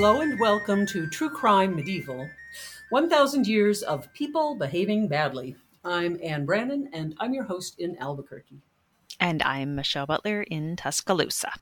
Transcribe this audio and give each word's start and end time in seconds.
Hello 0.00 0.22
and 0.22 0.40
welcome 0.40 0.86
to 0.86 1.06
True 1.10 1.28
Crime 1.28 1.76
Medieval 1.76 2.26
1000 2.88 3.46
Years 3.46 3.82
of 3.82 4.10
People 4.14 4.54
Behaving 4.54 5.08
Badly. 5.08 5.56
I'm 5.84 6.18
Anne 6.24 6.46
Brannon 6.46 6.88
and 6.94 7.14
I'm 7.20 7.34
your 7.34 7.44
host 7.44 7.78
in 7.78 7.98
Albuquerque. 7.98 8.62
And 9.20 9.42
I'm 9.42 9.74
Michelle 9.74 10.06
Butler 10.06 10.40
in 10.44 10.76
Tuscaloosa. 10.76 11.52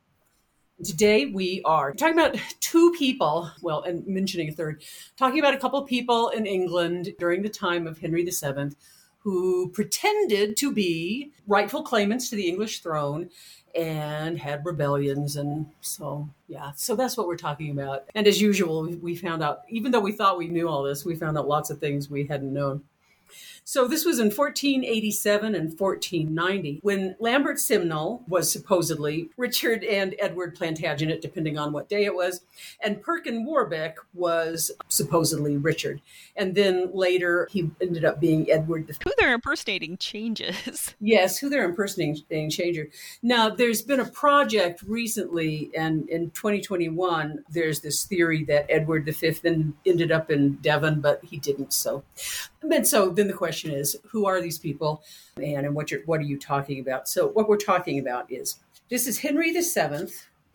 Today 0.84 1.26
we 1.26 1.62
are 1.64 1.92
talking 1.92 2.16
about 2.16 2.36
two 2.60 2.94
people, 2.96 3.50
well, 3.60 3.82
and 3.82 4.06
mentioning 4.06 4.50
a 4.50 4.52
third, 4.52 4.84
talking 5.16 5.40
about 5.40 5.54
a 5.54 5.58
couple 5.58 5.80
of 5.80 5.88
people 5.88 6.28
in 6.28 6.46
England 6.46 7.14
during 7.18 7.42
the 7.42 7.48
time 7.48 7.88
of 7.88 7.98
Henry 7.98 8.22
VII 8.22 8.70
who 9.18 9.68
pretended 9.70 10.56
to 10.56 10.72
be 10.72 11.32
rightful 11.48 11.82
claimants 11.82 12.30
to 12.30 12.36
the 12.36 12.48
English 12.48 12.82
throne 12.82 13.30
and 13.74 14.38
had 14.38 14.64
rebellions 14.64 15.36
and 15.36 15.66
so 15.80 16.28
yeah 16.48 16.72
so 16.76 16.96
that's 16.96 17.16
what 17.16 17.26
we're 17.26 17.36
talking 17.36 17.70
about. 17.70 18.04
And 18.14 18.26
as 18.26 18.40
usual 18.40 18.86
we 19.00 19.14
found 19.14 19.42
out 19.42 19.62
even 19.68 19.92
though 19.92 20.00
we 20.00 20.12
thought 20.12 20.38
we 20.38 20.48
knew 20.48 20.68
all 20.68 20.82
this 20.82 21.04
we 21.04 21.14
found 21.14 21.38
out 21.38 21.48
lots 21.48 21.70
of 21.70 21.78
things 21.78 22.10
we 22.10 22.26
hadn't 22.26 22.52
known 22.52 22.82
so 23.64 23.86
this 23.86 24.04
was 24.04 24.18
in 24.18 24.26
1487 24.26 25.54
and 25.54 25.78
1490 25.78 26.80
when 26.82 27.16
Lambert 27.18 27.58
Simnel 27.58 28.22
was 28.26 28.50
supposedly 28.50 29.30
Richard 29.36 29.84
and 29.84 30.14
Edward 30.18 30.54
Plantagenet, 30.54 31.20
depending 31.20 31.58
on 31.58 31.72
what 31.72 31.88
day 31.88 32.04
it 32.04 32.14
was, 32.14 32.42
and 32.82 33.02
Perkin 33.02 33.44
Warbeck 33.44 33.98
was 34.14 34.70
supposedly 34.88 35.56
Richard. 35.56 36.00
And 36.36 36.54
then 36.54 36.90
later 36.94 37.48
he 37.50 37.70
ended 37.80 38.04
up 38.04 38.20
being 38.20 38.50
Edward. 38.50 38.86
The 38.86 38.96
Who 39.04 39.12
they're 39.18 39.34
impersonating 39.34 39.96
changes. 39.98 40.94
Yes, 41.00 41.38
who 41.38 41.48
they're 41.48 41.64
impersonating 41.64 42.50
changer. 42.50 42.88
Now 43.22 43.48
there's 43.48 43.82
been 43.82 44.00
a 44.00 44.04
project 44.04 44.82
recently, 44.82 45.70
and 45.76 46.08
in 46.08 46.30
2021 46.30 47.44
there's 47.50 47.80
this 47.80 48.04
theory 48.04 48.44
that 48.44 48.66
Edward 48.68 49.04
V 49.06 49.72
ended 49.86 50.12
up 50.12 50.30
in 50.30 50.54
Devon, 50.56 51.00
but 51.00 51.24
he 51.24 51.38
didn't. 51.38 51.72
So, 51.72 52.02
and 52.62 52.86
so 52.86 53.10
then 53.10 53.28
the 53.28 53.32
question 53.32 53.70
is, 53.70 53.96
who 54.06 54.26
are 54.26 54.40
these 54.40 54.58
people, 54.58 55.02
and 55.36 55.66
and 55.66 55.74
what 55.74 55.90
what 56.06 56.20
are 56.20 56.24
you 56.24 56.38
talking 56.38 56.80
about? 56.80 57.08
So 57.08 57.28
what 57.28 57.48
we're 57.48 57.56
talking 57.56 57.98
about 57.98 58.30
is 58.30 58.58
this 58.88 59.06
is 59.06 59.18
Henry 59.18 59.52
VII. 59.52 60.08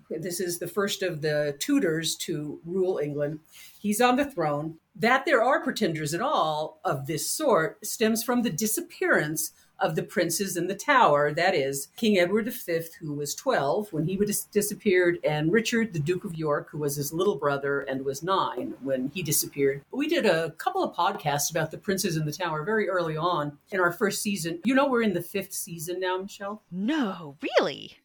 This 0.09 0.39
is 0.39 0.59
the 0.59 0.67
first 0.67 1.01
of 1.01 1.21
the 1.21 1.55
Tudors 1.59 2.15
to 2.17 2.59
rule 2.65 2.99
England. 2.99 3.39
He's 3.79 4.01
on 4.01 4.15
the 4.15 4.25
throne. 4.25 4.75
That 4.95 5.25
there 5.25 5.41
are 5.41 5.63
pretenders 5.63 6.13
at 6.13 6.21
all 6.21 6.79
of 6.85 7.07
this 7.07 7.29
sort 7.29 7.83
stems 7.85 8.23
from 8.23 8.41
the 8.41 8.51
disappearance 8.51 9.51
of 9.79 9.95
the 9.95 10.03
princes 10.03 10.57
in 10.57 10.67
the 10.67 10.75
tower. 10.75 11.33
That 11.33 11.55
is, 11.55 11.89
King 11.97 12.17
Edward 12.17 12.51
V, 12.51 12.79
who 12.99 13.13
was 13.13 13.35
12 13.35 13.91
when 13.91 14.05
he 14.05 14.15
dis- 14.15 14.45
disappeared, 14.45 15.19
and 15.23 15.51
Richard, 15.51 15.93
the 15.93 15.99
Duke 15.99 16.23
of 16.23 16.35
York, 16.35 16.69
who 16.69 16.79
was 16.79 16.95
his 16.95 17.13
little 17.13 17.35
brother 17.35 17.81
and 17.81 18.05
was 18.05 18.23
nine 18.23 18.75
when 18.81 19.11
he 19.13 19.21
disappeared. 19.21 19.83
We 19.91 20.07
did 20.07 20.25
a 20.25 20.51
couple 20.51 20.83
of 20.83 20.95
podcasts 20.95 21.51
about 21.51 21.71
the 21.71 21.77
princes 21.77 22.17
in 22.17 22.25
the 22.25 22.31
tower 22.31 22.63
very 22.63 22.89
early 22.89 23.17
on 23.17 23.57
in 23.71 23.79
our 23.79 23.91
first 23.91 24.21
season. 24.21 24.59
You 24.63 24.75
know, 24.75 24.87
we're 24.87 25.01
in 25.01 25.13
the 25.13 25.21
fifth 25.21 25.53
season 25.53 25.99
now, 25.99 26.17
Michelle. 26.17 26.61
No, 26.71 27.37
really? 27.41 27.97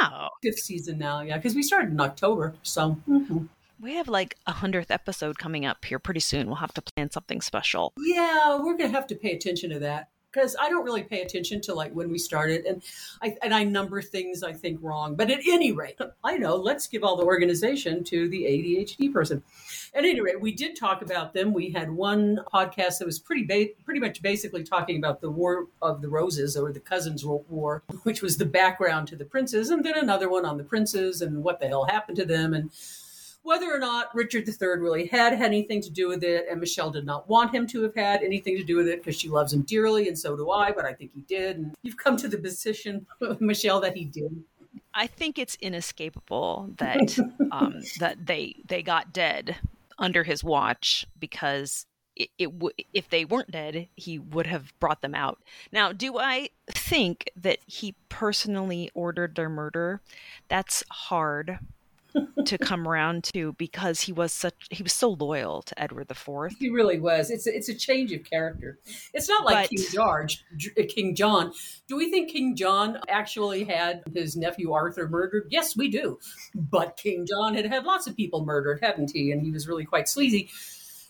Wow. 0.00 0.30
Fifth 0.42 0.60
season 0.60 0.98
now, 0.98 1.20
yeah, 1.20 1.36
because 1.36 1.54
we 1.54 1.62
started 1.62 1.90
in 1.90 2.00
October. 2.00 2.54
So. 2.62 2.96
Mm-hmm. 3.08 3.46
We 3.80 3.94
have 3.94 4.08
like 4.08 4.34
a 4.44 4.50
hundredth 4.50 4.90
episode 4.90 5.38
coming 5.38 5.64
up 5.64 5.84
here 5.84 6.00
pretty 6.00 6.18
soon. 6.18 6.48
We'll 6.48 6.56
have 6.56 6.74
to 6.74 6.82
plan 6.82 7.12
something 7.12 7.40
special. 7.40 7.92
Yeah, 7.96 8.58
we're 8.58 8.76
gonna 8.76 8.88
have 8.88 9.06
to 9.06 9.14
pay 9.14 9.30
attention 9.30 9.70
to 9.70 9.78
that 9.78 10.08
because 10.38 10.56
I 10.60 10.68
don't 10.68 10.84
really 10.84 11.02
pay 11.02 11.22
attention 11.22 11.60
to 11.62 11.74
like 11.74 11.92
when 11.92 12.10
we 12.10 12.18
started, 12.18 12.64
and 12.64 12.82
I 13.20 13.36
and 13.42 13.52
I 13.52 13.64
number 13.64 14.00
things 14.00 14.42
I 14.42 14.52
think 14.52 14.78
wrong. 14.80 15.16
But 15.16 15.30
at 15.30 15.40
any 15.46 15.72
rate, 15.72 15.98
I 16.22 16.38
know. 16.38 16.54
Let's 16.56 16.86
give 16.86 17.02
all 17.02 17.16
the 17.16 17.24
organization 17.24 18.04
to 18.04 18.28
the 18.28 18.44
ADHD 18.44 19.12
person. 19.12 19.42
At 19.94 20.04
any 20.04 20.20
rate, 20.20 20.40
we 20.40 20.52
did 20.52 20.76
talk 20.76 21.02
about 21.02 21.34
them. 21.34 21.52
We 21.52 21.70
had 21.70 21.90
one 21.90 22.40
podcast 22.52 22.98
that 22.98 23.06
was 23.06 23.18
pretty 23.18 23.44
ba- 23.44 23.72
pretty 23.84 24.00
much 24.00 24.22
basically 24.22 24.62
talking 24.62 24.96
about 24.96 25.20
the 25.20 25.30
War 25.30 25.66
of 25.82 26.02
the 26.02 26.08
Roses 26.08 26.56
or 26.56 26.72
the 26.72 26.80
Cousins 26.80 27.24
War, 27.24 27.82
which 28.04 28.22
was 28.22 28.36
the 28.36 28.46
background 28.46 29.08
to 29.08 29.16
the 29.16 29.24
princes, 29.24 29.70
and 29.70 29.84
then 29.84 29.98
another 29.98 30.28
one 30.28 30.44
on 30.44 30.56
the 30.56 30.64
princes 30.64 31.20
and 31.20 31.42
what 31.42 31.58
the 31.58 31.66
hell 31.66 31.84
happened 31.84 32.16
to 32.18 32.24
them 32.24 32.54
and 32.54 32.70
whether 33.48 33.74
or 33.74 33.78
not 33.78 34.14
Richard 34.14 34.46
III 34.46 34.78
really 34.78 35.06
had, 35.06 35.32
had 35.32 35.46
anything 35.46 35.80
to 35.80 35.90
do 35.90 36.06
with 36.06 36.22
it, 36.22 36.46
and 36.50 36.60
Michelle 36.60 36.90
did 36.90 37.06
not 37.06 37.26
want 37.30 37.54
him 37.54 37.66
to 37.68 37.82
have 37.82 37.94
had 37.94 38.22
anything 38.22 38.58
to 38.58 38.62
do 38.62 38.76
with 38.76 38.86
it 38.86 39.02
because 39.02 39.18
she 39.18 39.30
loves 39.30 39.54
him 39.54 39.62
dearly, 39.62 40.06
and 40.06 40.18
so 40.18 40.36
do 40.36 40.50
I, 40.50 40.70
but 40.70 40.84
I 40.84 40.92
think 40.92 41.12
he 41.14 41.22
did. 41.22 41.56
And 41.56 41.74
you've 41.82 41.96
come 41.96 42.18
to 42.18 42.28
the 42.28 42.36
position, 42.36 43.06
Michelle, 43.40 43.80
that 43.80 43.96
he 43.96 44.04
did. 44.04 44.44
I 44.92 45.06
think 45.06 45.38
it's 45.38 45.56
inescapable 45.62 46.74
that 46.76 47.18
um, 47.50 47.82
that 48.00 48.26
they 48.26 48.56
they 48.66 48.82
got 48.82 49.14
dead 49.14 49.56
under 49.98 50.24
his 50.24 50.44
watch 50.44 51.06
because 51.18 51.86
it, 52.16 52.28
it 52.38 52.52
w- 52.52 52.74
if 52.92 53.08
they 53.08 53.24
weren't 53.24 53.50
dead, 53.50 53.88
he 53.96 54.18
would 54.18 54.46
have 54.46 54.78
brought 54.78 55.00
them 55.00 55.14
out. 55.14 55.38
Now, 55.72 55.92
do 55.92 56.18
I 56.18 56.50
think 56.68 57.30
that 57.34 57.60
he 57.66 57.94
personally 58.10 58.90
ordered 58.92 59.36
their 59.36 59.48
murder? 59.48 60.02
That's 60.48 60.84
hard 60.90 61.60
to 62.44 62.58
come 62.58 62.86
around 62.86 63.24
to 63.24 63.52
because 63.54 64.00
he 64.00 64.12
was 64.12 64.32
such 64.32 64.54
he 64.70 64.82
was 64.82 64.92
so 64.92 65.10
loyal 65.10 65.62
to 65.62 65.80
Edward 65.80 66.08
the 66.08 66.14
Fourth. 66.14 66.56
He 66.58 66.70
really 66.70 66.98
was. 66.98 67.30
It's 67.30 67.46
a, 67.46 67.54
it's 67.54 67.68
a 67.68 67.74
change 67.74 68.12
of 68.12 68.24
character. 68.24 68.78
It's 69.12 69.28
not 69.28 69.44
like 69.44 69.70
but, 69.70 69.76
King 69.76 69.86
George, 69.92 70.44
uh, 70.78 70.82
King 70.88 71.14
John. 71.14 71.52
Do 71.86 71.96
we 71.96 72.10
think 72.10 72.30
King 72.30 72.56
John 72.56 72.98
actually 73.08 73.64
had 73.64 74.02
his 74.14 74.36
nephew 74.36 74.72
Arthur 74.72 75.08
murdered? 75.08 75.48
Yes, 75.50 75.76
we 75.76 75.88
do. 75.88 76.18
But 76.54 76.96
King 76.96 77.26
John 77.26 77.54
had 77.54 77.66
had 77.66 77.84
lots 77.84 78.06
of 78.06 78.16
people 78.16 78.44
murdered, 78.44 78.80
hadn't 78.82 79.10
he? 79.12 79.32
And 79.32 79.42
he 79.42 79.50
was 79.50 79.68
really 79.68 79.84
quite 79.84 80.08
sleazy. 80.08 80.50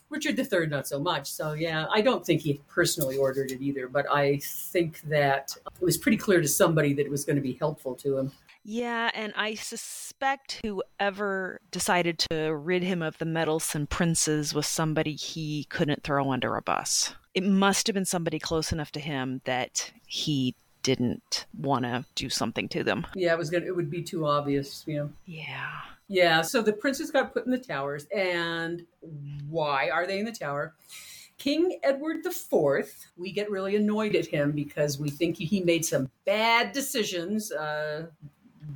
Richard 0.09 0.39
III, 0.39 0.67
not 0.67 0.87
so 0.87 0.99
much. 0.99 1.31
So, 1.31 1.53
yeah, 1.53 1.85
I 1.93 2.01
don't 2.01 2.25
think 2.25 2.41
he 2.41 2.59
personally 2.67 3.17
ordered 3.17 3.51
it 3.51 3.61
either, 3.61 3.87
but 3.87 4.11
I 4.11 4.39
think 4.43 5.01
that 5.01 5.55
it 5.79 5.85
was 5.85 5.97
pretty 5.97 6.17
clear 6.17 6.41
to 6.41 6.47
somebody 6.47 6.93
that 6.93 7.05
it 7.05 7.11
was 7.11 7.25
going 7.25 7.35
to 7.35 7.41
be 7.41 7.53
helpful 7.53 7.93
to 7.95 8.17
him. 8.17 8.31
Yeah, 8.63 9.09
and 9.13 9.33
I 9.35 9.55
suspect 9.55 10.59
whoever 10.63 11.61
decided 11.71 12.19
to 12.29 12.53
rid 12.53 12.83
him 12.83 13.01
of 13.01 13.17
the 13.17 13.25
meddlesome 13.25 13.87
princes 13.87 14.53
was 14.53 14.67
somebody 14.67 15.15
he 15.15 15.65
couldn't 15.65 16.03
throw 16.03 16.31
under 16.31 16.55
a 16.55 16.61
bus. 16.61 17.15
It 17.33 17.43
must 17.43 17.87
have 17.87 17.93
been 17.93 18.05
somebody 18.05 18.39
close 18.39 18.71
enough 18.71 18.91
to 18.93 18.99
him 18.99 19.41
that 19.45 19.91
he 20.05 20.55
didn't 20.83 21.45
want 21.57 21.85
to 21.85 22.05
do 22.15 22.29
something 22.29 22.69
to 22.69 22.83
them. 22.83 23.05
Yeah, 23.15 23.33
it 23.33 23.37
was 23.37 23.49
gonna. 23.49 23.65
It 23.65 23.75
would 23.75 23.89
be 23.89 24.01
too 24.01 24.25
obvious. 24.25 24.83
You 24.87 24.97
know. 24.97 25.09
Yeah. 25.25 25.69
Yeah. 26.07 26.41
So 26.41 26.61
the 26.61 26.73
princes 26.73 27.11
got 27.11 27.33
put 27.33 27.45
in 27.45 27.51
the 27.51 27.57
towers, 27.57 28.07
and 28.15 28.85
why 29.47 29.89
are 29.89 30.07
they 30.07 30.19
in 30.19 30.25
the 30.25 30.31
tower? 30.31 30.73
King 31.37 31.79
Edward 31.83 32.17
IV, 32.25 32.93
we 33.15 33.31
get 33.31 33.49
really 33.49 33.77
annoyed 33.77 34.13
at 34.15 34.27
him 34.27 34.51
because 34.51 34.99
we 34.99 35.09
think 35.09 35.37
he 35.37 35.61
made 35.61 35.85
some 35.85 36.11
bad 36.25 36.73
decisions. 36.73 37.49
Uh, 37.49 38.07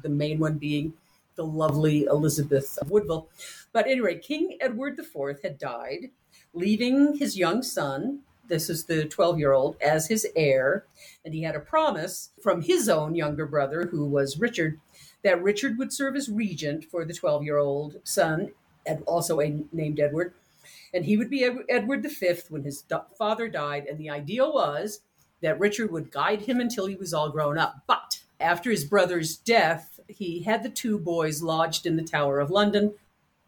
the 0.02 0.10
main 0.10 0.40
one 0.40 0.58
being 0.58 0.94
the 1.36 1.46
lovely 1.46 2.04
Elizabeth 2.04 2.78
of 2.78 2.92
Woodville. 2.92 3.30
But 3.72 3.88
anyway, 3.88 4.18
King 4.20 4.58
Edward 4.62 5.00
IV 5.00 5.42
had 5.42 5.58
died, 5.58 6.12
leaving 6.54 7.18
his 7.18 7.38
young 7.38 7.64
son, 7.64 8.20
this 8.48 8.70
is 8.70 8.86
the 8.86 9.06
12 9.06 9.40
year 9.40 9.54
old, 9.54 9.78
as 9.82 10.08
his 10.08 10.28
heir. 10.36 10.86
And 11.26 11.34
he 11.34 11.44
had 11.44 11.56
a 11.56 11.60
promise 11.60 12.30
from 12.42 12.62
his 12.62 12.90
own 12.90 13.16
younger 13.16 13.46
brother, 13.46 13.88
who 13.88 14.06
was 14.06 14.40
Richard, 14.40 14.80
that 15.24 15.42
Richard 15.42 15.78
would 15.78 15.94
serve 15.94 16.16
as 16.16 16.30
regent 16.30 16.86
for 16.86 17.06
the 17.06 17.14
12 17.14 17.44
year 17.44 17.58
old 17.58 17.98
son, 18.04 18.52
and 18.86 19.04
also 19.06 19.40
named 19.72 20.00
Edward. 20.00 20.34
And 20.94 21.06
he 21.06 21.18
would 21.18 21.30
be 21.30 21.50
Edward 21.70 22.04
V 22.04 22.36
when 22.50 22.64
his 22.64 22.84
father 23.18 23.48
died. 23.48 23.86
And 23.88 23.98
the 23.98 24.10
idea 24.10 24.46
was 24.46 25.02
that 25.42 25.60
Richard 25.60 25.92
would 25.92 26.12
guide 26.12 26.42
him 26.42 26.60
until 26.60 26.86
he 26.86 26.96
was 26.96 27.14
all 27.14 27.30
grown 27.30 27.58
up. 27.58 27.84
But 27.88 28.20
after 28.40 28.70
his 28.70 28.86
brother's 28.86 29.36
death, 29.36 29.93
he 30.08 30.44
had 30.44 30.64
the 30.64 30.70
two 30.70 30.98
boys 30.98 31.42
lodged 31.42 31.86
in 31.86 31.96
the 31.96 32.04
Tower 32.04 32.40
of 32.40 32.52
London, 32.52 32.94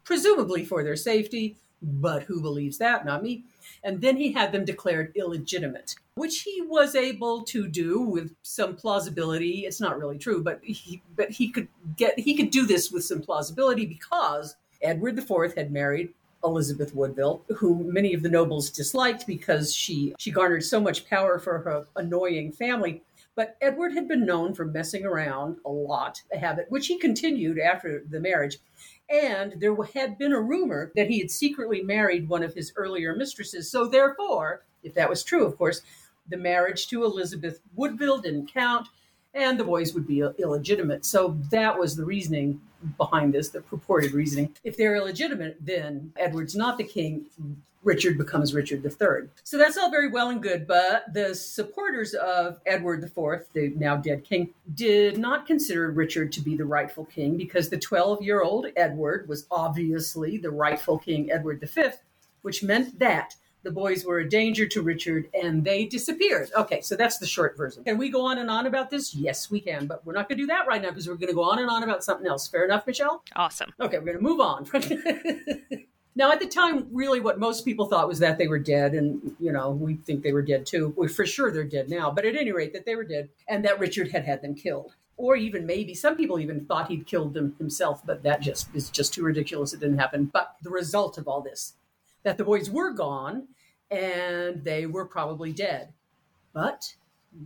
presumably 0.04 0.64
for 0.64 0.82
their 0.82 0.96
safety, 0.96 1.56
but 1.82 2.24
who 2.24 2.40
believes 2.40 2.78
that? 2.78 3.04
Not 3.04 3.22
me. 3.22 3.44
And 3.84 4.00
then 4.00 4.16
he 4.16 4.32
had 4.32 4.52
them 4.52 4.64
declared 4.64 5.12
illegitimate, 5.14 5.94
which 6.14 6.42
he 6.42 6.62
was 6.62 6.94
able 6.94 7.42
to 7.44 7.68
do 7.68 8.00
with 8.00 8.34
some 8.42 8.76
plausibility. 8.76 9.66
It's 9.66 9.80
not 9.80 9.98
really 9.98 10.18
true, 10.18 10.42
but 10.42 10.60
he, 10.62 11.02
but 11.16 11.30
he 11.30 11.50
could 11.50 11.68
get 11.96 12.18
he 12.18 12.34
could 12.36 12.50
do 12.50 12.66
this 12.66 12.90
with 12.90 13.04
some 13.04 13.20
plausibility 13.20 13.86
because 13.86 14.56
Edward 14.82 15.18
IV 15.18 15.54
had 15.54 15.70
married 15.70 16.12
Elizabeth 16.44 16.94
Woodville, 16.94 17.42
whom 17.56 17.92
many 17.92 18.14
of 18.14 18.22
the 18.22 18.28
nobles 18.28 18.70
disliked 18.70 19.26
because 19.26 19.74
she 19.74 20.14
she 20.18 20.30
garnered 20.30 20.64
so 20.64 20.80
much 20.80 21.08
power 21.08 21.38
for 21.38 21.58
her 21.58 21.86
annoying 21.96 22.52
family 22.52 23.02
but 23.36 23.56
Edward 23.60 23.92
had 23.92 24.08
been 24.08 24.26
known 24.26 24.54
for 24.54 24.64
messing 24.64 25.04
around 25.04 25.58
a 25.64 25.70
lot, 25.70 26.22
a 26.32 26.38
habit 26.38 26.66
which 26.70 26.88
he 26.88 26.98
continued 26.98 27.58
after 27.58 28.02
the 28.10 28.18
marriage. 28.18 28.58
And 29.08 29.60
there 29.60 29.76
had 29.94 30.18
been 30.18 30.32
a 30.32 30.40
rumor 30.40 30.90
that 30.96 31.08
he 31.08 31.20
had 31.20 31.30
secretly 31.30 31.82
married 31.82 32.28
one 32.28 32.42
of 32.42 32.54
his 32.54 32.72
earlier 32.76 33.14
mistresses. 33.14 33.70
So, 33.70 33.86
therefore, 33.86 34.64
if 34.82 34.94
that 34.94 35.08
was 35.08 35.22
true, 35.22 35.44
of 35.44 35.56
course, 35.56 35.82
the 36.28 36.36
marriage 36.36 36.88
to 36.88 37.04
Elizabeth 37.04 37.60
Woodville 37.76 38.18
didn't 38.18 38.52
count. 38.52 38.88
and 39.36 39.60
the 39.60 39.64
boys 39.64 39.92
would 39.92 40.06
be 40.06 40.20
illegitimate. 40.38 41.04
So 41.04 41.36
that 41.50 41.78
was 41.78 41.94
the 41.94 42.06
reasoning 42.06 42.62
behind 42.96 43.34
this, 43.34 43.48
the 43.50 43.60
purported 43.60 44.12
reasoning. 44.12 44.54
If 44.64 44.76
they're 44.76 44.96
illegitimate, 44.96 45.58
then 45.60 46.12
Edward's 46.16 46.54
not 46.54 46.78
the 46.78 46.84
king. 46.84 47.26
Richard 47.82 48.18
becomes 48.18 48.52
Richard 48.52 48.84
III. 48.84 49.28
So 49.44 49.56
that's 49.56 49.76
all 49.78 49.90
very 49.92 50.08
well 50.08 50.30
and 50.30 50.42
good, 50.42 50.66
but 50.66 51.12
the 51.14 51.36
supporters 51.36 52.14
of 52.14 52.60
Edward 52.66 53.04
IV, 53.04 53.44
the 53.52 53.72
now 53.76 53.96
dead 53.96 54.24
king, 54.24 54.50
did 54.74 55.18
not 55.18 55.46
consider 55.46 55.92
Richard 55.92 56.32
to 56.32 56.40
be 56.40 56.56
the 56.56 56.64
rightful 56.64 57.04
king 57.04 57.36
because 57.36 57.68
the 57.68 57.78
12 57.78 58.22
year 58.22 58.42
old 58.42 58.66
Edward 58.74 59.28
was 59.28 59.46
obviously 59.52 60.36
the 60.36 60.50
rightful 60.50 60.98
king, 60.98 61.30
Edward 61.30 61.60
V, 61.60 61.90
which 62.42 62.64
meant 62.64 62.98
that 62.98 63.36
the 63.66 63.72
boys 63.72 64.04
were 64.04 64.20
a 64.20 64.28
danger 64.28 64.64
to 64.64 64.80
Richard 64.80 65.28
and 65.34 65.64
they 65.64 65.86
disappeared. 65.86 66.50
Okay, 66.56 66.80
so 66.82 66.94
that's 66.94 67.18
the 67.18 67.26
short 67.26 67.56
version. 67.56 67.82
Can 67.82 67.98
we 67.98 68.08
go 68.08 68.24
on 68.24 68.38
and 68.38 68.48
on 68.48 68.66
about 68.66 68.90
this? 68.90 69.12
Yes, 69.12 69.50
we 69.50 69.60
can, 69.60 69.88
but 69.88 70.06
we're 70.06 70.12
not 70.12 70.28
going 70.28 70.38
to 70.38 70.44
do 70.44 70.46
that 70.46 70.68
right 70.68 70.80
now 70.80 70.90
because 70.90 71.08
we're 71.08 71.16
going 71.16 71.30
to 71.30 71.34
go 71.34 71.42
on 71.42 71.58
and 71.58 71.68
on 71.68 71.82
about 71.82 72.04
something 72.04 72.28
else. 72.28 72.46
Fair 72.46 72.64
enough, 72.64 72.86
Michelle? 72.86 73.24
Awesome. 73.34 73.72
Okay, 73.80 73.98
we're 73.98 74.04
going 74.04 74.18
to 74.18 74.22
move 74.22 74.40
on. 74.40 74.66
Now, 76.18 76.32
at 76.32 76.40
the 76.40 76.46
time, 76.46 76.86
really 76.92 77.20
what 77.20 77.38
most 77.38 77.66
people 77.66 77.84
thought 77.84 78.08
was 78.08 78.20
that 78.20 78.38
they 78.38 78.48
were 78.48 78.58
dead, 78.58 78.94
and, 78.94 79.36
you 79.38 79.52
know, 79.52 79.72
we 79.72 79.96
think 79.96 80.22
they 80.22 80.32
were 80.32 80.40
dead 80.40 80.64
too. 80.64 80.94
Well, 80.96 81.10
for 81.10 81.26
sure 81.26 81.52
they're 81.52 81.62
dead 81.62 81.90
now, 81.90 82.10
but 82.10 82.24
at 82.24 82.34
any 82.34 82.52
rate, 82.52 82.72
that 82.72 82.86
they 82.86 82.94
were 82.94 83.04
dead 83.04 83.28
and 83.48 83.62
that 83.66 83.78
Richard 83.78 84.10
had 84.10 84.24
had 84.24 84.40
them 84.40 84.54
killed. 84.54 84.94
Or 85.18 85.36
even 85.36 85.66
maybe 85.66 85.92
some 85.92 86.16
people 86.16 86.40
even 86.40 86.64
thought 86.64 86.88
he'd 86.88 87.06
killed 87.06 87.34
them 87.34 87.54
himself, 87.58 88.00
but 88.06 88.22
that 88.22 88.40
just 88.40 88.74
is 88.74 88.88
just 88.88 89.12
too 89.12 89.24
ridiculous. 89.24 89.74
It 89.74 89.80
didn't 89.80 89.98
happen. 89.98 90.30
But 90.32 90.56
the 90.62 90.70
result 90.70 91.18
of 91.18 91.28
all 91.28 91.42
this, 91.42 91.74
that 92.22 92.38
the 92.38 92.44
boys 92.44 92.70
were 92.70 92.92
gone 92.92 93.48
and 93.90 94.64
they 94.64 94.86
were 94.86 95.06
probably 95.06 95.52
dead. 95.52 95.92
But 96.52 96.94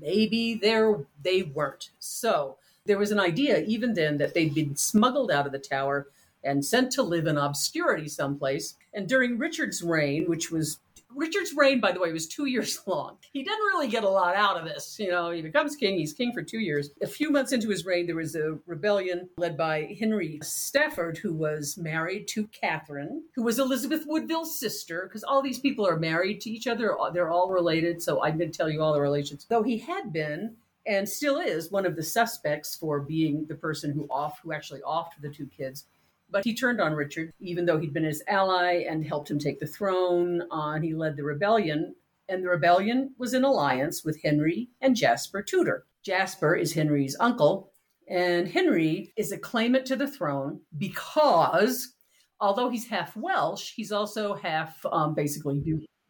maybe 0.00 0.54
they're, 0.54 1.06
they 1.22 1.42
weren't. 1.42 1.90
So 1.98 2.56
there 2.86 2.98
was 2.98 3.10
an 3.10 3.20
idea 3.20 3.60
even 3.60 3.94
then 3.94 4.18
that 4.18 4.34
they'd 4.34 4.54
been 4.54 4.76
smuggled 4.76 5.30
out 5.30 5.46
of 5.46 5.52
the 5.52 5.58
tower 5.58 6.08
and 6.42 6.64
sent 6.64 6.90
to 6.92 7.02
live 7.02 7.26
in 7.26 7.36
obscurity 7.36 8.08
someplace. 8.08 8.74
And 8.94 9.08
during 9.08 9.38
Richard's 9.38 9.82
reign, 9.82 10.26
which 10.26 10.50
was 10.50 10.78
Richard's 11.14 11.54
reign, 11.54 11.80
by 11.80 11.92
the 11.92 12.00
way, 12.00 12.12
was 12.12 12.26
two 12.26 12.44
years 12.46 12.80
long. 12.86 13.18
He 13.32 13.42
didn't 13.42 13.64
really 13.66 13.88
get 13.88 14.04
a 14.04 14.08
lot 14.08 14.36
out 14.36 14.58
of 14.58 14.64
this. 14.64 14.96
You 14.98 15.10
know, 15.10 15.30
he 15.30 15.42
becomes 15.42 15.76
king. 15.76 15.98
He's 15.98 16.12
king 16.12 16.32
for 16.32 16.42
two 16.42 16.60
years. 16.60 16.90
A 17.02 17.06
few 17.06 17.30
months 17.30 17.52
into 17.52 17.68
his 17.68 17.84
reign, 17.84 18.06
there 18.06 18.16
was 18.16 18.34
a 18.34 18.58
rebellion 18.66 19.28
led 19.36 19.56
by 19.56 19.96
Henry 19.98 20.38
Stafford, 20.42 21.18
who 21.18 21.34
was 21.34 21.76
married 21.76 22.28
to 22.28 22.46
Catherine, 22.48 23.24
who 23.34 23.42
was 23.42 23.58
Elizabeth 23.58 24.04
Woodville's 24.06 24.58
sister, 24.58 25.06
because 25.08 25.24
all 25.24 25.42
these 25.42 25.58
people 25.58 25.86
are 25.86 25.98
married 25.98 26.40
to 26.42 26.50
each 26.50 26.66
other. 26.66 26.96
They're 27.12 27.30
all 27.30 27.50
related. 27.50 28.02
So 28.02 28.22
I'm 28.22 28.38
going 28.38 28.50
to 28.50 28.56
tell 28.56 28.70
you 28.70 28.82
all 28.82 28.92
the 28.92 29.00
relations. 29.00 29.46
Though 29.48 29.62
he 29.62 29.78
had 29.78 30.12
been 30.12 30.56
and 30.86 31.08
still 31.08 31.38
is 31.38 31.70
one 31.70 31.86
of 31.86 31.96
the 31.96 32.02
suspects 32.02 32.74
for 32.74 33.00
being 33.00 33.46
the 33.46 33.54
person 33.54 33.92
who 33.92 34.06
off 34.10 34.40
who 34.42 34.52
actually 34.52 34.80
offed 34.80 35.20
the 35.20 35.28
two 35.28 35.46
kids 35.46 35.84
but 36.30 36.44
he 36.44 36.54
turned 36.54 36.80
on 36.80 36.94
Richard, 36.94 37.32
even 37.40 37.66
though 37.66 37.78
he'd 37.78 37.92
been 37.92 38.04
his 38.04 38.22
ally 38.28 38.84
and 38.88 39.04
helped 39.04 39.30
him 39.30 39.38
take 39.38 39.60
the 39.60 39.66
throne. 39.66 40.42
Uh, 40.50 40.80
he 40.80 40.94
led 40.94 41.16
the 41.16 41.24
rebellion, 41.24 41.94
and 42.28 42.44
the 42.44 42.48
rebellion 42.48 43.14
was 43.18 43.34
in 43.34 43.44
alliance 43.44 44.04
with 44.04 44.22
Henry 44.22 44.70
and 44.80 44.96
Jasper 44.96 45.42
Tudor. 45.42 45.86
Jasper 46.04 46.54
is 46.54 46.72
Henry's 46.72 47.16
uncle, 47.20 47.72
and 48.08 48.48
Henry 48.48 49.12
is 49.16 49.32
a 49.32 49.38
claimant 49.38 49.86
to 49.86 49.96
the 49.96 50.08
throne 50.08 50.60
because 50.76 51.94
although 52.40 52.70
he's 52.70 52.88
half 52.88 53.16
Welsh, 53.16 53.72
he's 53.74 53.92
also 53.92 54.34
half 54.34 54.84
um, 54.90 55.14
basically 55.14 55.60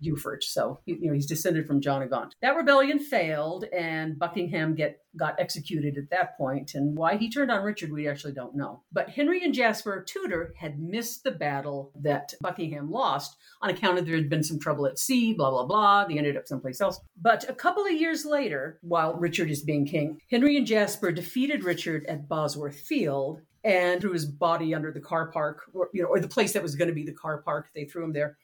Beaufort. 0.01 0.45
So 0.45 0.81
you 0.85 0.99
know 1.01 1.15
he's 1.15 1.27
descended 1.27 1.67
from 1.67 1.81
John 1.81 2.03
of 2.03 2.11
Gaunt. 2.11 2.35
That 2.43 2.57
rebellion 2.57 2.99
failed, 2.99 3.65
and 3.73 4.19
Buckingham 4.19 4.75
get 4.75 5.01
got 5.19 5.41
executed 5.41 5.99
at 5.99 6.11
that 6.11 6.37
point. 6.37 6.73
And 6.75 6.97
why 6.97 7.17
he 7.17 7.31
turned 7.31 7.51
on 7.51 7.65
Richard, 7.65 7.93
we 7.93 8.09
actually 8.09 8.33
don't 8.33 8.55
know. 8.55 8.83
But 8.93 9.11
Henry 9.11 9.45
and 9.45 9.53
Jasper 9.53 10.05
Tudor 10.07 10.55
had 10.57 10.79
missed 10.79 11.25
the 11.25 11.33
battle 11.33 11.93
that 12.01 12.33
Buckingham 12.41 12.91
lost 12.91 13.37
on 13.61 13.71
account 13.71 13.99
of 13.99 14.07
there 14.07 14.17
had 14.17 14.31
been 14.31 14.45
some 14.45 14.59
trouble 14.59 14.87
at 14.87 14.99
sea. 14.99 15.33
Blah 15.33 15.51
blah 15.51 15.67
blah. 15.67 16.05
They 16.05 16.19
ended 16.19 16.37
up 16.37 16.47
someplace 16.47 16.81
else. 16.81 17.01
But 17.21 17.49
a 17.49 17.55
couple 17.55 17.85
of 17.85 17.93
years 17.93 18.25
later, 18.25 18.79
while 18.83 19.15
Richard 19.15 19.51
is 19.51 19.63
being 19.63 19.87
king, 19.87 20.21
Henry 20.31 20.57
and 20.57 20.67
Jasper 20.67 21.13
defeated 21.13 21.65
Richard 21.65 22.07
at 22.07 22.29
Bosworth 22.29 22.79
Field 22.79 23.41
and 23.65 24.01
threw 24.01 24.13
his 24.13 24.27
body 24.27 24.75
under 24.75 24.91
the 24.91 25.01
car 25.01 25.31
park, 25.31 25.63
or 25.75 25.91
you 25.93 26.03
know, 26.03 26.09
or 26.09 26.21
the 26.21 26.29
place 26.29 26.53
that 26.53 26.63
was 26.63 26.75
going 26.75 26.89
to 26.89 26.95
be 26.95 27.05
the 27.05 27.13
car 27.13 27.39
park. 27.39 27.69
They 27.75 27.85
threw 27.85 28.05
him 28.05 28.13
there 28.13 28.39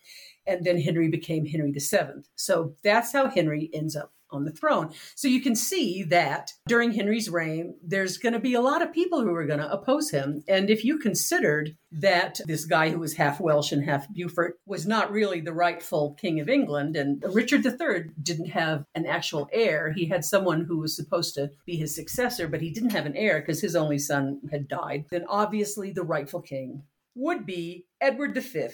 and 0.47 0.65
then 0.65 0.81
Henry 0.81 1.09
became 1.09 1.45
Henry 1.45 1.73
VII. 1.73 2.23
So 2.37 2.75
that's 2.83 3.13
how 3.13 3.29
Henry 3.29 3.71
ends 3.73 3.97
up 3.97 4.13
on 4.31 4.45
the 4.45 4.53
throne. 4.53 4.93
So 5.15 5.29
you 5.29 5.41
can 5.41 5.55
see 5.55 6.03
that 6.05 6.53
during 6.67 6.93
Henry's 6.93 7.31
reign, 7.31 7.77
there's 7.83 8.19
going 8.19 8.33
to 8.33 8.39
be 8.39 8.55
a 8.55 8.61
lot 8.61 8.83
of 8.83 8.93
people 8.93 9.23
who 9.23 9.35
are 9.35 9.47
going 9.47 9.61
to 9.61 9.71
oppose 9.71 10.11
him. 10.11 10.43
And 10.49 10.71
if 10.71 10.85
you 10.85 10.99
considered 10.99 11.77
that 11.93 12.41
this 12.47 12.65
guy 12.65 12.91
who 12.91 12.99
was 12.99 13.15
half 13.15 13.41
Welsh 13.41 13.73
and 13.73 13.85
half 13.85 14.13
Beaufort 14.13 14.59
was 14.67 14.87
not 14.87 15.11
really 15.11 15.41
the 15.41 15.53
rightful 15.53 16.15
king 16.21 16.41
of 16.41 16.49
England, 16.49 16.97
and 16.97 17.23
Richard 17.33 17.65
III 17.65 18.11
didn't 18.21 18.51
have 18.51 18.85
an 18.95 19.07
actual 19.07 19.49
heir, 19.53 19.93
he 19.93 20.07
had 20.07 20.25
someone 20.25 20.65
who 20.65 20.79
was 20.79 20.97
supposed 20.97 21.35
to 21.35 21.51
be 21.65 21.77
his 21.77 21.95
successor, 21.95 22.49
but 22.49 22.61
he 22.61 22.71
didn't 22.71 22.91
have 22.91 23.07
an 23.07 23.17
heir 23.17 23.41
because 23.41 23.61
his 23.61 23.77
only 23.77 23.99
son 23.99 24.41
had 24.51 24.69
died, 24.69 25.07
then 25.11 25.25
obviously 25.29 25.93
the 25.93 26.03
rightful 26.03 26.43
king 26.43 26.83
would 27.15 27.47
be 27.47 27.87
Edward 28.01 28.37
V 28.37 28.69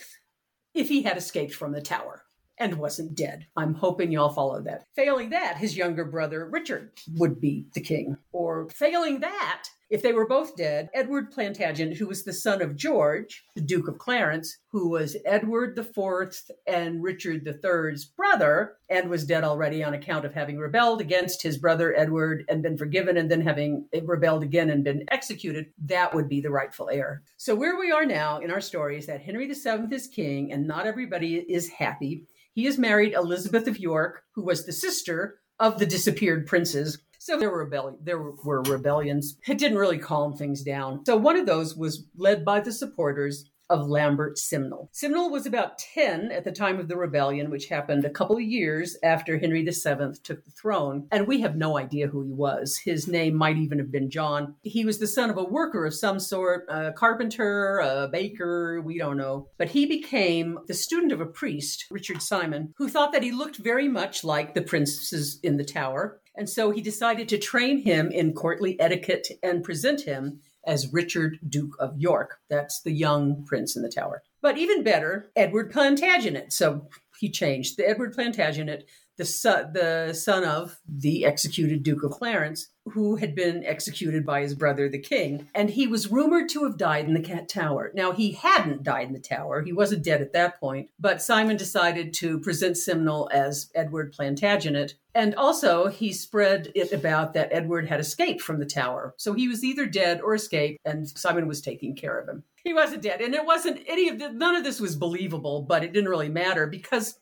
if 0.75 0.89
he 0.89 1.03
had 1.03 1.17
escaped 1.17 1.55
from 1.55 1.73
the 1.73 1.83
tower 1.83 2.25
and 2.59 2.79
wasn't 2.79 3.15
dead. 3.15 3.47
I'm 3.57 3.75
hoping 3.75 4.13
y'all 4.13 4.31
follow 4.31 4.63
that. 4.63 4.85
Failing 4.95 5.31
that, 5.31 5.57
his 5.59 5.77
younger 5.77 6.05
brother 6.05 6.49
Richard 6.49 6.93
would 7.17 7.41
be 7.41 7.67
the 7.75 7.81
king. 7.81 8.17
Or 8.33 8.69
failing 8.71 9.21
that, 9.21 9.65
if 9.93 10.01
they 10.01 10.15
were 10.15 10.27
both 10.27 10.57
dead, 10.57 10.89
Edward 10.95 11.31
Plantagenet, 11.31 11.99
who 11.99 12.07
was 12.07 12.25
the 12.25 12.33
son 12.33 12.63
of 12.63 12.77
George, 12.77 13.45
the 13.55 13.61
Duke 13.61 13.89
of 13.89 13.99
Clarence, 13.99 14.57
who 14.69 14.89
was 14.89 15.19
Edward 15.27 15.79
IV 15.79 16.35
and 16.67 17.03
Richard 17.03 17.47
III's 17.47 18.07
brother, 18.07 18.77
and 18.89 19.11
was 19.11 19.27
dead 19.27 19.45
already 19.45 19.85
on 19.85 19.93
account 19.93 20.25
of 20.25 20.33
having 20.33 20.57
rebelled 20.57 21.03
against 21.03 21.43
his 21.43 21.59
brother 21.59 21.95
Edward 21.95 22.45
and 22.49 22.63
been 22.63 22.79
forgiven, 22.79 23.19
and 23.19 23.31
then 23.31 23.43
having 23.43 23.87
rebelled 24.05 24.43
again 24.43 24.71
and 24.71 24.83
been 24.83 25.05
executed, 25.11 25.67
that 25.85 26.15
would 26.15 26.27
be 26.27 26.41
the 26.41 26.51
rightful 26.51 26.89
heir. 26.89 27.23
So, 27.37 27.55
where 27.55 27.79
we 27.79 27.93
are 27.93 28.07
now 28.07 28.39
in 28.39 28.51
our 28.51 28.63
story 28.63 28.97
is 28.97 29.05
that 29.09 29.21
Henry 29.21 29.47
VII 29.47 29.95
is 29.95 30.07
king, 30.07 30.53
and 30.53 30.67
not 30.67 30.87
everybody 30.87 31.37
is 31.37 31.69
happy. 31.69 32.25
He 32.55 32.65
has 32.65 32.79
married 32.79 33.15
Elizabeth 33.15 33.67
of 33.67 33.79
York, 33.79 34.23
who 34.35 34.45
was 34.45 34.65
the 34.65 34.73
sister 34.73 35.41
of 35.59 35.79
the 35.79 35.87
disappeared 35.87 36.47
princes 36.47 36.99
so 37.23 37.39
there 37.39 37.51
were 37.51 37.71
there 38.03 38.19
were 38.19 38.63
rebellions. 38.63 39.39
It 39.47 39.57
didn't 39.57 39.79
really 39.79 39.99
calm 39.99 40.33
things 40.33 40.65
down. 40.65 41.07
So 41.07 41.17
one 41.17 41.37
of 41.37 41.47
those 41.47 41.77
was 41.77 42.05
led 42.17 42.45
by 42.45 42.59
the 42.59 42.73
supporters 42.73 43.49
of 43.73 43.89
Lambert 43.89 44.39
Simnel. 44.39 44.91
Simnel 44.93 45.31
was 45.31 45.47
about 45.47 45.79
10 45.79 46.31
at 46.31 46.45
the 46.45 46.53
time 46.53 46.79
of 46.79 46.89
the 46.89 46.97
rebellion, 46.97 47.51
which 47.51 47.69
happened 47.69 48.05
a 48.05 48.11
couple 48.11 48.37
of 48.37 48.43
years 48.43 48.99
after 49.03 49.39
Henry 49.39 49.65
VII 49.65 50.13
took 50.23 50.45
the 50.45 50.51
throne. 50.51 51.09
And 51.11 51.27
we 51.27 51.41
have 51.41 51.57
no 51.57 51.79
idea 51.79 52.07
who 52.07 52.23
he 52.23 52.33
was. 52.33 52.79
His 52.85 53.09
name 53.09 53.35
might 53.35 53.57
even 53.57 53.79
have 53.79 53.91
been 53.91 54.11
John. 54.11 54.57
He 54.63 54.85
was 54.85 54.99
the 54.99 55.07
son 55.07 55.31
of 55.31 55.39
a 55.39 55.45
worker 55.45 55.87
of 55.87 55.95
some 55.95 56.21
sort, 56.21 56.67
a 56.69 56.93
carpenter, 56.93 57.79
a 57.79 58.09
baker, 58.13 58.83
we 58.83 58.99
don't 58.99 59.17
know. 59.17 59.49
But 59.57 59.71
he 59.71 59.87
became 59.87 60.59
the 60.69 60.75
student 60.75 61.13
of 61.13 61.23
a 61.23 61.27
priest, 61.27 61.87
Richard 61.91 62.21
Simon, 62.21 62.75
who 62.77 62.91
thought 62.91 63.13
that 63.13 63.23
he 63.23 63.33
looked 63.33 63.57
very 63.57 63.89
much 63.89 64.23
like 64.23 64.53
the 64.53 64.61
princes 64.61 65.41
in 65.43 65.57
the 65.57 65.65
tower. 65.65 66.21
And 66.37 66.49
so 66.49 66.71
he 66.71 66.81
decided 66.83 67.29
to 67.29 67.39
train 67.39 67.79
him 67.79 68.11
in 68.11 68.35
courtly 68.35 68.79
etiquette 68.81 69.29
and 69.43 69.65
present 69.65 70.03
him 70.03 70.41
as 70.67 70.93
Richard, 70.93 71.39
Duke 71.49 71.77
of 71.79 71.99
York. 71.99 72.39
That's 72.49 72.81
the 72.81 72.93
young 72.93 73.45
prince 73.45 73.77
in 73.77 73.83
the 73.83 73.89
tower. 73.89 74.23
But 74.41 74.59
even 74.59 74.83
better, 74.83 75.31
Edward 75.37 75.71
Plantagenet. 75.73 76.53
So 76.53 76.89
he 77.19 77.31
changed. 77.31 77.77
The 77.77 77.89
Edward 77.89 78.15
Plantagenet 78.15 78.85
the 79.23 79.27
son, 79.27 79.73
the 79.73 80.13
son 80.15 80.45
of 80.45 80.81
the 80.89 81.25
executed 81.25 81.85
Duke 81.85 82.03
of 82.03 82.11
Clarence, 82.11 82.69
who 82.87 83.15
had 83.15 83.37
been 83.37 83.65
executed 83.65 84.27
by 84.27 84.41
his 84.41 84.57
brother, 84.57 84.89
the 84.89 84.99
king. 84.99 85.49
And 85.55 85.71
he 85.71 85.87
was 85.87 86.11
rumored 86.11 86.49
to 86.51 86.65
have 86.65 86.77
died 86.77 87.07
in 87.07 87.15
the 87.15 87.21
Cat 87.21 87.49
Tower. 87.49 87.93
Now, 87.95 88.11
he 88.11 88.33
hadn't 88.33 88.83
died 88.83 89.07
in 89.07 89.13
the 89.13 89.21
tower. 89.21 89.63
He 89.63 89.73
wasn't 89.73 90.03
dead 90.03 90.21
at 90.21 90.33
that 90.33 90.59
point. 90.59 90.91
But 90.99 91.23
Simon 91.23 91.57
decided 91.57 92.13
to 92.15 92.41
present 92.41 92.77
Simnel 92.77 93.31
as 93.33 93.71
Edward 93.77 94.13
Plantagenet. 94.13 94.95
And 95.15 95.37
also, 95.37 95.87
he 95.87 96.13
spread 96.13 96.73
it 96.75 96.93
about 96.93 97.35
that 97.35 97.53
Edward 97.53 97.87
had 97.87 98.01
escaped 98.01 98.41
from 98.41 98.59
the 98.59 98.67
tower. 98.67 99.15
So 99.19 99.35
he 99.35 99.47
was 99.47 99.63
either 99.63 99.87
dead 99.87 100.21
or 100.21 100.35
escaped, 100.35 100.81
and 100.85 101.07
Simon 101.07 101.47
was 101.47 101.61
taking 101.61 101.95
care 101.95 102.19
of 102.19 102.29
him. 102.29 102.43
He 102.65 102.75
wasn't 102.75 103.03
dead. 103.03 103.21
And 103.21 103.35
it 103.35 103.45
wasn't 103.45 103.81
any 103.87 104.09
of 104.09 104.19
the, 104.19 104.31
none 104.31 104.57
of 104.57 104.65
this 104.65 104.81
was 104.81 104.97
believable, 104.97 105.63
but 105.63 105.85
it 105.85 105.93
didn't 105.93 106.11
really 106.11 106.29
matter 106.29 106.67
because 106.67 107.19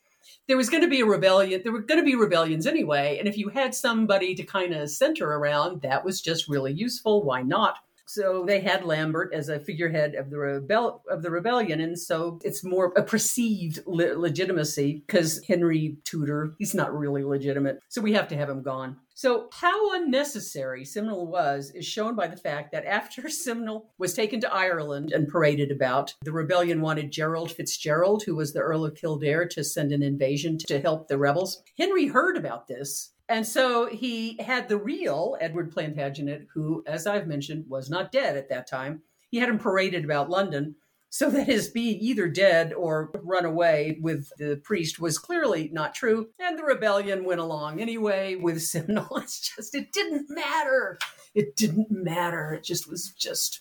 there 0.46 0.56
was 0.56 0.70
going 0.70 0.82
to 0.82 0.88
be 0.88 1.00
a 1.00 1.06
rebellion. 1.06 1.60
There 1.62 1.72
were 1.72 1.82
going 1.82 2.00
to 2.00 2.04
be 2.04 2.16
rebellions 2.16 2.66
anyway. 2.66 3.18
And 3.18 3.28
if 3.28 3.36
you 3.38 3.48
had 3.48 3.74
somebody 3.74 4.34
to 4.34 4.42
kind 4.42 4.74
of 4.74 4.90
center 4.90 5.26
around, 5.26 5.82
that 5.82 6.04
was 6.04 6.20
just 6.20 6.48
really 6.48 6.72
useful. 6.72 7.22
Why 7.22 7.42
not? 7.42 7.76
So 8.12 8.44
they 8.44 8.58
had 8.58 8.84
Lambert 8.84 9.32
as 9.32 9.48
a 9.48 9.60
figurehead 9.60 10.16
of 10.16 10.30
the 10.30 10.38
rebel 10.38 11.04
of 11.08 11.22
the 11.22 11.30
rebellion, 11.30 11.80
and 11.80 11.96
so 11.96 12.40
it's 12.42 12.64
more 12.64 12.92
a 12.96 13.04
perceived 13.04 13.86
le- 13.86 14.18
legitimacy 14.18 15.04
because 15.06 15.40
Henry 15.46 15.96
Tudor 16.02 16.54
he's 16.58 16.74
not 16.74 16.92
really 16.92 17.22
legitimate, 17.22 17.78
so 17.88 18.00
we 18.00 18.14
have 18.14 18.26
to 18.26 18.36
have 18.36 18.50
him 18.50 18.62
gone. 18.62 18.96
So, 19.14 19.48
how 19.52 19.94
unnecessary 19.94 20.84
Simnel 20.84 21.28
was 21.28 21.70
is 21.70 21.86
shown 21.86 22.16
by 22.16 22.26
the 22.26 22.36
fact 22.36 22.72
that 22.72 22.84
after 22.84 23.28
Simnel 23.28 23.90
was 23.96 24.14
taken 24.14 24.40
to 24.40 24.52
Ireland 24.52 25.12
and 25.12 25.28
paraded 25.28 25.70
about, 25.70 26.14
the 26.24 26.32
rebellion 26.32 26.80
wanted 26.80 27.12
Gerald 27.12 27.52
Fitzgerald, 27.52 28.24
who 28.24 28.34
was 28.34 28.52
the 28.52 28.60
Earl 28.60 28.86
of 28.86 28.96
Kildare, 28.96 29.46
to 29.46 29.62
send 29.62 29.92
an 29.92 30.02
invasion 30.02 30.58
to 30.66 30.80
help 30.80 31.06
the 31.06 31.18
rebels. 31.18 31.62
Henry 31.78 32.08
heard 32.08 32.36
about 32.36 32.66
this 32.66 33.12
and 33.30 33.46
so 33.46 33.86
he 33.86 34.36
had 34.40 34.68
the 34.68 34.76
real 34.76 35.36
Edward 35.40 35.72
Plantagenet, 35.72 36.48
who, 36.52 36.82
as 36.84 37.06
I've 37.06 37.28
mentioned, 37.28 37.64
was 37.68 37.88
not 37.88 38.10
dead 38.10 38.36
at 38.36 38.48
that 38.48 38.66
time. 38.66 39.02
He 39.30 39.38
had 39.38 39.48
him 39.48 39.58
paraded 39.58 40.04
about 40.04 40.28
London 40.28 40.74
so 41.10 41.30
that 41.30 41.46
his 41.46 41.68
being 41.68 42.00
either 42.00 42.28
dead 42.28 42.72
or 42.72 43.12
run 43.22 43.44
away 43.44 43.98
with 44.00 44.32
the 44.38 44.60
priest 44.64 44.98
was 44.98 45.16
clearly 45.16 45.70
not 45.72 45.94
true. 45.94 46.30
And 46.40 46.58
the 46.58 46.64
rebellion 46.64 47.24
went 47.24 47.40
along 47.40 47.80
anyway 47.80 48.34
with 48.34 48.62
Simnel. 48.62 49.16
It's 49.18 49.54
just, 49.54 49.76
it 49.76 49.92
didn't 49.92 50.26
matter. 50.28 50.98
It 51.32 51.54
didn't 51.54 51.90
matter. 51.90 52.54
It 52.54 52.64
just 52.64 52.90
was 52.90 53.12
just, 53.16 53.60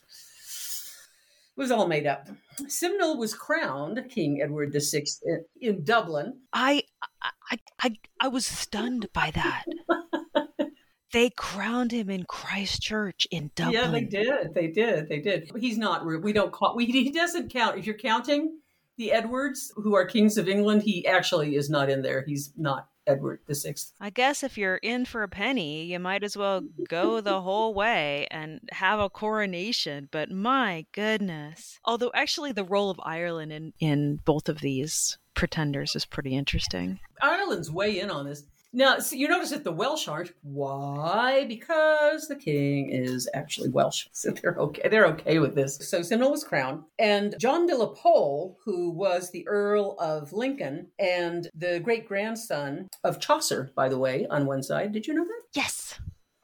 it 1.56 1.62
was 1.62 1.70
all 1.70 1.88
made 1.88 2.08
up. 2.08 2.28
Simnel 2.68 3.18
was 3.18 3.36
crowned 3.36 4.04
King 4.10 4.42
Edward 4.42 4.74
VI 4.74 5.04
in 5.62 5.84
Dublin. 5.84 6.40
I, 6.54 6.84
I, 7.52 7.58
I, 7.82 7.96
I 8.20 8.28
was 8.28 8.46
stunned 8.46 9.08
by 9.14 9.32
that. 9.32 9.66
they 11.14 11.30
crowned 11.32 11.92
him 11.92 12.10
in 12.10 12.24
Christchurch 12.24 13.28
in 13.32 13.52
Dublin. 13.56 13.74
Yeah, 13.76 13.92
they 13.92 14.04
did. 14.04 14.54
They 14.54 14.68
did. 14.68 15.10
They 15.10 15.20
did. 15.20 15.52
He's 15.58 15.78
not. 15.78 16.06
We 16.06 16.34
don't 16.34 16.52
call. 16.52 16.76
We, 16.76 16.86
he 16.86 17.12
doesn't 17.12 17.52
count. 17.52 17.78
If 17.78 17.86
you're 17.86 17.98
counting 17.98 18.60
the 18.98 19.12
Edwards, 19.12 19.72
who 19.76 19.96
are 19.96 20.06
kings 20.06 20.38
of 20.38 20.48
England, 20.48 20.84
he 20.84 21.06
actually 21.08 21.56
is 21.56 21.70
not 21.70 21.90
in 21.90 22.02
there. 22.02 22.24
He's 22.28 22.52
not 22.58 22.90
Edward 23.08 23.40
the 23.48 23.56
Sixth. 23.56 23.94
I 24.00 24.12
guess 24.12 24.44
if 24.44 24.58
you're 24.58 24.78
in 24.78 25.06
for 25.06 25.24
a 25.24 25.28
penny, 25.28 25.86
you 25.86 26.00
might 26.00 26.24
as 26.24 26.38
well 26.38 26.62
go 26.88 27.22
the 27.22 27.42
whole 27.42 27.74
way 27.74 28.28
and 28.30 28.60
have 28.72 29.00
a 29.00 29.10
coronation. 29.10 30.08
But 30.12 30.30
my 30.30 30.86
goodness. 30.92 31.80
Although 31.84 32.12
actually 32.14 32.52
the 32.52 32.64
role 32.64 32.90
of 32.90 33.00
Ireland 33.04 33.52
in, 33.52 33.74
in 33.80 34.20
both 34.26 34.48
of 34.48 34.60
these 34.60 35.18
pretenders 35.34 35.96
is 35.96 36.06
pretty 36.06 36.36
interesting. 36.36 37.00
Ireland's 37.50 37.72
way 37.72 38.00
in 38.00 38.12
on 38.12 38.28
this. 38.28 38.44
Now, 38.72 39.00
so 39.00 39.16
you 39.16 39.28
notice 39.28 39.50
that 39.50 39.64
the 39.64 39.72
Welsh 39.72 40.08
aren't. 40.08 40.32
Why? 40.44 41.46
Because 41.46 42.28
the 42.28 42.36
king 42.36 42.92
is 42.92 43.28
actually 43.34 43.70
Welsh, 43.70 44.06
so 44.12 44.30
they're 44.30 44.56
okay. 44.60 44.88
They're 44.88 45.08
okay 45.08 45.40
with 45.40 45.56
this. 45.56 45.78
So 45.82 46.04
Simnel 46.04 46.30
was 46.30 46.44
crowned, 46.44 46.84
and 47.00 47.34
John 47.40 47.66
de 47.66 47.76
la 47.76 47.88
Pole, 47.88 48.60
who 48.64 48.92
was 48.92 49.32
the 49.32 49.48
Earl 49.48 49.98
of 50.00 50.32
Lincoln 50.32 50.90
and 51.00 51.50
the 51.56 51.80
great 51.80 52.08
grandson 52.08 52.88
of 53.04 53.20
Chaucer, 53.20 53.72
by 53.76 53.90
the 53.90 53.98
way, 53.98 54.28
on 54.30 54.46
one 54.46 54.62
side. 54.62 54.92
Did 54.92 55.08
you 55.08 55.16
know 55.16 55.26
that? 55.26 55.42
Yes. 55.56 56.00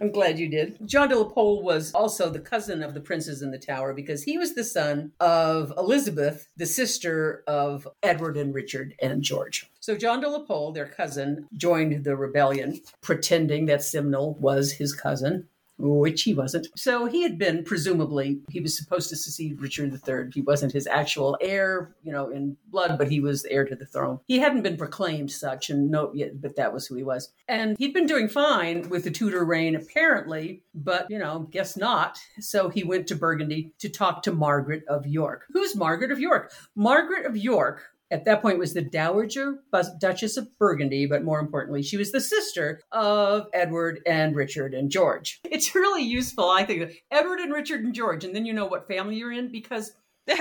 I'm 0.00 0.12
glad 0.12 0.38
you 0.38 0.48
did. 0.48 0.78
John 0.86 1.08
de 1.10 1.18
la 1.18 1.24
Pole 1.24 1.62
was 1.62 1.92
also 1.92 2.30
the 2.30 2.40
cousin 2.40 2.82
of 2.82 2.94
the 2.94 3.00
princes 3.00 3.42
in 3.42 3.50
the 3.50 3.58
tower 3.58 3.92
because 3.92 4.22
he 4.22 4.38
was 4.38 4.54
the 4.54 4.64
son 4.64 5.12
of 5.20 5.72
Elizabeth, 5.76 6.48
the 6.56 6.66
sister 6.66 7.44
of 7.46 7.86
Edward 8.02 8.38
and 8.38 8.54
Richard 8.54 8.94
and 9.02 9.22
George. 9.22 9.70
So 9.78 9.96
John 9.96 10.20
de 10.20 10.28
la 10.28 10.40
Pole, 10.40 10.72
their 10.72 10.86
cousin, 10.86 11.48
joined 11.54 12.04
the 12.04 12.16
rebellion, 12.16 12.80
pretending 13.02 13.66
that 13.66 13.82
Simnel 13.82 14.34
was 14.40 14.72
his 14.72 14.94
cousin 14.94 15.48
which 15.80 16.22
he 16.22 16.34
wasn't. 16.34 16.68
So 16.76 17.06
he 17.06 17.22
had 17.22 17.38
been 17.38 17.64
presumably 17.64 18.40
he 18.50 18.60
was 18.60 18.76
supposed 18.76 19.08
to 19.10 19.16
succeed 19.16 19.60
Richard 19.60 19.92
III. 19.92 20.30
He 20.32 20.42
wasn't 20.42 20.72
his 20.72 20.86
actual 20.86 21.36
heir, 21.40 21.94
you 22.02 22.12
know, 22.12 22.28
in 22.28 22.56
blood, 22.68 22.98
but 22.98 23.10
he 23.10 23.20
was 23.20 23.44
heir 23.46 23.64
to 23.64 23.74
the 23.74 23.86
throne. 23.86 24.20
He 24.26 24.38
hadn't 24.38 24.62
been 24.62 24.76
proclaimed 24.76 25.30
such, 25.30 25.70
and 25.70 25.90
no, 25.90 26.12
yet, 26.14 26.40
but 26.40 26.56
that 26.56 26.72
was 26.72 26.86
who 26.86 26.96
he 26.96 27.02
was. 27.02 27.32
And 27.48 27.76
he'd 27.78 27.94
been 27.94 28.06
doing 28.06 28.28
fine 28.28 28.88
with 28.88 29.04
the 29.04 29.10
Tudor 29.10 29.44
reign, 29.44 29.74
apparently, 29.74 30.62
but 30.74 31.10
you 31.10 31.18
know, 31.18 31.48
guess 31.50 31.76
not. 31.76 32.18
So 32.40 32.68
he 32.68 32.84
went 32.84 33.06
to 33.08 33.16
Burgundy 33.16 33.72
to 33.78 33.88
talk 33.88 34.22
to 34.22 34.32
Margaret 34.32 34.84
of 34.88 35.06
York. 35.06 35.46
Who's 35.52 35.76
Margaret 35.76 36.10
of 36.10 36.20
York? 36.20 36.52
Margaret 36.74 37.26
of 37.26 37.36
York 37.36 37.82
at 38.10 38.24
that 38.24 38.42
point 38.42 38.58
was 38.58 38.74
the 38.74 38.82
Dowager 38.82 39.60
Duchess 39.98 40.36
of 40.36 40.58
Burgundy, 40.58 41.06
but 41.06 41.24
more 41.24 41.38
importantly, 41.38 41.82
she 41.82 41.96
was 41.96 42.12
the 42.12 42.20
sister 42.20 42.80
of 42.90 43.46
Edward 43.52 44.00
and 44.06 44.34
Richard 44.34 44.74
and 44.74 44.90
George. 44.90 45.40
It's 45.50 45.74
really 45.74 46.02
useful, 46.02 46.48
I 46.48 46.64
think, 46.64 47.02
Edward 47.10 47.40
and 47.40 47.52
Richard 47.52 47.84
and 47.84 47.92
George, 47.92 48.24
and 48.24 48.34
then 48.34 48.46
you 48.46 48.52
know 48.52 48.66
what 48.66 48.86
family 48.86 49.16
you're 49.16 49.32
in 49.32 49.52
because 49.52 49.92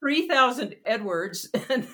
3,000 0.00 0.76
Edwards 0.84 1.48
and 1.70 1.88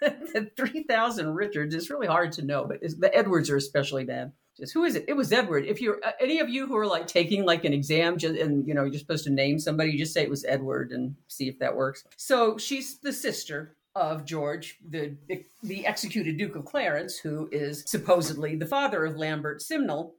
3,000 0.56 1.34
Richards 1.34 1.74
is 1.74 1.90
really 1.90 2.06
hard 2.06 2.32
to 2.32 2.42
know, 2.42 2.64
but 2.64 2.80
the 2.80 3.10
Edwards 3.14 3.48
are 3.50 3.56
especially 3.56 4.04
bad. 4.04 4.32
Just 4.56 4.72
who 4.72 4.84
is 4.84 4.94
it? 4.94 5.04
It 5.08 5.14
was 5.14 5.32
Edward. 5.32 5.66
If 5.66 5.80
you're 5.80 5.98
uh, 6.04 6.12
any 6.20 6.38
of 6.38 6.48
you 6.48 6.66
who 6.66 6.76
are 6.76 6.86
like 6.86 7.06
taking 7.06 7.44
like 7.44 7.64
an 7.64 7.72
exam 7.72 8.18
just, 8.18 8.36
and 8.36 8.66
you 8.68 8.74
know 8.74 8.84
you're 8.84 9.00
supposed 9.00 9.24
to 9.24 9.30
name 9.30 9.58
somebody, 9.58 9.90
you 9.90 9.98
just 9.98 10.14
say 10.14 10.22
it 10.22 10.30
was 10.30 10.44
Edward 10.44 10.92
and 10.92 11.16
see 11.26 11.48
if 11.48 11.58
that 11.58 11.74
works. 11.74 12.04
So 12.16 12.56
she's 12.56 13.00
the 13.00 13.12
sister 13.12 13.76
of 13.94 14.24
George, 14.24 14.78
the, 14.88 15.16
the 15.62 15.86
executed 15.86 16.36
Duke 16.36 16.56
of 16.56 16.64
Clarence, 16.64 17.18
who 17.18 17.48
is 17.52 17.84
supposedly 17.86 18.56
the 18.56 18.66
father 18.66 19.04
of 19.04 19.16
Lambert 19.16 19.62
Simnel, 19.62 20.14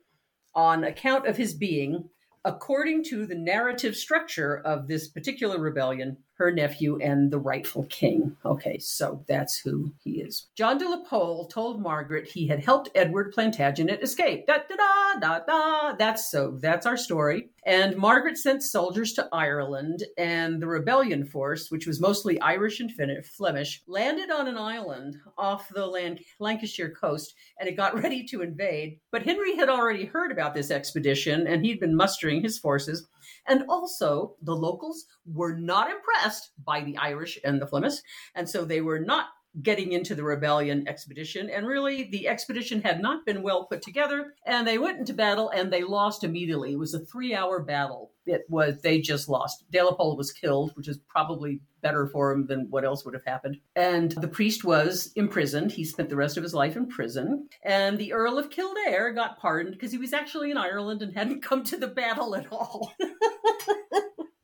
on 0.54 0.86
account 0.86 1.28
of 1.28 1.36
his 1.36 1.54
being, 1.54 2.10
according 2.46 3.04
to 3.04 3.26
the 3.26 3.36
narrative 3.36 3.96
structure 3.96 4.62
of 4.66 4.88
this 4.88 5.08
particular 5.08 5.60
rebellion, 5.60 6.18
her 6.38 6.52
nephew 6.52 7.00
and 7.02 7.32
the 7.32 7.40
rightful 7.40 7.86
king. 7.86 8.36
Okay, 8.46 8.78
so 8.78 9.24
that's 9.28 9.58
who 9.58 9.94
he 10.04 10.22
is. 10.22 10.48
John 10.56 10.78
de 10.78 10.88
la 10.88 11.04
Pole 11.04 11.48
told 11.48 11.82
Margaret 11.82 12.28
he 12.28 12.48
had 12.48 12.64
helped 12.64 12.90
Edward 12.94 13.34
Plantagenet 13.34 14.04
escape. 14.04 14.46
Da 14.48 14.58
da 14.70 14.76
da 14.76 15.20
da 15.20 15.40
da. 15.46 15.96
That's 15.96 16.30
so. 16.30 16.58
That's 16.62 16.86
our 16.86 16.98
story. 16.98 17.50
And 17.66 17.98
Margaret 17.98 18.38
sent 18.38 18.62
soldiers 18.62 19.14
to 19.14 19.28
Ireland, 19.32 20.04
and 20.20 20.62
the 20.62 20.68
rebellion 20.68 21.26
force, 21.26 21.72
which 21.72 21.88
was 21.88 22.00
mostly 22.00 22.40
Irish 22.40 22.80
and 22.80 22.92
Flemish, 23.26 23.82
landed 23.88 24.30
on 24.30 24.48
an 24.48 24.58
island 24.58 25.18
off 25.38 25.70
the 25.70 26.18
Lancashire 26.40 26.92
coast, 26.92 27.34
and 27.60 27.68
it 27.68 27.76
got 27.76 28.00
ready 28.04 28.24
to 28.26 28.44
invade. 28.44 29.00
But 29.12 29.24
Henry 29.24 29.56
had 29.56 29.70
already 29.70 30.06
heard 30.06 30.32
about 30.32 30.54
this 30.54 30.70
expedition, 30.70 31.48
and 31.48 31.66
he'd 31.66 31.80
been 31.80 31.96
mustering 31.96 32.42
his 32.42 32.60
forces. 32.60 33.08
And 33.48 33.64
also, 33.70 34.36
the 34.42 34.56
locals 34.56 35.06
were 35.26 35.56
not 35.56 35.92
impressed 35.92 36.52
by 36.64 36.82
the 36.82 36.98
Irish 36.98 37.40
and 37.44 37.62
the 37.62 37.68
Flemish, 37.68 37.96
and 38.34 38.50
so 38.50 38.66
they 38.66 38.82
were 38.82 39.00
not 39.00 39.28
getting 39.62 39.94
into 39.94 40.16
the 40.16 40.24
rebellion 40.24 40.88
expedition. 40.88 41.50
And 41.50 41.66
really, 41.66 42.10
the 42.12 42.28
expedition 42.28 42.82
had 42.82 43.02
not 43.02 43.26
been 43.26 43.42
well 43.42 43.66
put 43.66 43.82
together. 43.82 44.34
And 44.46 44.68
they 44.68 44.78
went 44.78 45.00
into 45.00 45.14
battle 45.14 45.50
and 45.50 45.72
they 45.72 45.84
lost 45.84 46.24
immediately. 46.24 46.74
It 46.74 46.80
was 46.80 46.94
a 46.94 47.06
three 47.06 47.34
hour 47.34 47.62
battle. 47.62 48.12
It 48.26 48.42
was, 48.50 48.82
they 48.82 49.00
just 49.00 49.30
lost. 49.30 49.64
De 49.72 49.82
La 49.82 49.94
Pole 49.94 50.18
was 50.18 50.32
killed, 50.32 50.72
which 50.76 50.88
is 50.88 51.00
probably 51.08 51.62
better 51.86 52.08
for 52.08 52.32
him 52.32 52.48
than 52.48 52.66
what 52.72 52.84
else 52.84 53.06
would 53.06 53.14
have 53.14 53.26
happened. 53.26 53.58
And 53.76 54.12
the 54.14 54.28
priest 54.28 54.64
was 54.64 55.12
imprisoned. 55.16 55.72
He 55.72 55.86
spent 55.86 56.10
the 56.10 56.16
rest 56.16 56.36
of 56.36 56.42
his 56.42 56.56
life 56.56 56.76
in 56.76 56.88
prison. 56.88 57.48
And 57.62 58.00
the 58.00 58.12
Earl 58.12 58.40
of 58.40 58.50
Kildare 58.50 59.14
got 59.14 59.38
pardoned 59.38 59.76
because 59.76 59.92
he 59.92 60.00
was 60.00 60.12
actually 60.12 60.50
in 60.50 60.58
Ireland 60.58 61.04
and 61.04 61.14
hadn't 61.14 61.44
come 61.44 61.64
to 61.66 61.78
the 61.78 61.88
battle 61.88 62.36
at 62.36 62.48
all. 62.52 62.92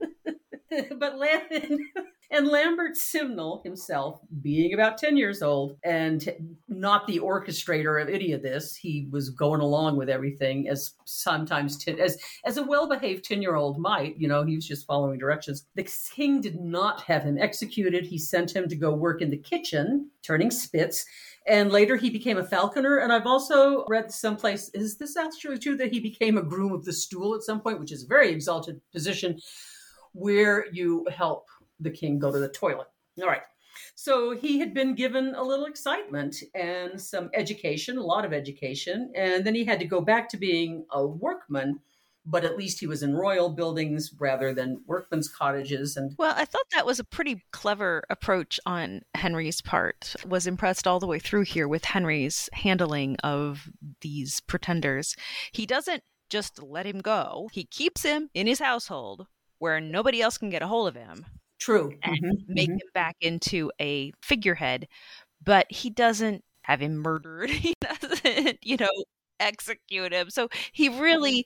but 0.97 1.17
Landon 1.17 1.79
and 2.31 2.47
Lambert 2.47 2.95
Simnel 2.95 3.61
himself, 3.63 4.21
being 4.41 4.73
about 4.73 4.97
10 4.97 5.17
years 5.17 5.41
old 5.41 5.77
and 5.83 6.33
not 6.69 7.05
the 7.07 7.19
orchestrator 7.19 8.01
of 8.01 8.09
any 8.09 8.31
of 8.31 8.41
this, 8.41 8.75
he 8.75 9.07
was 9.11 9.29
going 9.29 9.61
along 9.61 9.97
with 9.97 10.09
everything 10.09 10.69
as 10.69 10.93
sometimes 11.05 11.77
ten, 11.77 11.99
as 11.99 12.17
as 12.45 12.57
a 12.57 12.63
well-behaved 12.63 13.27
10-year-old 13.27 13.77
might, 13.77 14.17
you 14.17 14.27
know, 14.27 14.43
he 14.43 14.55
was 14.55 14.67
just 14.67 14.87
following 14.87 15.19
directions. 15.19 15.65
The 15.75 15.89
king 16.13 16.41
did 16.41 16.59
not 16.59 17.01
have 17.01 17.23
him 17.23 17.37
executed. 17.37 18.05
He 18.05 18.17
sent 18.17 18.55
him 18.55 18.69
to 18.69 18.75
go 18.75 18.93
work 18.93 19.21
in 19.21 19.29
the 19.29 19.37
kitchen, 19.37 20.09
turning 20.23 20.51
spits. 20.51 21.05
And 21.47 21.71
later 21.71 21.95
he 21.95 22.11
became 22.11 22.37
a 22.37 22.45
falconer. 22.45 22.97
And 22.97 23.11
I've 23.11 23.25
also 23.25 23.83
read 23.89 24.11
someplace, 24.11 24.69
is 24.75 24.97
this 24.97 25.17
actually 25.17 25.57
true 25.57 25.75
that 25.77 25.91
he 25.91 25.99
became 25.99 26.37
a 26.37 26.43
groom 26.43 26.71
of 26.71 26.85
the 26.85 26.93
stool 26.93 27.33
at 27.33 27.41
some 27.41 27.61
point, 27.61 27.79
which 27.79 27.91
is 27.91 28.03
a 28.03 28.07
very 28.07 28.29
exalted 28.29 28.79
position 28.93 29.39
where 30.13 30.65
you 30.71 31.07
help 31.11 31.47
the 31.79 31.91
king 31.91 32.19
go 32.19 32.31
to 32.31 32.39
the 32.39 32.49
toilet. 32.49 32.87
All 33.21 33.27
right. 33.27 33.41
So 33.95 34.35
he 34.35 34.59
had 34.59 34.73
been 34.73 34.95
given 34.95 35.33
a 35.35 35.43
little 35.43 35.65
excitement 35.65 36.35
and 36.53 36.99
some 36.99 37.29
education, 37.33 37.97
a 37.97 38.03
lot 38.03 38.25
of 38.25 38.33
education. 38.33 39.11
And 39.15 39.45
then 39.45 39.55
he 39.55 39.65
had 39.65 39.79
to 39.79 39.85
go 39.85 40.01
back 40.01 40.29
to 40.29 40.37
being 40.37 40.85
a 40.91 41.05
workman 41.05 41.79
but 42.23 42.45
at 42.45 42.55
least 42.55 42.79
he 42.79 42.85
was 42.85 43.01
in 43.01 43.15
royal 43.15 43.49
buildings 43.49 44.13
rather 44.19 44.53
than 44.53 44.79
workmen's 44.85 45.27
cottages 45.27 45.97
and 45.97 46.13
well 46.19 46.35
i 46.37 46.45
thought 46.45 46.67
that 46.71 46.85
was 46.85 46.99
a 46.99 47.03
pretty 47.03 47.43
clever 47.51 48.03
approach 48.11 48.59
on 48.63 49.01
henry's 49.15 49.59
part 49.59 50.15
was 50.27 50.45
impressed 50.45 50.85
all 50.85 50.99
the 50.99 51.07
way 51.07 51.17
through 51.17 51.41
here 51.41 51.67
with 51.67 51.83
henry's 51.83 52.47
handling 52.53 53.15
of 53.23 53.71
these 54.01 54.39
pretenders 54.41 55.15
he 55.51 55.65
doesn't 55.65 56.03
just 56.31 56.63
let 56.63 56.87
him 56.87 56.99
go. 57.01 57.49
He 57.51 57.65
keeps 57.65 58.03
him 58.03 58.29
in 58.33 58.47
his 58.47 58.59
household 58.59 59.27
where 59.61 59.79
nobody 59.79 60.23
else 60.23 60.39
can 60.39 60.49
get 60.49 60.63
a 60.63 60.67
hold 60.67 60.87
of 60.87 60.95
him. 60.95 61.23
True. 61.59 61.93
And 62.01 62.17
mm-hmm, 62.17 62.53
make 62.53 62.69
mm-hmm. 62.69 62.77
him 62.77 62.87
back 62.95 63.15
into 63.21 63.71
a 63.79 64.11
figurehead, 64.23 64.87
but 65.43 65.67
he 65.69 65.91
doesn't 65.91 66.43
have 66.63 66.81
him 66.81 66.97
murdered. 66.97 67.49
He 67.61 67.75
doesn't, 67.79 68.57
you 68.63 68.77
know, 68.77 68.89
execute 69.39 70.13
him. 70.13 70.31
So 70.31 70.49
he 70.71 70.89
really 70.89 71.45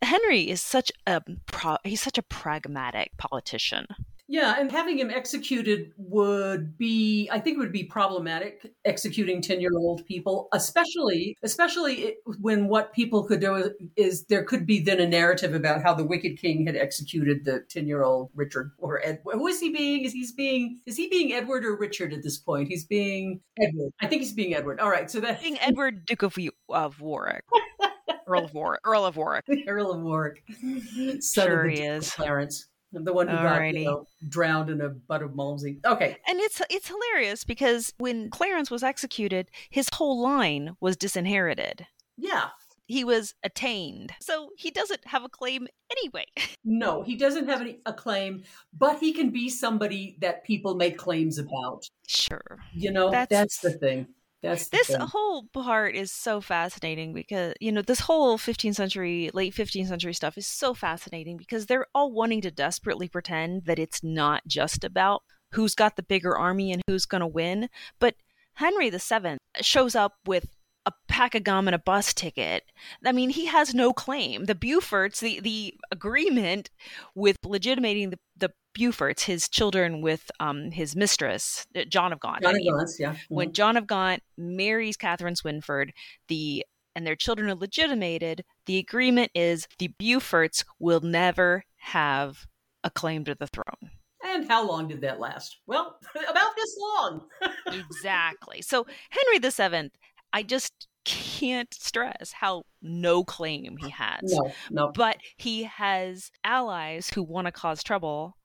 Henry 0.00 0.48
is 0.48 0.62
such 0.62 0.92
a 1.08 1.20
pro, 1.46 1.78
he's 1.82 2.00
such 2.00 2.18
a 2.18 2.22
pragmatic 2.22 3.10
politician. 3.18 3.86
Yeah, 4.28 4.56
and 4.58 4.72
having 4.72 4.98
him 4.98 5.10
executed 5.10 5.92
would 5.96 6.76
be, 6.76 7.28
I 7.30 7.38
think, 7.38 7.56
it 7.56 7.60
would 7.60 7.72
be 7.72 7.84
problematic. 7.84 8.72
Executing 8.84 9.40
ten-year-old 9.40 10.04
people, 10.04 10.48
especially, 10.52 11.36
especially 11.44 12.16
when 12.40 12.66
what 12.66 12.92
people 12.92 13.24
could 13.24 13.40
do 13.40 13.72
is, 13.96 14.24
there 14.24 14.42
could 14.42 14.66
be 14.66 14.80
then 14.80 14.98
a 14.98 15.06
narrative 15.06 15.54
about 15.54 15.82
how 15.82 15.94
the 15.94 16.04
Wicked 16.04 16.38
King 16.38 16.66
had 16.66 16.76
executed 16.76 17.44
the 17.44 17.60
ten-year-old 17.68 18.30
Richard 18.34 18.72
or 18.78 19.04
Ed. 19.04 19.20
Who 19.24 19.46
is 19.46 19.60
he 19.60 19.70
being? 19.70 20.04
Is 20.04 20.12
he's 20.12 20.32
being? 20.32 20.80
Is 20.86 20.96
he 20.96 21.08
being 21.08 21.32
Edward 21.32 21.64
or 21.64 21.76
Richard 21.76 22.12
at 22.12 22.24
this 22.24 22.38
point? 22.38 22.68
He's 22.68 22.84
being 22.84 23.40
Edward. 23.60 23.92
I 24.00 24.08
think 24.08 24.22
he's 24.22 24.34
being 24.34 24.54
Edward. 24.54 24.80
All 24.80 24.90
right, 24.90 25.08
so 25.08 25.20
that 25.20 25.40
being 25.40 25.58
Edward, 25.60 26.04
Duke 26.04 26.22
of, 26.22 26.36
of 26.70 27.00
Warwick. 27.00 27.44
Earl 28.26 28.44
of 28.44 28.54
Warwick. 28.54 28.80
Earl 28.84 29.04
of 29.04 29.16
Warwick. 29.16 29.44
Earl 29.68 29.92
of 29.92 30.02
Warwick. 30.02 30.42
Mm-hmm. 30.50 31.20
Son 31.20 31.46
sure 31.46 31.66
of 31.66 31.70
he 31.70 31.80
is. 31.80 32.10
Clarence 32.10 32.66
the 32.92 33.12
one 33.12 33.28
who 33.28 33.36
got 33.36 33.74
you 33.74 33.84
know, 33.84 34.06
drowned 34.28 34.70
in 34.70 34.80
a 34.80 34.88
butt 34.88 35.22
of 35.22 35.32
Malmsey. 35.32 35.84
Okay, 35.84 36.16
and 36.26 36.40
it's 36.40 36.60
it's 36.70 36.88
hilarious 36.88 37.44
because 37.44 37.92
when 37.98 38.30
Clarence 38.30 38.70
was 38.70 38.82
executed, 38.82 39.50
his 39.70 39.88
whole 39.92 40.20
line 40.20 40.76
was 40.80 40.96
disinherited. 40.96 41.86
Yeah, 42.16 42.48
he 42.86 43.04
was 43.04 43.34
attainted, 43.42 44.12
so 44.20 44.50
he 44.56 44.70
doesn't 44.70 45.06
have 45.06 45.24
a 45.24 45.28
claim 45.28 45.66
anyway. 45.90 46.26
No, 46.68 47.04
he 47.04 47.14
doesn't 47.14 47.48
have 47.48 47.60
any 47.60 47.78
a 47.86 47.92
claim, 47.92 48.42
but 48.76 48.98
he 48.98 49.12
can 49.12 49.30
be 49.30 49.48
somebody 49.48 50.18
that 50.20 50.42
people 50.42 50.74
make 50.74 50.98
claims 50.98 51.38
about. 51.38 51.88
Sure, 52.08 52.58
you 52.72 52.90
know 52.90 53.08
that's, 53.10 53.30
that's 53.30 53.60
the 53.60 53.70
thing. 53.70 54.08
That's 54.42 54.68
this 54.68 54.88
thing. 54.88 55.00
whole 55.00 55.44
part 55.52 55.94
is 55.94 56.12
so 56.12 56.40
fascinating 56.40 57.12
because 57.14 57.54
you 57.60 57.72
know 57.72 57.82
this 57.82 58.00
whole 58.00 58.38
15th 58.38 58.74
century, 58.74 59.30
late 59.32 59.54
15th 59.54 59.88
century 59.88 60.14
stuff 60.14 60.36
is 60.38 60.46
so 60.46 60.74
fascinating 60.74 61.36
because 61.36 61.66
they're 61.66 61.86
all 61.94 62.12
wanting 62.12 62.42
to 62.42 62.50
desperately 62.50 63.08
pretend 63.08 63.64
that 63.64 63.78
it's 63.78 64.02
not 64.02 64.42
just 64.46 64.84
about 64.84 65.22
who's 65.52 65.74
got 65.74 65.96
the 65.96 66.02
bigger 66.02 66.36
army 66.36 66.72
and 66.72 66.82
who's 66.86 67.06
going 67.06 67.20
to 67.20 67.26
win, 67.26 67.68
but 67.98 68.14
Henry 68.54 68.90
VII 68.90 69.36
shows 69.60 69.94
up 69.94 70.14
with 70.26 70.55
a 70.86 70.92
pack 71.08 71.34
of 71.34 71.44
gum 71.44 71.68
and 71.68 71.74
a 71.74 71.78
bus 71.78 72.14
ticket. 72.14 72.62
I 73.04 73.12
mean, 73.12 73.30
he 73.30 73.46
has 73.46 73.74
no 73.74 73.92
claim. 73.92 74.44
The 74.44 74.54
Beauforts, 74.54 75.20
the, 75.20 75.40
the 75.40 75.74
agreement 75.90 76.70
with 77.14 77.36
legitimating 77.44 78.10
the, 78.10 78.18
the 78.36 78.52
Beauforts, 78.72 79.24
his 79.24 79.48
children 79.48 80.00
with 80.00 80.30
um, 80.38 80.70
his 80.70 80.94
mistress, 80.94 81.66
uh, 81.76 81.82
John 81.88 82.12
of 82.12 82.20
Gaunt. 82.20 82.42
John 82.42 82.54
I 82.54 82.58
mean, 82.58 82.72
of 82.72 82.78
Gaunt, 82.78 82.90
yeah. 82.98 83.12
Mm-hmm. 83.12 83.34
When 83.34 83.52
John 83.52 83.76
of 83.76 83.86
Gaunt 83.86 84.22
marries 84.38 84.96
Catherine 84.96 85.34
Swynford, 85.34 85.90
the 86.28 86.64
and 86.94 87.06
their 87.06 87.16
children 87.16 87.50
are 87.50 87.54
legitimated, 87.54 88.42
the 88.64 88.78
agreement 88.78 89.30
is 89.34 89.68
the 89.78 89.92
Beauforts 90.00 90.64
will 90.78 91.00
never 91.00 91.64
have 91.76 92.46
a 92.82 92.90
claim 92.90 93.24
to 93.26 93.34
the 93.34 93.46
throne. 93.46 93.90
And 94.24 94.48
how 94.48 94.66
long 94.66 94.88
did 94.88 95.02
that 95.02 95.20
last? 95.20 95.58
Well, 95.66 95.98
about 96.28 96.56
this 96.56 96.76
long. 96.80 97.26
exactly. 97.66 98.62
So 98.62 98.86
Henry 99.10 99.38
VII, 99.38 99.90
I 100.32 100.42
just 100.42 100.88
can't 101.04 101.72
stress 101.72 102.32
how 102.32 102.64
no 102.82 103.24
claim 103.24 103.76
he 103.78 103.90
has. 103.90 104.20
No, 104.22 104.52
no. 104.70 104.92
But 104.92 105.18
he 105.36 105.62
has 105.64 106.30
allies 106.44 107.10
who 107.10 107.22
want 107.22 107.46
to 107.46 107.52
cause 107.52 107.82
trouble 107.82 108.36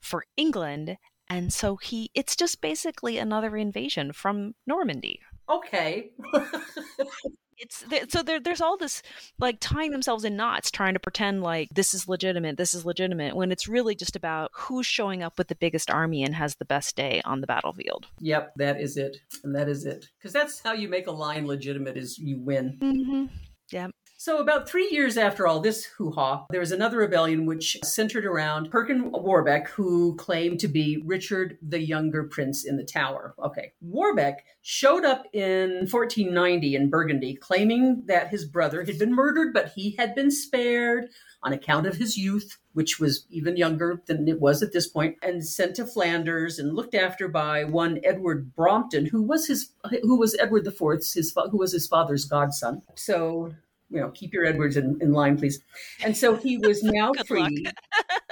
for 0.00 0.24
England. 0.36 0.96
And 1.28 1.52
so 1.52 1.76
he 1.76 2.10
it's 2.14 2.36
just 2.36 2.60
basically 2.60 3.18
another 3.18 3.56
invasion 3.56 4.12
from 4.12 4.54
Normandy. 4.66 5.20
Okay. 5.48 6.10
it's 7.58 7.84
so 8.12 8.22
there, 8.22 8.40
there's 8.40 8.60
all 8.60 8.76
this 8.76 9.02
like 9.38 9.58
tying 9.60 9.90
themselves 9.90 10.24
in 10.24 10.36
knots 10.36 10.70
trying 10.70 10.94
to 10.94 11.00
pretend 11.00 11.42
like 11.42 11.68
this 11.70 11.94
is 11.94 12.08
legitimate 12.08 12.56
this 12.56 12.74
is 12.74 12.84
legitimate 12.84 13.34
when 13.36 13.52
it's 13.52 13.68
really 13.68 13.94
just 13.94 14.16
about 14.16 14.50
who's 14.54 14.86
showing 14.86 15.22
up 15.22 15.38
with 15.38 15.48
the 15.48 15.54
biggest 15.54 15.90
army 15.90 16.22
and 16.22 16.34
has 16.34 16.56
the 16.56 16.64
best 16.64 16.96
day 16.96 17.20
on 17.24 17.40
the 17.40 17.46
battlefield. 17.46 18.06
Yep 18.20 18.52
that 18.56 18.80
is 18.80 18.96
it 18.96 19.16
and 19.42 19.54
that 19.54 19.68
is 19.68 19.84
it. 19.86 20.06
Because 20.18 20.32
that's 20.32 20.60
how 20.60 20.72
you 20.72 20.88
make 20.88 21.06
a 21.06 21.12
line 21.12 21.46
legitimate 21.46 21.96
is 21.96 22.18
you 22.18 22.38
win. 22.38 22.78
Mm-hmm. 22.80 23.24
yeah 23.70 23.88
so, 24.24 24.38
about 24.38 24.66
three 24.66 24.88
years 24.90 25.18
after 25.18 25.46
all 25.46 25.60
this 25.60 25.84
hoo 25.84 26.10
ha, 26.10 26.46
there 26.48 26.60
was 26.60 26.72
another 26.72 26.96
rebellion 26.96 27.44
which 27.44 27.76
centered 27.84 28.24
around 28.24 28.70
Perkin 28.70 29.12
Warbeck, 29.12 29.68
who 29.68 30.16
claimed 30.16 30.60
to 30.60 30.68
be 30.68 31.02
Richard 31.04 31.58
the 31.60 31.78
Younger 31.78 32.24
Prince 32.24 32.64
in 32.64 32.78
the 32.78 32.84
Tower. 32.84 33.34
Okay. 33.44 33.74
Warbeck 33.82 34.46
showed 34.62 35.04
up 35.04 35.26
in 35.34 35.86
1490 35.90 36.74
in 36.74 36.88
Burgundy, 36.88 37.34
claiming 37.34 38.04
that 38.06 38.28
his 38.28 38.46
brother 38.46 38.82
had 38.84 38.98
been 38.98 39.14
murdered, 39.14 39.52
but 39.52 39.72
he 39.76 39.94
had 39.98 40.14
been 40.14 40.30
spared 40.30 41.10
on 41.42 41.52
account 41.52 41.86
of 41.86 41.96
his 41.96 42.16
youth, 42.16 42.56
which 42.72 42.98
was 42.98 43.26
even 43.28 43.58
younger 43.58 44.00
than 44.06 44.26
it 44.26 44.40
was 44.40 44.62
at 44.62 44.72
this 44.72 44.88
point, 44.88 45.18
and 45.22 45.46
sent 45.46 45.76
to 45.76 45.86
Flanders 45.86 46.58
and 46.58 46.74
looked 46.74 46.94
after 46.94 47.28
by 47.28 47.64
one 47.64 48.00
Edward 48.02 48.54
Brampton, 48.54 49.04
who 49.04 49.22
was 49.22 49.46
his 49.48 49.74
who 50.00 50.18
was 50.18 50.34
Edward 50.40 50.66
IV's 50.66 51.12
his 51.12 51.36
who 51.50 51.58
was 51.58 51.72
his 51.72 51.86
father's 51.86 52.24
godson. 52.24 52.80
So 52.94 53.52
you 53.94 54.00
know, 54.00 54.10
keep 54.10 54.32
your 54.32 54.44
Edwards 54.44 54.76
in, 54.76 54.98
in 55.00 55.12
line, 55.12 55.38
please. 55.38 55.60
And 56.04 56.16
so 56.16 56.34
he 56.36 56.58
was 56.58 56.82
now 56.82 57.12
free. 57.26 57.66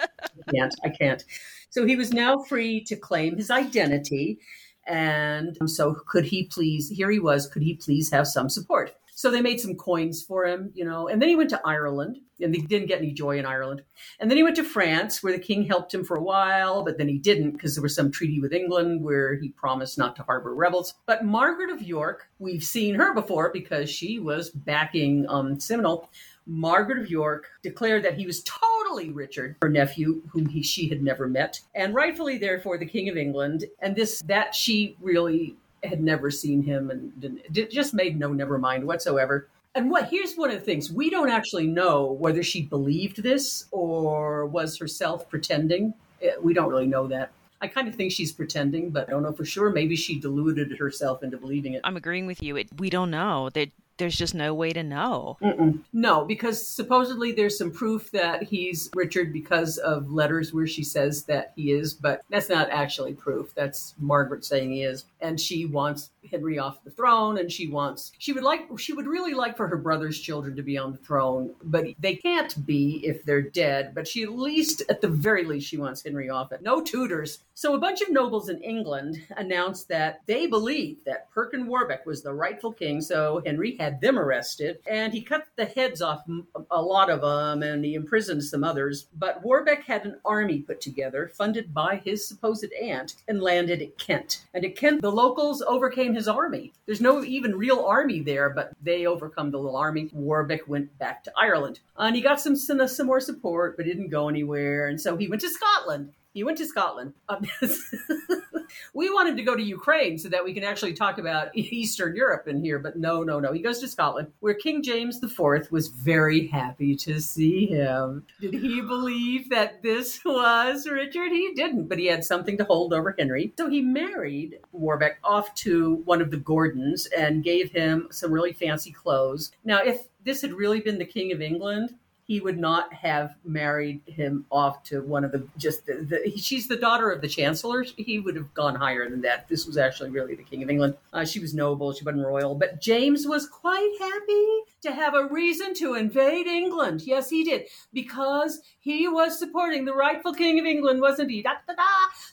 I 0.00 0.50
can't, 0.54 0.74
I 0.84 0.88
can't. 0.88 1.24
So 1.70 1.86
he 1.86 1.96
was 1.96 2.12
now 2.12 2.42
free 2.42 2.82
to 2.84 2.96
claim 2.96 3.36
his 3.36 3.50
identity. 3.50 4.38
And 4.86 5.56
so 5.66 5.94
could 5.94 6.24
he 6.24 6.44
please, 6.44 6.88
here 6.90 7.10
he 7.10 7.20
was, 7.20 7.46
could 7.46 7.62
he 7.62 7.74
please 7.74 8.10
have 8.10 8.26
some 8.26 8.50
support? 8.50 8.92
So 9.22 9.30
they 9.30 9.40
made 9.40 9.60
some 9.60 9.76
coins 9.76 10.20
for 10.20 10.44
him, 10.46 10.72
you 10.74 10.84
know, 10.84 11.06
and 11.06 11.22
then 11.22 11.28
he 11.28 11.36
went 11.36 11.50
to 11.50 11.60
Ireland 11.64 12.18
and 12.40 12.52
he 12.52 12.60
didn't 12.60 12.88
get 12.88 12.98
any 12.98 13.12
joy 13.12 13.38
in 13.38 13.46
Ireland. 13.46 13.82
And 14.18 14.28
then 14.28 14.36
he 14.36 14.42
went 14.42 14.56
to 14.56 14.64
France 14.64 15.22
where 15.22 15.32
the 15.32 15.38
king 15.38 15.64
helped 15.64 15.94
him 15.94 16.02
for 16.02 16.16
a 16.16 16.22
while, 16.24 16.82
but 16.82 16.98
then 16.98 17.06
he 17.06 17.18
didn't 17.18 17.52
because 17.52 17.76
there 17.76 17.84
was 17.84 17.94
some 17.94 18.10
treaty 18.10 18.40
with 18.40 18.52
England 18.52 19.04
where 19.04 19.36
he 19.36 19.50
promised 19.50 19.96
not 19.96 20.16
to 20.16 20.24
harbor 20.24 20.52
rebels. 20.56 20.94
But 21.06 21.24
Margaret 21.24 21.70
of 21.70 21.82
York, 21.82 22.30
we've 22.40 22.64
seen 22.64 22.96
her 22.96 23.14
before 23.14 23.52
because 23.52 23.88
she 23.88 24.18
was 24.18 24.50
backing 24.50 25.24
um, 25.28 25.60
Simnel. 25.60 26.10
Margaret 26.44 26.98
of 26.98 27.08
York 27.08 27.46
declared 27.62 28.04
that 28.04 28.18
he 28.18 28.26
was 28.26 28.42
totally 28.42 29.10
Richard, 29.10 29.54
her 29.62 29.68
nephew, 29.68 30.22
whom 30.32 30.46
he, 30.46 30.64
she 30.64 30.88
had 30.88 31.00
never 31.00 31.28
met, 31.28 31.60
and 31.76 31.94
rightfully, 31.94 32.38
therefore, 32.38 32.76
the 32.76 32.86
King 32.86 33.08
of 33.08 33.16
England. 33.16 33.66
And 33.78 33.94
this 33.94 34.20
that 34.26 34.52
she 34.52 34.96
really 35.00 35.54
had 35.84 36.02
never 36.02 36.30
seen 36.30 36.62
him 36.62 36.90
and 36.90 37.40
just 37.50 37.94
made 37.94 38.18
no 38.18 38.32
never 38.32 38.58
mind 38.58 38.86
whatsoever. 38.86 39.48
And 39.74 39.90
what 39.90 40.08
here's 40.08 40.34
one 40.34 40.50
of 40.50 40.58
the 40.58 40.64
things 40.64 40.92
we 40.92 41.10
don't 41.10 41.30
actually 41.30 41.66
know 41.66 42.12
whether 42.12 42.42
she 42.42 42.62
believed 42.62 43.22
this 43.22 43.66
or 43.70 44.46
was 44.46 44.78
herself 44.78 45.28
pretending. 45.28 45.94
Eh, 46.20 46.32
we 46.40 46.54
don't 46.54 46.68
really 46.68 46.86
know 46.86 47.06
that. 47.08 47.32
I 47.60 47.68
kind 47.68 47.86
of 47.86 47.94
think 47.94 48.10
she's 48.10 48.32
pretending, 48.32 48.90
but 48.90 49.08
I 49.08 49.12
don't 49.12 49.22
know 49.22 49.32
for 49.32 49.44
sure. 49.44 49.70
Maybe 49.70 49.94
she 49.94 50.18
deluded 50.18 50.76
herself 50.78 51.22
into 51.22 51.36
believing 51.36 51.74
it. 51.74 51.80
I'm 51.84 51.96
agreeing 51.96 52.26
with 52.26 52.42
you. 52.42 52.56
It, 52.56 52.68
we 52.78 52.90
don't 52.90 53.10
know. 53.10 53.50
That 53.50 53.70
there's 53.96 54.16
just 54.16 54.34
no 54.34 54.54
way 54.54 54.72
to 54.72 54.82
know. 54.82 55.36
Mm-mm. 55.42 55.80
No, 55.92 56.24
because 56.24 56.66
supposedly 56.66 57.32
there's 57.32 57.58
some 57.58 57.70
proof 57.70 58.10
that 58.12 58.42
he's 58.42 58.90
Richard 58.94 59.32
because 59.32 59.78
of 59.78 60.10
letters 60.10 60.52
where 60.52 60.66
she 60.66 60.82
says 60.82 61.24
that 61.24 61.52
he 61.56 61.72
is, 61.72 61.94
but 61.94 62.22
that's 62.30 62.48
not 62.48 62.70
actually 62.70 63.14
proof. 63.14 63.54
That's 63.54 63.94
Margaret 63.98 64.44
saying 64.44 64.72
he 64.72 64.82
is. 64.82 65.04
And 65.20 65.40
she 65.40 65.66
wants 65.66 66.10
Henry 66.30 66.58
off 66.58 66.84
the 66.84 66.90
throne 66.90 67.38
and 67.38 67.50
she 67.50 67.68
wants 67.68 68.12
she 68.18 68.32
would 68.32 68.44
like 68.44 68.68
she 68.78 68.92
would 68.92 69.06
really 69.06 69.34
like 69.34 69.56
for 69.56 69.68
her 69.68 69.76
brother's 69.76 70.20
children 70.20 70.56
to 70.56 70.62
be 70.62 70.78
on 70.78 70.92
the 70.92 70.98
throne, 70.98 71.54
but 71.64 71.86
they 71.98 72.14
can't 72.14 72.64
be 72.66 73.02
if 73.04 73.24
they're 73.24 73.42
dead. 73.42 73.94
But 73.94 74.06
she 74.06 74.22
at 74.22 74.32
least 74.32 74.82
at 74.88 75.00
the 75.00 75.08
very 75.08 75.44
least 75.44 75.68
she 75.68 75.76
wants 75.76 76.02
Henry 76.02 76.28
off 76.30 76.52
it. 76.52 76.62
No 76.62 76.80
Tudors. 76.80 77.40
So 77.54 77.74
a 77.74 77.78
bunch 77.78 78.00
of 78.00 78.10
nobles 78.10 78.48
in 78.48 78.62
England 78.62 79.20
announced 79.36 79.88
that 79.88 80.22
they 80.26 80.46
believed 80.46 81.04
that 81.04 81.30
Perkin 81.30 81.66
Warbeck 81.66 82.06
was 82.06 82.22
the 82.22 82.32
rightful 82.32 82.72
king, 82.72 83.00
so 83.00 83.42
Henry 83.44 83.76
had 83.76 84.00
them 84.00 84.18
arrested 84.18 84.78
and 84.88 85.12
he 85.12 85.20
cut 85.20 85.46
the 85.56 85.64
heads 85.64 86.02
off 86.02 86.24
a 86.70 86.82
lot 86.82 87.10
of 87.10 87.20
them 87.20 87.62
and 87.62 87.84
he 87.84 87.94
imprisoned 87.94 88.42
some 88.42 88.64
others. 88.64 89.06
But 89.18 89.42
Warbeck 89.42 89.84
had 89.84 90.04
an 90.04 90.18
army 90.24 90.60
put 90.60 90.80
together 90.80 91.30
funded 91.34 91.74
by 91.74 91.96
his 92.04 92.26
supposed 92.26 92.72
aunt 92.80 93.16
and 93.28 93.42
landed 93.42 93.82
at 93.82 93.98
Kent. 93.98 94.44
And 94.54 94.64
at 94.64 94.76
Kent 94.76 95.02
the 95.02 95.10
locals 95.10 95.62
overcame 95.62 96.11
his 96.14 96.28
army. 96.28 96.72
There's 96.86 97.00
no 97.00 97.22
even 97.24 97.56
real 97.56 97.80
army 97.80 98.20
there, 98.20 98.50
but 98.50 98.72
they 98.82 99.06
overcome 99.06 99.50
the 99.50 99.58
little 99.58 99.76
army. 99.76 100.10
Warbeck 100.12 100.68
went 100.68 100.96
back 100.98 101.24
to 101.24 101.32
Ireland. 101.36 101.80
And 101.96 102.16
he 102.16 102.22
got 102.22 102.40
some, 102.40 102.56
some, 102.56 102.86
some 102.88 103.06
more 103.06 103.20
support, 103.20 103.76
but 103.76 103.86
didn't 103.86 104.08
go 104.08 104.28
anywhere. 104.28 104.88
And 104.88 105.00
so 105.00 105.16
he 105.16 105.28
went 105.28 105.42
to 105.42 105.48
Scotland. 105.48 106.12
He 106.32 106.44
went 106.44 106.58
to 106.58 106.66
Scotland. 106.66 107.14
Um, 107.28 107.46
we 108.94 109.10
want 109.10 109.28
him 109.28 109.36
to 109.36 109.42
go 109.42 109.54
to 109.54 109.62
Ukraine 109.62 110.18
so 110.18 110.28
that 110.28 110.44
we 110.44 110.54
can 110.54 110.64
actually 110.64 110.94
talk 110.94 111.18
about 111.18 111.54
Eastern 111.54 112.16
Europe 112.16 112.48
in 112.48 112.62
here. 112.62 112.78
But 112.78 112.96
no, 112.96 113.22
no, 113.22 113.38
no. 113.38 113.52
He 113.52 113.60
goes 113.60 113.80
to 113.80 113.88
Scotland, 113.88 114.28
where 114.40 114.54
King 114.54 114.82
James 114.82 115.22
IV 115.22 115.70
was 115.70 115.88
very 115.88 116.46
happy 116.46 116.96
to 116.96 117.20
see 117.20 117.66
him. 117.66 118.24
Did 118.40 118.54
he 118.54 118.80
believe 118.80 119.50
that 119.50 119.82
this 119.82 120.24
was 120.24 120.88
Richard? 120.88 121.32
He 121.32 121.52
didn't, 121.54 121.88
but 121.88 121.98
he 121.98 122.06
had 122.06 122.24
something 122.24 122.56
to 122.58 122.64
hold 122.64 122.92
over 122.92 123.14
Henry. 123.18 123.52
So 123.58 123.68
he 123.68 123.82
married 123.82 124.58
Warbeck 124.72 125.18
off 125.22 125.54
to 125.56 125.96
one 126.04 126.22
of 126.22 126.30
the 126.30 126.36
Gordons 126.38 127.06
and 127.06 127.44
gave 127.44 127.70
him 127.72 128.08
some 128.10 128.32
really 128.32 128.52
fancy 128.52 128.90
clothes. 128.90 129.52
Now, 129.64 129.82
if 129.82 130.08
this 130.24 130.42
had 130.42 130.52
really 130.52 130.80
been 130.80 130.98
the 130.98 131.04
King 131.04 131.32
of 131.32 131.40
England, 131.40 131.94
he 132.24 132.40
would 132.40 132.58
not 132.58 132.92
have 132.92 133.34
married 133.44 134.00
him 134.06 134.46
off 134.50 134.82
to 134.84 135.00
one 135.02 135.24
of 135.24 135.32
the 135.32 135.46
just 135.56 135.86
the, 135.86 135.94
the, 135.94 136.38
she's 136.38 136.68
the 136.68 136.76
daughter 136.76 137.10
of 137.10 137.20
the 137.20 137.28
chancellor 137.28 137.84
he 137.96 138.20
would 138.20 138.36
have 138.36 138.52
gone 138.54 138.74
higher 138.74 139.08
than 139.08 139.20
that. 139.22 139.48
This 139.48 139.66
was 139.66 139.76
actually 139.76 140.10
really 140.10 140.34
the 140.34 140.42
king 140.42 140.62
of 140.62 140.70
england. 140.70 140.96
Uh, 141.12 141.24
she 141.24 141.40
was 141.40 141.54
noble. 141.54 141.92
She 141.92 142.04
wasn't 142.04 142.24
royal. 142.24 142.54
But 142.54 142.80
james 142.80 143.26
was 143.26 143.48
quite 143.48 143.92
happy 144.00 144.58
to 144.82 144.92
have 144.92 145.14
a 145.14 145.26
reason 145.26 145.74
to 145.74 145.94
invade 145.94 146.46
england. 146.46 147.02
Yes 147.02 147.28
he 147.28 147.44
did. 147.44 147.66
Because 147.92 148.60
he 148.78 149.08
was 149.08 149.38
supporting 149.38 149.84
the 149.84 149.94
rightful 149.94 150.32
king 150.32 150.58
of 150.60 150.64
england 150.64 151.00
wasn't 151.00 151.30
he? 151.30 151.42
Da, 151.42 151.54
da, 151.66 151.74
da. 151.74 151.82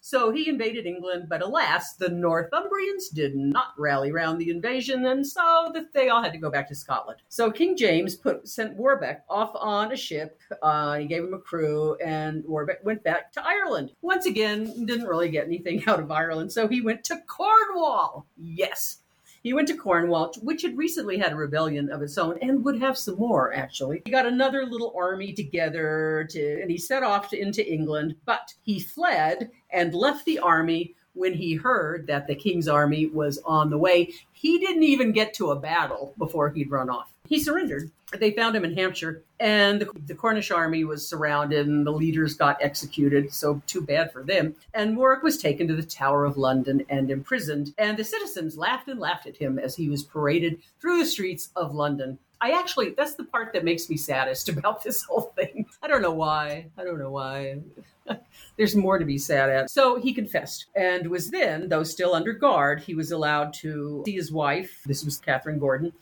so 0.01 0.31
he 0.31 0.47
invaded 0.47 0.85
england. 0.85 1.25
But 1.29 1.41
alas 1.41 1.95
the 1.95 2.09
northumbrians 2.09 3.09
did 3.11 3.35
not 3.35 3.73
rally 3.77 4.11
around 4.11 4.37
the 4.37 4.51
invasion. 4.51 5.05
And 5.07 5.25
so 5.25 5.73
they 5.93 6.09
all 6.09 6.21
had 6.21 6.33
to 6.33 6.39
go 6.39 6.51
back 6.51 6.67
to 6.67 6.75
scotland. 6.75 7.21
So 7.27 7.51
king 7.51 7.75
james 7.75 8.15
put 8.15 8.47
sent 8.47 8.75
warbeck 8.75 9.25
off 9.29 9.51
on 9.55 9.78
on 9.79 9.91
a 9.91 9.97
ship. 9.97 10.39
Uh, 10.61 10.97
he 10.97 11.05
gave 11.05 11.23
him 11.23 11.33
a 11.33 11.39
crew, 11.39 11.95
and 11.95 12.43
Warbeck 12.45 12.83
went 12.85 13.03
back 13.03 13.31
to 13.33 13.45
Ireland. 13.45 13.91
Once 14.01 14.25
again, 14.25 14.85
didn't 14.85 15.07
really 15.07 15.29
get 15.29 15.45
anything 15.45 15.83
out 15.87 15.99
of 15.99 16.11
Ireland, 16.11 16.51
so 16.51 16.67
he 16.67 16.81
went 16.81 17.03
to 17.05 17.17
Cornwall. 17.27 18.27
Yes. 18.37 18.99
He 19.41 19.53
went 19.53 19.69
to 19.69 19.77
Cornwall, 19.77 20.33
which 20.41 20.63
had 20.63 20.77
recently 20.77 21.17
had 21.17 21.31
a 21.31 21.35
rebellion 21.37 21.89
of 21.89 22.01
its 22.01 22.17
own 22.17 22.37
and 22.41 22.63
would 22.65 22.79
have 22.81 22.97
some 22.97 23.15
more, 23.15 23.53
actually. 23.53 24.01
He 24.03 24.11
got 24.11 24.25
another 24.25 24.65
little 24.65 24.93
army 24.97 25.31
together 25.31 26.27
to, 26.31 26.61
and 26.61 26.69
he 26.69 26.77
set 26.77 27.03
off 27.03 27.29
to, 27.29 27.39
into 27.39 27.65
England, 27.65 28.15
but 28.25 28.53
he 28.63 28.81
fled 28.81 29.49
and 29.71 29.93
left 29.93 30.25
the 30.25 30.39
army 30.39 30.95
when 31.13 31.33
he 31.33 31.55
heard 31.55 32.07
that 32.07 32.27
the 32.27 32.35
king's 32.35 32.67
army 32.67 33.07
was 33.07 33.39
on 33.45 33.69
the 33.69 33.77
way. 33.77 34.13
He 34.31 34.59
didn't 34.59 34.83
even 34.83 35.11
get 35.11 35.33
to 35.35 35.51
a 35.51 35.59
battle 35.59 36.13
before 36.17 36.49
he'd 36.49 36.71
run 36.71 36.89
off. 36.89 37.11
He 37.27 37.39
surrendered 37.39 37.91
they 38.17 38.31
found 38.31 38.55
him 38.55 38.65
in 38.65 38.75
Hampshire, 38.75 39.21
and 39.39 39.81
the, 39.81 39.89
the, 40.07 40.15
Cornish 40.15 40.49
army 40.49 40.83
was 40.83 41.07
surrounded, 41.07 41.67
and 41.67 41.85
the 41.85 41.91
leaders 41.91 42.33
got 42.33 42.57
executed. 42.61 43.31
So, 43.31 43.61
too 43.67 43.81
bad 43.81 44.11
for 44.11 44.23
them. 44.23 44.55
And 44.73 44.97
Warbeck 44.97 45.23
was 45.23 45.37
taken 45.37 45.67
to 45.67 45.75
the 45.75 45.83
Tower 45.83 46.25
of 46.25 46.37
London 46.37 46.85
and 46.89 47.11
imprisoned. 47.11 47.73
And 47.77 47.97
the 47.97 48.03
citizens 48.03 48.57
laughed 48.57 48.87
and 48.87 48.99
laughed 48.99 49.27
at 49.27 49.37
him 49.37 49.59
as 49.59 49.75
he 49.75 49.89
was 49.89 50.03
paraded 50.03 50.59
through 50.81 50.97
the 50.99 51.05
streets 51.05 51.49
of 51.55 51.75
London. 51.75 52.17
I 52.41 52.51
actually, 52.51 52.91
that's 52.91 53.15
the 53.15 53.25
part 53.25 53.53
that 53.53 53.65
makes 53.65 53.89
me 53.89 53.97
saddest 53.97 54.49
about 54.57 54.83
this 54.83 55.03
whole 55.03 55.33
thing. 55.35 55.65
I 55.81 55.87
don't 55.87 56.01
know 56.01 56.13
why. 56.13 56.67
I 56.77 56.83
don't 56.83 56.99
know 56.99 57.11
why. 57.11 57.59
There's 58.57 58.75
more 58.75 58.97
to 58.97 59.05
be 59.05 59.17
sad 59.17 59.49
at. 59.49 59.69
So 59.69 59.99
he 59.99 60.13
confessed 60.13 60.65
and 60.75 61.09
was 61.09 61.29
then, 61.29 61.69
though 61.69 61.83
still 61.83 62.13
under 62.13 62.33
guard, 62.33 62.81
he 62.81 62.95
was 62.95 63.11
allowed 63.11 63.53
to 63.55 64.03
see 64.05 64.15
his 64.15 64.31
wife. 64.31 64.81
This 64.85 65.03
was 65.05 65.17
Catherine 65.17 65.59
Gordon 65.59 65.93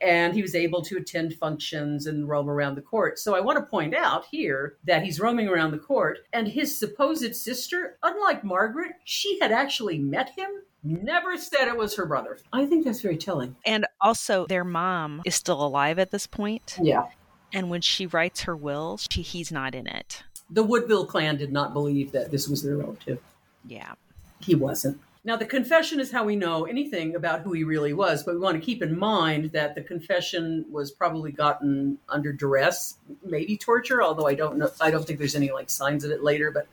and 0.00 0.34
he 0.34 0.42
was 0.42 0.54
able 0.54 0.82
to 0.82 0.96
attend 0.96 1.34
functions 1.34 2.06
and 2.06 2.28
roam 2.28 2.48
around 2.48 2.74
the 2.74 2.82
court. 2.82 3.18
So 3.18 3.34
I 3.34 3.40
want 3.40 3.58
to 3.58 3.64
point 3.64 3.94
out 3.94 4.24
here 4.30 4.76
that 4.84 5.02
he's 5.02 5.20
roaming 5.20 5.48
around 5.48 5.70
the 5.72 5.78
court, 5.78 6.20
and 6.32 6.48
his 6.48 6.78
supposed 6.78 7.34
sister, 7.36 7.98
unlike 8.02 8.44
Margaret, 8.44 8.92
she 9.04 9.38
had 9.40 9.52
actually 9.52 9.98
met 9.98 10.30
him. 10.36 10.48
Never 10.82 11.36
said 11.36 11.68
it 11.68 11.76
was 11.76 11.94
her 11.96 12.06
brother. 12.06 12.38
I 12.52 12.64
think 12.64 12.84
that's 12.84 13.02
very 13.02 13.18
telling. 13.18 13.56
And 13.66 13.86
also, 14.00 14.46
their 14.46 14.64
mom 14.64 15.20
is 15.26 15.34
still 15.34 15.62
alive 15.62 15.98
at 15.98 16.10
this 16.10 16.26
point. 16.26 16.78
Yeah. 16.80 17.08
And 17.52 17.68
when 17.68 17.82
she 17.82 18.06
writes 18.06 18.42
her 18.42 18.56
will, 18.56 18.98
she, 19.10 19.20
he's 19.22 19.52
not 19.52 19.74
in 19.74 19.86
it. 19.86 20.22
The 20.48 20.62
Woodville 20.62 21.06
clan 21.06 21.36
did 21.36 21.52
not 21.52 21.74
believe 21.74 22.12
that 22.12 22.30
this 22.30 22.48
was 22.48 22.62
their 22.62 22.76
relative. 22.76 23.20
Yeah. 23.66 23.92
He 24.40 24.54
wasn't. 24.54 25.00
Now, 25.22 25.36
the 25.36 25.44
confession 25.44 26.00
is 26.00 26.10
how 26.10 26.24
we 26.24 26.34
know 26.34 26.64
anything 26.64 27.14
about 27.14 27.42
who 27.42 27.52
he 27.52 27.62
really 27.62 27.92
was, 27.92 28.22
but 28.22 28.34
we 28.34 28.40
want 28.40 28.58
to 28.58 28.64
keep 28.64 28.82
in 28.82 28.98
mind 28.98 29.52
that 29.52 29.74
the 29.74 29.82
confession 29.82 30.64
was 30.70 30.90
probably 30.90 31.30
gotten 31.30 31.98
under 32.08 32.32
duress, 32.32 32.96
maybe 33.22 33.58
torture, 33.58 34.02
although 34.02 34.26
I 34.26 34.34
don't 34.34 34.56
know. 34.56 34.70
I 34.80 34.90
don't 34.90 35.06
think 35.06 35.18
there's 35.18 35.34
any 35.34 35.52
like 35.52 35.68
signs 35.68 36.04
of 36.04 36.10
it 36.10 36.22
later. 36.22 36.50
But 36.50 36.68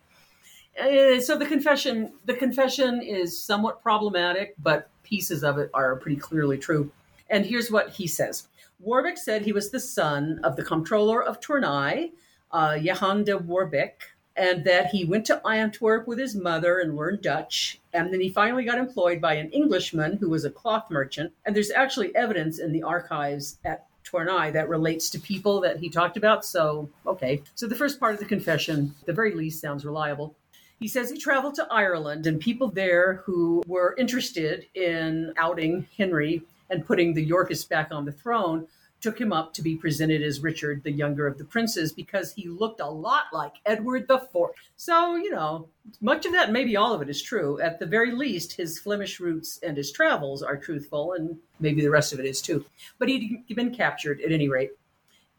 uh, 0.81 1.19
so 1.19 1.37
the 1.37 1.45
confession, 1.45 2.13
the 2.23 2.35
confession 2.35 3.01
is 3.01 3.37
somewhat 3.37 3.81
problematic, 3.81 4.55
but 4.57 4.89
pieces 5.03 5.43
of 5.43 5.57
it 5.57 5.69
are 5.73 5.97
pretty 5.97 6.17
clearly 6.17 6.57
true. 6.57 6.89
And 7.29 7.45
here's 7.45 7.69
what 7.69 7.89
he 7.89 8.07
says: 8.07 8.47
Warbeck 8.79 9.17
said 9.17 9.41
he 9.41 9.51
was 9.51 9.71
the 9.71 9.79
son 9.81 10.39
of 10.45 10.55
the 10.55 10.63
comptroller 10.63 11.21
of 11.21 11.41
Tournai, 11.41 12.11
uh, 12.51 12.77
Johan 12.79 13.25
de 13.25 13.37
Warbeck, 13.37 14.03
and 14.37 14.63
that 14.65 14.87
he 14.87 15.03
went 15.03 15.25
to 15.25 15.45
Antwerp 15.45 16.07
with 16.07 16.19
his 16.19 16.35
mother 16.35 16.79
and 16.79 16.95
learned 16.95 17.21
Dutch. 17.21 17.79
And 17.91 18.13
then 18.13 18.21
he 18.21 18.29
finally 18.29 18.63
got 18.63 18.77
employed 18.77 19.19
by 19.19 19.33
an 19.33 19.49
Englishman 19.49 20.17
who 20.17 20.29
was 20.29 20.45
a 20.45 20.51
cloth 20.51 20.91
merchant. 20.91 21.33
And 21.45 21.55
there's 21.55 21.71
actually 21.71 22.15
evidence 22.15 22.59
in 22.59 22.71
the 22.71 22.83
archives 22.83 23.57
at 23.65 23.87
Tournai 24.03 24.51
that 24.51 24.69
relates 24.69 25.09
to 25.09 25.19
people 25.19 25.59
that 25.61 25.77
he 25.77 25.89
talked 25.89 26.17
about. 26.17 26.45
So, 26.45 26.89
okay. 27.05 27.41
So 27.55 27.67
the 27.67 27.75
first 27.75 27.99
part 27.99 28.13
of 28.13 28.19
the 28.19 28.25
confession, 28.25 28.93
the 29.05 29.13
very 29.13 29.33
least, 29.33 29.59
sounds 29.59 29.83
reliable. 29.83 30.35
He 30.79 30.87
says 30.87 31.09
he 31.09 31.17
traveled 31.17 31.55
to 31.55 31.67
Ireland 31.71 32.27
and 32.27 32.39
people 32.39 32.69
there 32.69 33.23
who 33.25 33.63
were 33.65 33.95
interested 33.97 34.67
in 34.75 35.33
outing 35.35 35.87
Henry 35.97 36.43
and 36.69 36.85
putting 36.85 37.15
the 37.15 37.23
Yorkists 37.23 37.65
back 37.65 37.91
on 37.91 38.05
the 38.05 38.11
throne 38.11 38.67
took 39.01 39.19
him 39.19 39.31
up 39.31 39.53
to 39.53 39.61
be 39.61 39.75
presented 39.75 40.21
as 40.21 40.39
Richard, 40.39 40.83
the 40.83 40.91
younger 40.91 41.27
of 41.27 41.37
the 41.37 41.43
princes, 41.43 41.91
because 41.91 42.33
he 42.33 42.47
looked 42.47 42.79
a 42.79 42.89
lot 42.89 43.25
like 43.31 43.53
Edward 43.65 44.09
IV. 44.09 44.49
So, 44.75 45.15
you 45.15 45.29
know, 45.29 45.69
much 46.01 46.25
of 46.25 46.31
that, 46.33 46.51
maybe 46.51 46.75
all 46.75 46.93
of 46.93 47.01
it 47.01 47.09
is 47.09 47.21
true. 47.21 47.59
At 47.59 47.79
the 47.79 47.85
very 47.85 48.11
least, 48.11 48.53
his 48.53 48.79
Flemish 48.79 49.19
roots 49.19 49.59
and 49.61 49.77
his 49.77 49.91
travels 49.91 50.41
are 50.41 50.57
truthful, 50.57 51.13
and 51.13 51.37
maybe 51.59 51.81
the 51.81 51.91
rest 51.91 52.13
of 52.13 52.19
it 52.19 52.25
is 52.25 52.41
too. 52.41 52.65
But 52.97 53.09
he'd 53.09 53.45
been 53.55 53.75
captured 53.75 54.21
at 54.21 54.31
any 54.31 54.49
rate. 54.49 54.71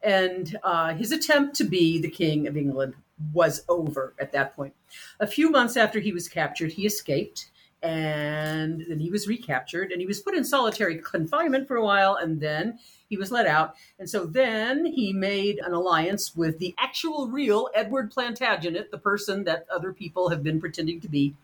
And 0.03 0.57
uh, 0.62 0.94
his 0.94 1.11
attempt 1.11 1.57
to 1.57 1.64
be 1.64 2.01
the 2.01 2.11
King 2.11 2.47
of 2.47 2.57
England 2.57 2.94
was 3.33 3.64
over 3.68 4.14
at 4.21 4.33
that 4.33 4.55
point. 4.55 4.75
A 5.18 5.27
few 5.27 5.51
months 5.51 5.77
after 5.77 5.99
he 5.99 6.12
was 6.12 6.29
captured, 6.29 6.73
he 6.73 6.87
escaped 6.87 7.51
and 7.83 8.85
then 8.88 8.99
he 8.99 9.11
was 9.11 9.29
recaptured 9.29 9.93
and 9.93 10.01
he 10.01 10.07
was 10.07 10.21
put 10.21 10.35
in 10.35 10.45
solitary 10.45 10.99
confinement 10.99 11.69
for 11.69 11.77
a 11.77 11.85
while 11.85 12.17
and 12.17 12.41
then 12.41 12.79
he 13.09 13.17
was 13.17 13.31
let 13.31 13.47
out. 13.47 13.75
And 13.99 14.09
so 14.09 14.27
then 14.27 14.85
he 14.85 15.12
made 15.12 15.59
an 15.59 15.73
alliance 15.73 16.35
with 16.37 16.59
the 16.59 16.75
actual 16.79 17.29
real 17.29 17.69
Edward 17.75 18.11
Plantagenet, 18.11 18.91
the 18.91 18.99
person 18.99 19.45
that 19.45 19.67
other 19.73 19.93
people 19.93 20.29
have 20.29 20.43
been 20.43 20.61
pretending 20.61 21.01
to 21.01 21.09
be, 21.09 21.35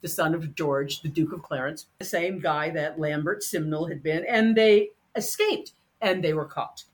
the 0.00 0.08
son 0.08 0.34
of 0.34 0.54
George, 0.54 1.02
the 1.02 1.08
Duke 1.08 1.32
of 1.32 1.42
Clarence, 1.42 1.86
the 1.98 2.04
same 2.04 2.38
guy 2.38 2.70
that 2.70 2.98
Lambert 2.98 3.42
Simnel 3.42 3.86
had 3.86 4.02
been. 4.02 4.24
And 4.26 4.56
they 4.56 4.90
escaped 5.14 5.72
and 6.00 6.24
they 6.24 6.32
were 6.32 6.46
caught. 6.46 6.84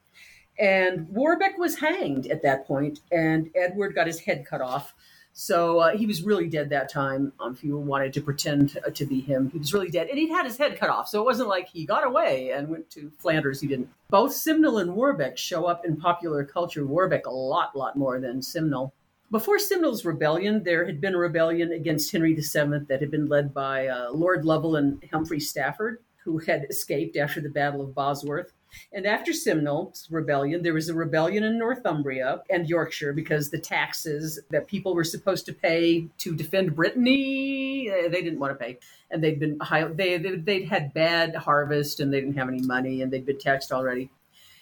And 0.59 1.09
Warbeck 1.11 1.59
was 1.59 1.79
hanged 1.79 2.27
at 2.29 2.43
that 2.43 2.67
point, 2.67 3.01
and 3.13 3.51
Edward 3.55 3.95
got 3.95 4.07
his 4.07 4.21
head 4.21 4.47
cut 4.47 4.63
off. 4.63 4.95
So 5.39 5.81
uh, 5.81 5.95
he 5.95 6.07
was 6.07 6.23
really 6.23 6.49
dead 6.49 6.71
that 6.71 6.91
time. 6.91 7.31
Um, 7.41 7.53
if 7.53 7.63
you 7.63 7.77
wanted 7.77 8.15
to 8.15 8.23
pretend 8.23 8.79
to 8.95 9.05
be 9.05 9.21
him, 9.21 9.51
he 9.51 9.59
was 9.59 9.75
really 9.75 9.91
dead, 9.91 10.09
and 10.09 10.19
he'd 10.19 10.31
had 10.31 10.47
his 10.47 10.57
head 10.57 10.79
cut 10.81 10.89
off. 10.89 11.09
So 11.09 11.21
it 11.21 11.27
wasn't 11.27 11.51
like 11.51 11.69
he 11.69 11.85
got 11.85 12.07
away 12.07 12.53
and 12.53 12.71
went 12.71 12.89
to 12.93 13.13
Flanders. 13.19 13.61
He 13.61 13.67
didn't. 13.67 13.91
Both 14.09 14.33
Simnel 14.33 14.79
and 14.79 14.97
Warbeck 14.97 15.37
show 15.37 15.67
up 15.67 15.85
in 15.85 15.99
popular 15.99 16.43
culture. 16.43 16.87
Warbeck 16.87 17.27
a 17.27 17.31
lot, 17.31 17.77
lot 17.77 17.97
more 17.97 18.19
than 18.19 18.41
Simnel. 18.41 18.95
Before 19.31 19.59
Simnel's 19.59 20.07
rebellion, 20.07 20.63
there 20.63 20.87
had 20.87 21.03
been 21.03 21.15
a 21.15 21.19
rebellion 21.19 21.71
against 21.71 22.11
Henry 22.11 22.33
VII 22.33 22.87
that 22.89 23.01
had 23.01 23.11
been 23.11 23.27
led 23.27 23.53
by 23.53 23.89
uh, 23.89 24.13
Lord 24.13 24.47
Lovell 24.47 24.77
and 24.77 25.05
Humphrey 25.13 25.41
Stafford, 25.41 25.99
who 26.25 26.39
had 26.39 26.65
escaped 26.71 27.19
after 27.19 27.43
the 27.43 27.51
Battle 27.51 27.83
of 27.83 27.95
Bosworth. 27.95 28.55
And 28.93 29.07
after 29.07 29.33
Simnel's 29.33 30.09
rebellion, 30.11 30.63
there 30.63 30.75
was 30.75 30.89
a 30.89 30.95
rebellion 30.95 31.45
in 31.45 31.59
Northumbria 31.59 32.43
and 32.51 32.69
Yorkshire 32.69 33.13
because 33.13 33.51
the 33.51 33.59
taxes 33.59 34.41
that 34.51 34.67
people 34.67 34.95
were 34.95 35.05
supposed 35.05 35.47
to 35.47 35.53
pay 35.53 36.09
to 36.19 36.35
defend 36.35 36.77
Brittany, 36.77 37.91
eh, 37.91 38.09
they 38.09 38.23
didn't 38.23 38.39
want 38.39 38.59
to 38.59 38.65
pay. 38.65 38.79
And 39.11 39.23
they'd 39.23 39.41
been 39.41 39.59
high, 39.61 39.85
they, 39.85 40.19
they'd 40.19 40.69
had 40.69 40.95
bad 40.95 41.35
harvest 41.37 42.01
and 42.01 42.13
they 42.13 42.21
didn't 42.21 42.37
have 42.37 42.49
any 42.49 42.63
money 42.63 43.03
and 43.03 43.13
they'd 43.13 43.27
been 43.27 43.39
taxed 43.39 43.73
already. 43.73 44.11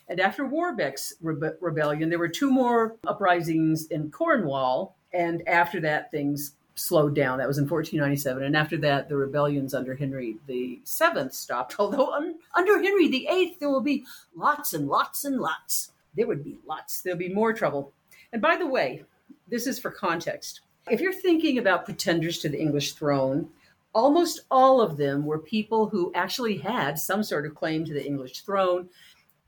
And 0.09 0.20
after 0.20 0.44
Warbeck's 0.44 1.14
rebe- 1.22 1.57
rebellion, 1.61 2.11
there 2.11 2.18
were 2.18 2.29
two 2.29 2.50
more 2.50 2.96
uprisings 3.07 3.87
in 3.87 4.11
Cornwall. 4.11 4.96
And 5.12 5.46
after 5.48 5.81
that, 5.81 6.11
things 6.11 6.57
slowed 6.74 7.14
down. 7.14 7.38
That 7.38 7.48
was 7.48 7.58
in 7.58 7.68
1497. 7.68 8.42
And 8.42 8.56
after 8.56 8.76
that, 8.78 9.08
the 9.08 9.16
rebellions 9.16 9.74
under 9.74 9.94
Henry 9.94 10.37
VII 10.46 10.80
stopped. 11.30 11.76
Although 11.78 12.12
un- 12.12 12.37
under 12.56 12.82
Henry 12.82 13.08
VIII, 13.08 13.56
there 13.60 13.70
will 13.70 13.80
be 13.80 14.04
lots 14.34 14.74
and 14.74 14.88
lots 14.88 15.24
and 15.24 15.38
lots. 15.38 15.92
There 16.16 16.26
would 16.26 16.44
be 16.44 16.58
lots. 16.66 17.00
There'll 17.02 17.18
be 17.18 17.32
more 17.32 17.52
trouble. 17.52 17.92
And 18.32 18.42
by 18.42 18.56
the 18.56 18.66
way, 18.66 19.04
this 19.48 19.66
is 19.66 19.78
for 19.78 19.90
context. 19.90 20.60
If 20.90 21.00
you're 21.00 21.12
thinking 21.12 21.58
about 21.58 21.84
pretenders 21.84 22.38
to 22.40 22.48
the 22.48 22.60
English 22.60 22.92
throne, 22.92 23.48
almost 23.94 24.40
all 24.50 24.80
of 24.80 24.96
them 24.96 25.24
were 25.24 25.38
people 25.38 25.87
who 25.87 26.12
actually 26.14 26.58
had 26.58 26.98
some 26.98 27.22
sort 27.22 27.46
of 27.46 27.54
claim 27.54 27.84
to 27.84 27.94
the 27.94 28.04
English 28.04 28.40
throne. 28.40 28.88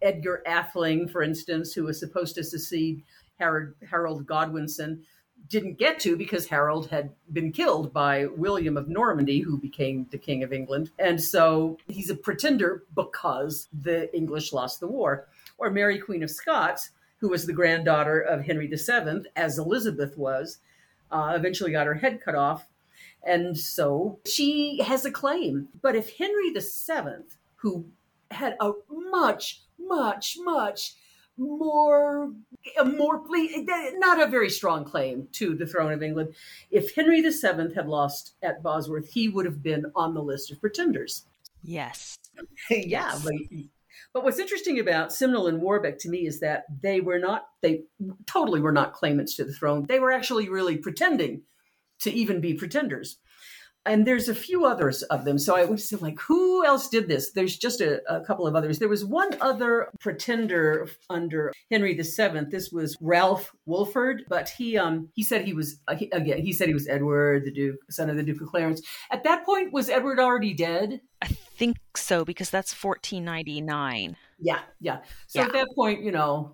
Edgar 0.02 0.42
Atheling, 0.46 1.10
for 1.10 1.22
instance, 1.22 1.72
who 1.72 1.84
was 1.84 1.98
supposed 1.98 2.34
to 2.36 2.44
succeed 2.44 3.02
Harold 3.38 4.26
Godwinson, 4.26 5.02
didn't 5.48 5.78
get 5.78 6.00
to 6.00 6.16
because 6.16 6.46
Harold 6.46 6.88
had 6.88 7.10
been 7.32 7.52
killed 7.52 7.92
by 7.92 8.26
William 8.26 8.76
of 8.76 8.88
Normandy, 8.88 9.40
who 9.40 9.58
became 9.58 10.06
the 10.10 10.18
King 10.18 10.42
of 10.42 10.52
England. 10.52 10.90
And 10.98 11.22
so 11.22 11.78
he's 11.88 12.10
a 12.10 12.16
pretender 12.16 12.84
because 12.94 13.68
the 13.72 14.14
English 14.16 14.52
lost 14.52 14.80
the 14.80 14.86
war. 14.86 15.28
Or 15.58 15.70
Mary, 15.70 15.98
Queen 15.98 16.22
of 16.22 16.30
Scots, 16.30 16.90
who 17.18 17.28
was 17.28 17.46
the 17.46 17.52
granddaughter 17.52 18.20
of 18.20 18.44
Henry 18.44 18.66
VII, 18.66 19.28
as 19.36 19.58
Elizabeth 19.58 20.16
was, 20.16 20.58
uh, 21.10 21.32
eventually 21.34 21.72
got 21.72 21.86
her 21.86 21.94
head 21.94 22.20
cut 22.20 22.34
off. 22.34 22.66
And 23.22 23.56
so 23.56 24.18
she 24.26 24.82
has 24.82 25.04
a 25.04 25.10
claim. 25.10 25.68
But 25.82 25.96
if 25.96 26.16
Henry 26.16 26.50
VII, 26.50 27.24
who 27.56 27.86
had 28.30 28.56
a 28.60 28.72
much, 28.90 29.62
much, 29.78 30.36
much 30.40 30.94
more 31.38 32.32
more 32.84 33.22
not 33.98 34.22
a 34.22 34.26
very 34.26 34.48
strong 34.48 34.84
claim 34.84 35.28
to 35.32 35.54
the 35.54 35.66
throne 35.66 35.92
of 35.92 36.02
England. 36.02 36.34
If 36.70 36.94
Henry 36.94 37.20
VII 37.20 37.74
had 37.74 37.88
lost 37.88 38.34
at 38.42 38.62
Bosworth, 38.62 39.08
he 39.08 39.28
would 39.28 39.44
have 39.44 39.62
been 39.62 39.86
on 39.94 40.14
the 40.14 40.22
list 40.22 40.50
of 40.50 40.60
pretenders. 40.60 41.24
Yes. 41.62 42.18
yeah, 42.70 42.78
yes. 42.86 43.22
But, 43.22 43.32
but 44.12 44.24
what's 44.24 44.38
interesting 44.38 44.78
about 44.78 45.12
Simnel 45.12 45.46
and 45.46 45.60
Warbeck 45.60 45.98
to 46.00 46.08
me 46.08 46.26
is 46.26 46.40
that 46.40 46.64
they 46.82 47.00
were 47.00 47.18
not 47.18 47.48
they 47.60 47.82
totally 48.26 48.60
were 48.60 48.72
not 48.72 48.94
claimants 48.94 49.36
to 49.36 49.44
the 49.44 49.52
throne. 49.52 49.84
They 49.86 50.00
were 50.00 50.12
actually 50.12 50.48
really 50.48 50.76
pretending 50.76 51.42
to 52.00 52.12
even 52.12 52.40
be 52.40 52.54
pretenders 52.54 53.18
and 53.86 54.06
there's 54.06 54.28
a 54.28 54.34
few 54.34 54.66
others 54.66 55.02
of 55.04 55.24
them. 55.24 55.38
So 55.38 55.56
I 55.56 55.64
was 55.64 55.92
like, 56.02 56.20
who 56.20 56.64
else 56.64 56.88
did 56.88 57.08
this? 57.08 57.30
There's 57.30 57.56
just 57.56 57.80
a, 57.80 58.02
a, 58.12 58.20
couple 58.20 58.46
of 58.46 58.54
others. 58.54 58.78
There 58.78 58.88
was 58.88 59.04
one 59.04 59.30
other 59.40 59.88
pretender 60.00 60.88
under 61.08 61.52
Henry 61.70 61.94
VII. 61.94 62.40
This 62.50 62.70
was 62.70 62.96
Ralph 63.00 63.52
Wilford, 63.66 64.24
but 64.28 64.48
he 64.48 64.76
um 64.76 65.08
he 65.14 65.22
said 65.22 65.44
he 65.44 65.52
was 65.52 65.80
uh, 65.88 65.94
he, 65.94 66.10
again 66.10 66.38
he 66.38 66.52
said 66.52 66.68
he 66.68 66.74
was 66.74 66.88
Edward 66.88 67.44
the 67.44 67.52
Duke, 67.52 67.76
son 67.90 68.10
of 68.10 68.16
the 68.16 68.22
Duke 68.22 68.40
of 68.40 68.48
Clarence. 68.48 68.82
At 69.10 69.24
that 69.24 69.44
point, 69.44 69.72
was 69.72 69.88
Edward 69.88 70.18
already 70.18 70.52
dead? 70.52 71.00
I 71.22 71.28
think 71.28 71.78
so 71.94 72.24
because 72.24 72.50
that's 72.50 72.72
1499. 72.72 74.16
Yeah, 74.38 74.60
yeah. 74.80 74.98
So 75.28 75.40
yeah. 75.40 75.46
at 75.46 75.52
that 75.54 75.68
point, 75.74 76.02
you 76.02 76.12
know, 76.12 76.52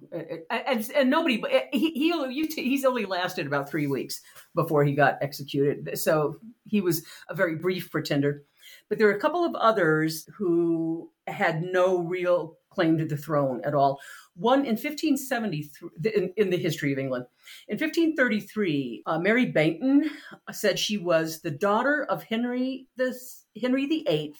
and, 0.51 0.89
and 0.95 1.11
nobody, 1.11 1.43
he, 1.73 1.91
he 1.91 2.47
he's 2.55 2.85
only 2.85 3.05
lasted 3.07 3.47
about 3.47 3.69
three 3.69 3.89
weeks 3.89 4.21
before 4.55 4.85
he 4.85 4.95
got 4.95 5.19
executed. 5.21 5.99
So 5.99 6.37
he 6.65 6.81
was 6.81 7.05
a 7.29 7.35
very 7.35 7.57
brief 7.57 7.91
pretender. 7.91 8.45
But 8.89 8.99
there 8.99 9.09
are 9.09 9.17
a 9.17 9.21
couple 9.21 9.45
of 9.45 9.55
others 9.57 10.29
who 10.37 11.11
had 11.27 11.63
no 11.63 11.99
real 11.99 12.57
claim 12.71 12.99
to 12.99 13.05
the 13.05 13.17
throne 13.17 13.61
at 13.65 13.75
all. 13.75 14.01
One 14.35 14.61
in 14.61 14.77
1573, 14.77 15.91
in, 16.15 16.33
in 16.37 16.51
the 16.51 16.57
history 16.57 16.93
of 16.93 16.99
England. 16.99 17.27
In 17.69 17.75
1533, 17.75 19.03
uh, 19.07 19.19
Mary 19.19 19.47
Baynton 19.47 20.11
said 20.51 20.79
she 20.79 20.97
was 20.97 21.41
the 21.41 21.51
daughter 21.51 22.07
of 22.09 22.23
Henry 22.23 22.87
the 22.97 23.15
Henry 23.61 23.87
VIII 23.87 24.35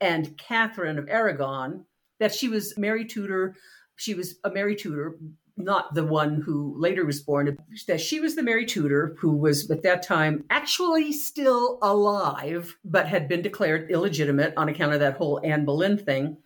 and 0.00 0.36
Catherine 0.36 0.98
of 0.98 1.08
Aragon, 1.08 1.86
that 2.22 2.32
she 2.32 2.48
was 2.48 2.72
Mary 2.78 3.04
Tudor. 3.04 3.56
She 3.96 4.14
was 4.14 4.36
a 4.44 4.50
Mary 4.50 4.76
Tudor, 4.76 5.18
not 5.56 5.92
the 5.92 6.04
one 6.04 6.40
who 6.40 6.72
later 6.78 7.04
was 7.04 7.20
born, 7.20 7.58
that 7.88 8.00
she 8.00 8.20
was 8.20 8.36
the 8.36 8.44
Mary 8.44 8.64
Tudor 8.64 9.16
who 9.18 9.36
was 9.36 9.68
at 9.72 9.82
that 9.82 10.06
time 10.06 10.44
actually 10.48 11.12
still 11.12 11.80
alive, 11.82 12.76
but 12.84 13.08
had 13.08 13.26
been 13.26 13.42
declared 13.42 13.90
illegitimate 13.90 14.54
on 14.56 14.68
account 14.68 14.94
of 14.94 15.00
that 15.00 15.16
whole 15.16 15.40
Anne 15.42 15.64
Boleyn 15.64 15.98
thing. 15.98 16.36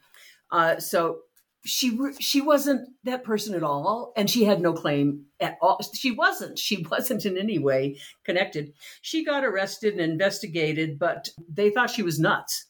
Uh, 0.50 0.78
so 0.78 1.18
she 1.66 1.98
she 2.20 2.40
wasn't 2.40 2.88
that 3.04 3.22
person 3.22 3.54
at 3.54 3.62
all, 3.62 4.14
and 4.16 4.30
she 4.30 4.44
had 4.44 4.62
no 4.62 4.72
claim 4.72 5.26
at 5.40 5.58
all. 5.60 5.78
She 5.94 6.10
wasn't. 6.10 6.58
She 6.58 6.86
wasn't 6.90 7.26
in 7.26 7.36
any 7.36 7.58
way 7.58 7.98
connected. 8.24 8.72
She 9.02 9.26
got 9.26 9.44
arrested 9.44 9.92
and 9.92 10.12
investigated, 10.12 10.98
but 10.98 11.28
they 11.52 11.68
thought 11.68 11.90
she 11.90 12.02
was 12.02 12.18
nuts 12.18 12.66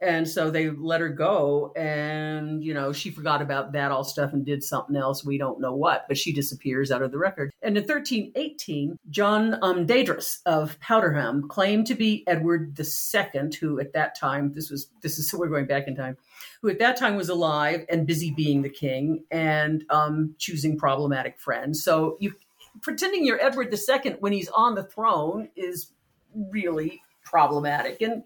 and 0.00 0.28
so 0.28 0.50
they 0.50 0.70
let 0.70 1.00
her 1.00 1.08
go 1.08 1.72
and 1.76 2.62
you 2.62 2.72
know 2.74 2.92
she 2.92 3.10
forgot 3.10 3.42
about 3.42 3.72
that 3.72 3.90
all 3.90 4.04
stuff 4.04 4.32
and 4.32 4.44
did 4.44 4.62
something 4.62 4.96
else 4.96 5.24
we 5.24 5.38
don't 5.38 5.60
know 5.60 5.74
what 5.74 6.06
but 6.08 6.18
she 6.18 6.32
disappears 6.32 6.90
out 6.90 7.02
of 7.02 7.10
the 7.10 7.18
record. 7.18 7.50
And 7.62 7.76
in 7.76 7.82
1318 7.82 8.98
john 9.10 9.58
um, 9.62 9.86
Deydras 9.86 10.40
of 10.46 10.78
powderham 10.80 11.48
claimed 11.48 11.86
to 11.88 11.94
be 11.94 12.24
edward 12.26 12.78
ii 12.78 13.50
who 13.60 13.80
at 13.80 13.92
that 13.92 14.18
time 14.18 14.52
this 14.52 14.70
was 14.70 14.90
this 15.02 15.18
is 15.18 15.30
so 15.30 15.38
we're 15.38 15.48
going 15.48 15.66
back 15.66 15.88
in 15.88 15.96
time 15.96 16.16
who 16.60 16.68
at 16.68 16.78
that 16.78 16.96
time 16.96 17.16
was 17.16 17.28
alive 17.28 17.84
and 17.88 18.06
busy 18.06 18.32
being 18.32 18.62
the 18.62 18.68
king 18.68 19.24
and 19.30 19.84
um, 19.90 20.34
choosing 20.38 20.76
problematic 20.76 21.38
friends. 21.38 21.82
So 21.82 22.16
you 22.20 22.34
pretending 22.82 23.24
you're 23.24 23.42
edward 23.42 23.72
ii 23.72 24.12
when 24.20 24.32
he's 24.32 24.48
on 24.48 24.74
the 24.74 24.84
throne 24.84 25.48
is 25.56 25.92
really 26.34 27.02
problematic. 27.24 28.00
And 28.02 28.24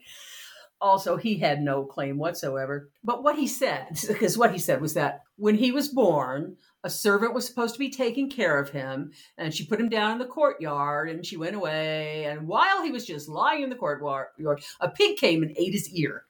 also 0.83 1.17
he 1.17 1.39
had 1.39 1.63
no 1.63 1.85
claim 1.85 2.19
whatsoever. 2.19 2.91
But 3.03 3.23
what 3.23 3.37
he 3.37 3.47
said, 3.47 4.01
because 4.09 4.37
what 4.37 4.53
he 4.53 4.59
said 4.59 4.81
was 4.81 4.95
that 4.95 5.23
when 5.37 5.55
he 5.55 5.73
was 5.73 5.89
born, 5.89 6.57
a 6.85 6.91
servant 6.91 7.33
was 7.33 7.47
supposed 7.47 7.75
to 7.75 7.79
be 7.79 7.91
taking 7.91 8.29
care 8.29 8.59
of 8.59 8.71
him, 8.71 9.13
and 9.39 9.55
she 9.55 9.65
put 9.65 9.81
him 9.81 9.89
down 9.89 10.13
in 10.13 10.19
the 10.19 10.27
courtyard, 10.27 11.09
and 11.09 11.25
she 11.25 11.37
went 11.37 11.55
away. 11.55 12.25
And 12.25 12.49
while 12.49 12.83
he 12.83 12.91
was 12.91 13.07
just 13.07 13.29
lying 13.29 13.63
in 13.63 13.71
the 13.71 13.77
courtyard, 13.77 14.29
a 14.81 14.89
pig 14.89 15.17
came 15.17 15.43
and 15.43 15.57
ate 15.57 15.73
his 15.73 15.89
ear. 15.91 16.25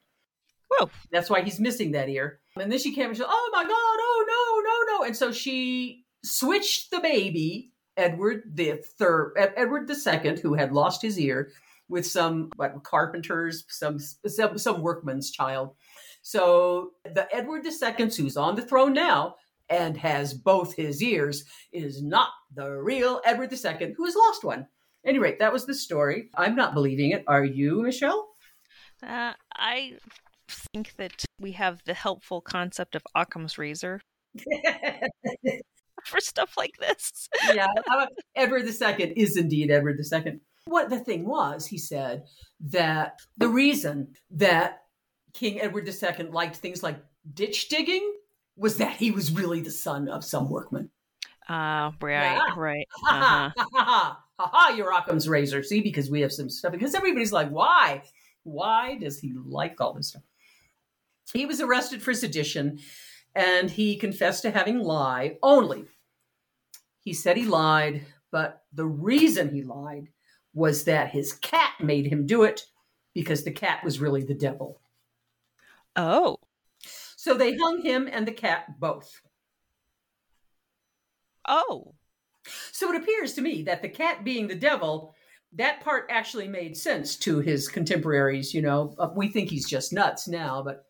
Whoa! 0.69 0.89
That's 1.11 1.29
why 1.29 1.41
he's 1.41 1.59
missing 1.59 1.91
that 1.91 2.09
ear. 2.09 2.39
And 2.55 2.71
then 2.71 2.79
she 2.79 2.93
came 2.93 3.07
and 3.07 3.15
she 3.15 3.21
said, 3.21 3.29
"Oh 3.29 3.49
my 3.51 3.63
God! 3.63 3.71
Oh 3.73 4.25
no, 4.27 4.95
no, 4.95 4.97
no!" 4.97 5.07
And 5.07 5.15
so 5.15 5.31
she 5.31 6.05
switched 6.23 6.91
the 6.91 6.99
baby, 6.99 7.71
Edward 7.97 8.43
the 8.53 8.81
third, 8.97 9.33
Edward 9.37 9.87
the 9.87 9.95
second, 9.95 10.39
who 10.39 10.53
had 10.53 10.71
lost 10.71 11.01
his 11.01 11.19
ear, 11.19 11.51
with 11.89 12.05
some 12.05 12.49
what, 12.55 12.83
carpenters, 12.83 13.65
some, 13.69 13.99
some 13.99 14.57
some 14.57 14.81
workman's 14.81 15.31
child. 15.31 15.75
So 16.21 16.91
the 17.03 17.27
Edward 17.35 17.65
II, 17.65 18.09
who's 18.17 18.37
on 18.37 18.55
the 18.55 18.61
throne 18.61 18.93
now 18.93 19.35
and 19.69 19.97
has 19.97 20.33
both 20.33 20.75
his 20.75 21.01
ears, 21.03 21.43
is 21.71 22.01
not 22.01 22.29
the 22.53 22.71
real 22.71 23.21
Edward 23.25 23.51
II, 23.51 23.93
who 23.97 24.05
has 24.05 24.15
lost 24.15 24.43
one. 24.43 24.67
Any 25.05 25.19
rate, 25.19 25.39
that 25.39 25.51
was 25.51 25.65
the 25.65 25.73
story. 25.73 26.29
I'm 26.35 26.55
not 26.55 26.73
believing 26.73 27.11
it. 27.11 27.25
Are 27.27 27.43
you, 27.43 27.81
Michelle? 27.81 28.29
Uh, 29.05 29.33
I 29.53 29.97
think 30.47 30.93
that 30.97 31.25
we 31.39 31.51
have 31.53 31.81
the 31.85 31.93
helpful 31.93 32.39
concept 32.39 32.95
of 32.95 33.03
Occam's 33.13 33.57
razor 33.57 33.99
for 36.05 36.19
stuff 36.19 36.53
like 36.57 36.77
this. 36.79 37.27
yeah, 37.53 37.67
Edward 38.35 38.65
II 38.65 39.13
is 39.17 39.37
indeed 39.37 39.71
Edward 39.71 39.99
II. 39.99 40.39
What 40.65 40.89
the 40.89 40.99
thing 40.99 41.25
was, 41.25 41.65
he 41.65 41.77
said, 41.77 42.25
that 42.61 43.19
the 43.37 43.49
reason 43.49 44.15
that 44.31 44.83
King 45.33 45.59
Edward 45.59 45.87
II 45.87 46.27
liked 46.27 46.57
things 46.57 46.83
like 46.83 47.03
ditch 47.33 47.69
digging 47.69 48.13
was 48.55 48.77
that 48.77 48.95
he 48.97 49.11
was 49.11 49.31
really 49.31 49.61
the 49.61 49.71
son 49.71 50.07
of 50.07 50.23
some 50.23 50.49
workman. 50.49 50.89
Uh, 51.49 51.91
right, 52.01 52.37
yeah. 52.37 52.53
right. 52.55 52.87
Uh-huh. 53.09 53.49
Ha 53.55 53.67
ha 53.73 54.19
ha 54.39 54.39
ha! 54.39 54.69
Your 54.75 54.91
Occam's 54.91 55.27
razor. 55.27 55.61
See, 55.63 55.81
because 55.81 56.09
we 56.09 56.21
have 56.21 56.31
some 56.31 56.49
stuff. 56.49 56.71
Because 56.71 56.95
everybody's 56.95 57.33
like, 57.33 57.49
why? 57.49 58.03
Why 58.43 58.97
does 58.97 59.19
he 59.19 59.33
like 59.45 59.79
all 59.79 59.93
this 59.93 60.09
stuff? 60.09 60.23
He 61.33 61.45
was 61.45 61.61
arrested 61.61 62.01
for 62.01 62.13
sedition, 62.13 62.79
and 63.35 63.69
he 63.69 63.97
confessed 63.97 64.43
to 64.43 64.51
having 64.51 64.79
lied. 64.79 65.37
Only, 65.43 65.85
he 67.01 67.13
said 67.13 67.37
he 67.37 67.45
lied, 67.45 68.05
but 68.31 68.63
the 68.73 68.85
reason 68.85 69.53
he 69.53 69.63
lied 69.63 70.09
was 70.53 70.83
that 70.85 71.09
his 71.09 71.33
cat 71.33 71.73
made 71.79 72.05
him 72.05 72.25
do 72.25 72.43
it 72.43 72.65
because 73.13 73.43
the 73.43 73.51
cat 73.51 73.83
was 73.83 73.99
really 73.99 74.23
the 74.23 74.33
devil. 74.33 74.79
Oh. 75.95 76.37
So 77.15 77.35
they 77.35 77.55
hung 77.55 77.81
him 77.81 78.09
and 78.11 78.27
the 78.27 78.31
cat 78.31 78.79
both. 78.79 79.21
Oh. 81.47 81.93
So 82.71 82.91
it 82.91 83.01
appears 83.01 83.33
to 83.33 83.41
me 83.41 83.63
that 83.63 83.81
the 83.81 83.89
cat 83.89 84.23
being 84.23 84.47
the 84.47 84.55
devil, 84.55 85.15
that 85.53 85.81
part 85.81 86.07
actually 86.09 86.47
made 86.47 86.75
sense 86.75 87.15
to 87.17 87.39
his 87.39 87.67
contemporaries. 87.67 88.53
You 88.53 88.61
know, 88.61 88.95
uh, 88.99 89.09
we 89.15 89.29
think 89.29 89.49
he's 89.49 89.69
just 89.69 89.93
nuts 89.93 90.27
now, 90.27 90.61
but 90.63 90.85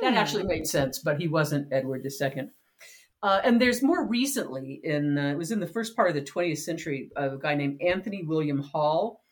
that 0.00 0.12
hmm. 0.12 0.18
actually 0.18 0.44
made 0.44 0.66
sense. 0.66 0.98
But 0.98 1.20
he 1.20 1.28
wasn't 1.28 1.72
Edward 1.72 2.06
II. 2.06 2.48
Uh, 3.24 3.40
and 3.42 3.58
there's 3.58 3.82
more 3.82 4.04
recently, 4.04 4.82
in 4.84 5.16
uh, 5.16 5.30
it 5.30 5.38
was 5.38 5.50
in 5.50 5.58
the 5.58 5.66
first 5.66 5.96
part 5.96 6.10
of 6.10 6.14
the 6.14 6.20
20th 6.20 6.58
century, 6.58 7.10
a 7.16 7.38
guy 7.38 7.54
named 7.54 7.80
Anthony 7.80 8.22
William 8.22 8.58
Hall. 8.58 9.22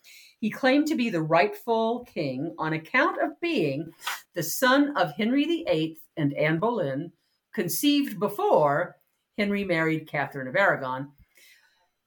He 0.40 0.48
claimed 0.48 0.86
to 0.86 0.94
be 0.94 1.10
the 1.10 1.20
rightful 1.20 2.06
king 2.06 2.54
on 2.58 2.72
account 2.72 3.20
of 3.20 3.38
being 3.42 3.90
the 4.34 4.42
son 4.42 4.96
of 4.96 5.12
Henry 5.12 5.44
VIII 5.44 5.98
and 6.16 6.32
Anne 6.32 6.58
Boleyn, 6.58 7.12
conceived 7.52 8.18
before 8.18 8.96
Henry 9.36 9.62
married 9.62 10.08
Catherine 10.08 10.48
of 10.48 10.56
Aragon. 10.56 11.12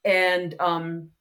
And 0.04 0.56
um, 0.60 1.12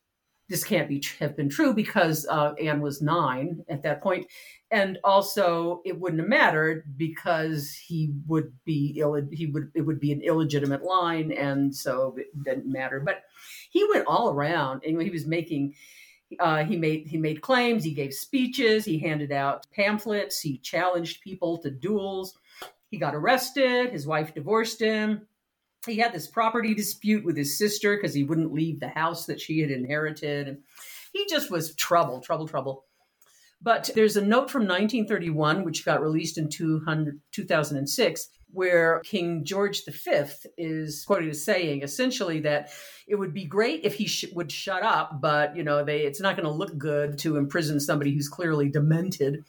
this 0.48 0.64
can't 0.64 0.88
be 0.88 1.04
have 1.20 1.36
been 1.36 1.50
true 1.50 1.74
because 1.74 2.26
uh, 2.30 2.54
Anne 2.54 2.80
was 2.80 3.02
nine 3.02 3.62
at 3.68 3.82
that 3.82 4.02
point, 4.02 4.28
and 4.74 4.98
also 5.04 5.80
it 5.84 6.00
wouldn't 6.00 6.20
have 6.20 6.28
mattered 6.28 6.96
because 6.96 7.72
he 7.72 8.12
would 8.26 8.52
be 8.64 8.96
ill. 8.96 9.14
He 9.30 9.46
would 9.46 9.70
it 9.74 9.82
would 9.82 10.00
be 10.00 10.10
an 10.10 10.20
illegitimate 10.20 10.82
line, 10.82 11.30
and 11.30 11.74
so 11.74 12.16
it 12.18 12.26
didn't 12.44 12.70
matter. 12.70 12.98
But 12.98 13.22
he 13.70 13.86
went 13.88 14.08
all 14.08 14.30
around, 14.30 14.82
and 14.84 15.00
he 15.00 15.10
was 15.10 15.26
making. 15.26 15.74
Uh, 16.40 16.64
he 16.64 16.76
made 16.76 17.06
he 17.06 17.16
made 17.16 17.40
claims. 17.40 17.84
He 17.84 17.92
gave 17.94 18.12
speeches. 18.12 18.84
He 18.84 18.98
handed 18.98 19.30
out 19.30 19.64
pamphlets. 19.70 20.40
He 20.40 20.58
challenged 20.58 21.20
people 21.20 21.58
to 21.58 21.70
duels. 21.70 22.36
He 22.90 22.98
got 22.98 23.14
arrested. 23.14 23.92
His 23.92 24.08
wife 24.08 24.34
divorced 24.34 24.80
him 24.80 25.28
he 25.86 25.98
had 25.98 26.14
this 26.14 26.26
property 26.26 26.74
dispute 26.74 27.26
with 27.26 27.36
his 27.36 27.58
sister 27.58 27.94
because 27.94 28.14
he 28.14 28.24
wouldn't 28.24 28.54
leave 28.54 28.80
the 28.80 28.88
house 28.88 29.26
that 29.26 29.38
she 29.38 29.60
had 29.60 29.70
inherited. 29.70 30.56
He 31.12 31.26
just 31.28 31.50
was 31.50 31.74
trouble, 31.76 32.20
trouble, 32.20 32.48
trouble. 32.48 32.86
But 33.64 33.90
there's 33.94 34.18
a 34.18 34.20
note 34.20 34.50
from 34.50 34.62
1931, 34.62 35.64
which 35.64 35.86
got 35.86 36.02
released 36.02 36.36
in 36.36 36.50
200, 36.50 37.18
2006, 37.32 38.28
where 38.52 39.00
King 39.00 39.42
George 39.42 39.84
V 39.86 40.22
is 40.58 41.02
quoted 41.06 41.30
as 41.30 41.44
saying 41.44 41.82
essentially 41.82 42.40
that 42.40 42.70
it 43.08 43.14
would 43.14 43.32
be 43.32 43.46
great 43.46 43.80
if 43.82 43.94
he 43.94 44.06
sh- 44.06 44.26
would 44.34 44.52
shut 44.52 44.82
up, 44.82 45.20
but 45.22 45.56
you 45.56 45.64
know 45.64 45.82
they 45.82 46.02
it's 46.02 46.20
not 46.20 46.36
going 46.36 46.46
to 46.46 46.52
look 46.52 46.76
good 46.76 47.18
to 47.20 47.38
imprison 47.38 47.80
somebody 47.80 48.12
who's 48.12 48.28
clearly 48.28 48.68
demented. 48.68 49.44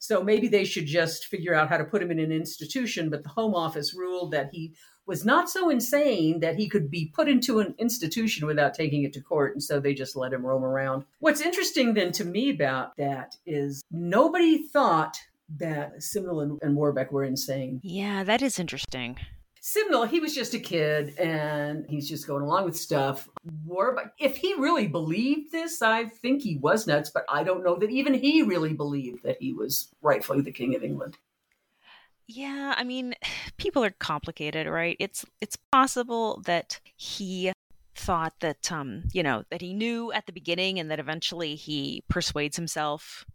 So 0.00 0.24
maybe 0.24 0.48
they 0.48 0.64
should 0.64 0.86
just 0.86 1.26
figure 1.26 1.54
out 1.54 1.68
how 1.68 1.76
to 1.76 1.84
put 1.84 2.02
him 2.02 2.10
in 2.10 2.18
an 2.18 2.32
institution. 2.32 3.10
But 3.10 3.22
the 3.22 3.28
Home 3.28 3.54
Office 3.54 3.94
ruled 3.94 4.32
that 4.32 4.48
he 4.50 4.74
was 5.06 5.24
not 5.24 5.50
so 5.50 5.68
insane 5.70 6.40
that 6.40 6.56
he 6.56 6.68
could 6.68 6.90
be 6.90 7.12
put 7.14 7.28
into 7.28 7.60
an 7.60 7.74
institution 7.78 8.46
without 8.46 8.74
taking 8.74 9.04
it 9.04 9.12
to 9.12 9.20
court. 9.20 9.52
And 9.52 9.62
so 9.62 9.78
they 9.78 9.92
just 9.92 10.16
let 10.16 10.32
him 10.32 10.44
roam 10.44 10.64
around. 10.64 11.04
What's 11.18 11.40
interesting 11.42 11.94
then 11.94 12.12
to 12.12 12.24
me 12.24 12.50
about 12.50 12.96
that 12.96 13.36
is 13.44 13.82
nobody 13.90 14.66
thought 14.68 15.16
that 15.58 16.02
Simnel 16.02 16.40
and, 16.40 16.58
and 16.62 16.76
Warbeck 16.76 17.12
were 17.12 17.24
insane. 17.24 17.80
Yeah, 17.82 18.24
that 18.24 18.40
is 18.40 18.58
interesting. 18.58 19.18
Simnel, 19.62 20.04
he 20.04 20.20
was 20.20 20.34
just 20.34 20.54
a 20.54 20.58
kid 20.58 21.18
and 21.18 21.84
he's 21.86 22.08
just 22.08 22.26
going 22.26 22.42
along 22.42 22.64
with 22.64 22.76
stuff. 22.76 23.28
Warbeck, 23.66 24.14
if 24.18 24.36
he 24.36 24.54
really 24.54 24.88
believed 24.88 25.52
this, 25.52 25.82
I 25.82 26.06
think 26.06 26.40
he 26.40 26.56
was 26.56 26.86
nuts, 26.86 27.10
but 27.10 27.24
I 27.28 27.44
don't 27.44 27.62
know 27.62 27.76
that 27.76 27.90
even 27.90 28.14
he 28.14 28.42
really 28.42 28.72
believed 28.72 29.22
that 29.24 29.36
he 29.38 29.52
was 29.52 29.90
rightfully 30.00 30.40
the 30.40 30.50
king 30.50 30.74
of 30.74 30.82
England. 30.82 31.18
Yeah, 32.26 32.74
I 32.76 32.84
mean, 32.84 33.14
people 33.58 33.84
are 33.84 33.90
complicated, 33.90 34.66
right? 34.66 34.96
It's 34.98 35.26
it's 35.42 35.56
possible 35.70 36.40
that 36.46 36.80
he 36.96 37.52
thought 37.94 38.32
that 38.40 38.72
um, 38.72 39.04
you 39.12 39.22
know, 39.22 39.44
that 39.50 39.60
he 39.60 39.74
knew 39.74 40.10
at 40.12 40.24
the 40.24 40.32
beginning 40.32 40.78
and 40.78 40.90
that 40.90 41.00
eventually 41.00 41.54
he 41.54 42.02
persuades 42.08 42.56
himself. 42.56 43.26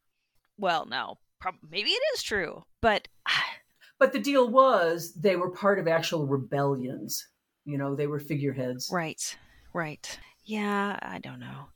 Well, 0.57 0.87
no. 0.87 1.19
Prob- 1.39 1.55
maybe 1.69 1.91
it 1.91 2.01
is 2.15 2.23
true, 2.23 2.63
but 2.81 3.07
but 3.99 4.13
the 4.13 4.19
deal 4.19 4.49
was 4.49 5.13
they 5.13 5.35
were 5.35 5.51
part 5.51 5.79
of 5.79 5.87
actual 5.87 6.25
rebellions. 6.25 7.27
You 7.65 7.77
know, 7.77 7.95
they 7.95 8.07
were 8.07 8.19
figureheads. 8.19 8.89
Right. 8.91 9.37
Right. 9.73 10.19
Yeah, 10.43 10.99
I 11.01 11.19
don't 11.19 11.39
know. 11.39 11.67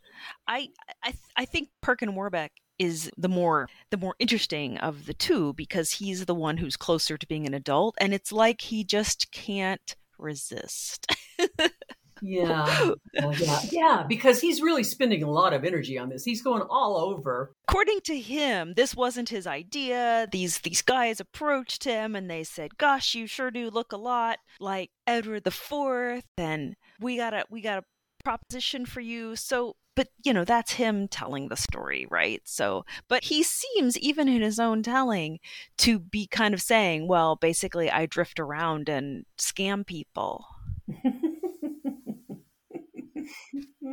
I 0.48 0.70
I 1.04 1.14
I 1.36 1.46
think 1.46 1.70
Perkin 1.82 2.16
Warbeck 2.16 2.52
is 2.78 3.12
the 3.18 3.30
more 3.30 3.68
the 3.90 3.98
more 3.98 4.16
interesting 4.20 4.78
of 4.78 5.06
the 5.06 5.14
two 5.14 5.54
because 5.54 5.92
he's 5.92 6.26
the 6.26 6.36
one 6.36 6.58
who's 6.58 6.78
closer 6.78 7.18
to 7.18 7.28
being 7.28 7.46
an 7.46 7.54
adult 7.54 7.96
and 8.00 8.14
it's 8.14 8.32
like 8.32 8.62
he 8.62 8.84
just 8.84 9.32
can't 9.32 9.96
resist. 10.18 11.08
yeah. 12.22 12.94
Oh, 13.22 13.32
yeah. 13.34 13.60
Yeah, 13.72 14.06
because 14.08 14.40
he's 14.40 14.62
really 14.62 14.84
spending 14.84 15.24
a 15.24 15.30
lot 15.30 15.54
of 15.54 15.64
energy 15.64 15.98
on 15.98 16.10
this. 16.10 16.24
He's 16.24 16.42
going 16.42 16.62
all 16.70 16.98
over. 16.98 17.54
According 17.68 18.02
to 18.06 18.20
him, 18.20 18.74
this 18.76 18.96
wasn't 18.96 19.30
his 19.30 19.48
idea. 19.48 20.28
These 20.32 20.60
these 20.60 20.82
guys 20.82 21.20
approached 21.20 21.84
him 21.84 22.16
and 22.16 22.30
they 22.30 22.44
said, 22.44 22.78
"Gosh, 22.78 23.16
you 23.16 23.28
sure 23.28 23.52
do 23.52 23.70
look 23.70 23.92
a 23.92 23.98
lot 23.98 24.40
like 24.60 24.92
Edward 25.08 25.44
the 25.44 25.52
Fourth, 25.52 26.26
and 26.38 26.76
we 27.00 27.18
got 27.18 27.34
a 27.34 27.46
we 27.50 27.62
got 27.62 27.80
a 27.80 28.24
proposition 28.24 28.86
for 28.86 29.02
you." 29.02 29.36
So 29.36 29.76
but 30.00 30.08
you 30.24 30.34
know 30.34 30.46
that's 30.46 30.72
him 30.72 31.10
telling 31.10 31.50
the 31.50 31.58
story 31.58 32.08
right 32.10 32.42
so 32.46 32.86
but 33.10 33.26
he 33.26 33.44
seems 33.44 33.98
even 33.98 34.30
in 34.30 34.42
his 34.42 34.58
own 34.58 34.82
telling 34.82 35.40
to 35.78 36.00
be 36.00 36.26
kind 36.26 36.54
of 36.54 36.62
saying 36.62 37.06
well 37.06 37.36
basically 37.36 37.92
i 37.92 38.06
drift 38.06 38.40
around 38.40 38.88
and 38.88 39.26
scam 39.38 39.86
people 39.86 40.46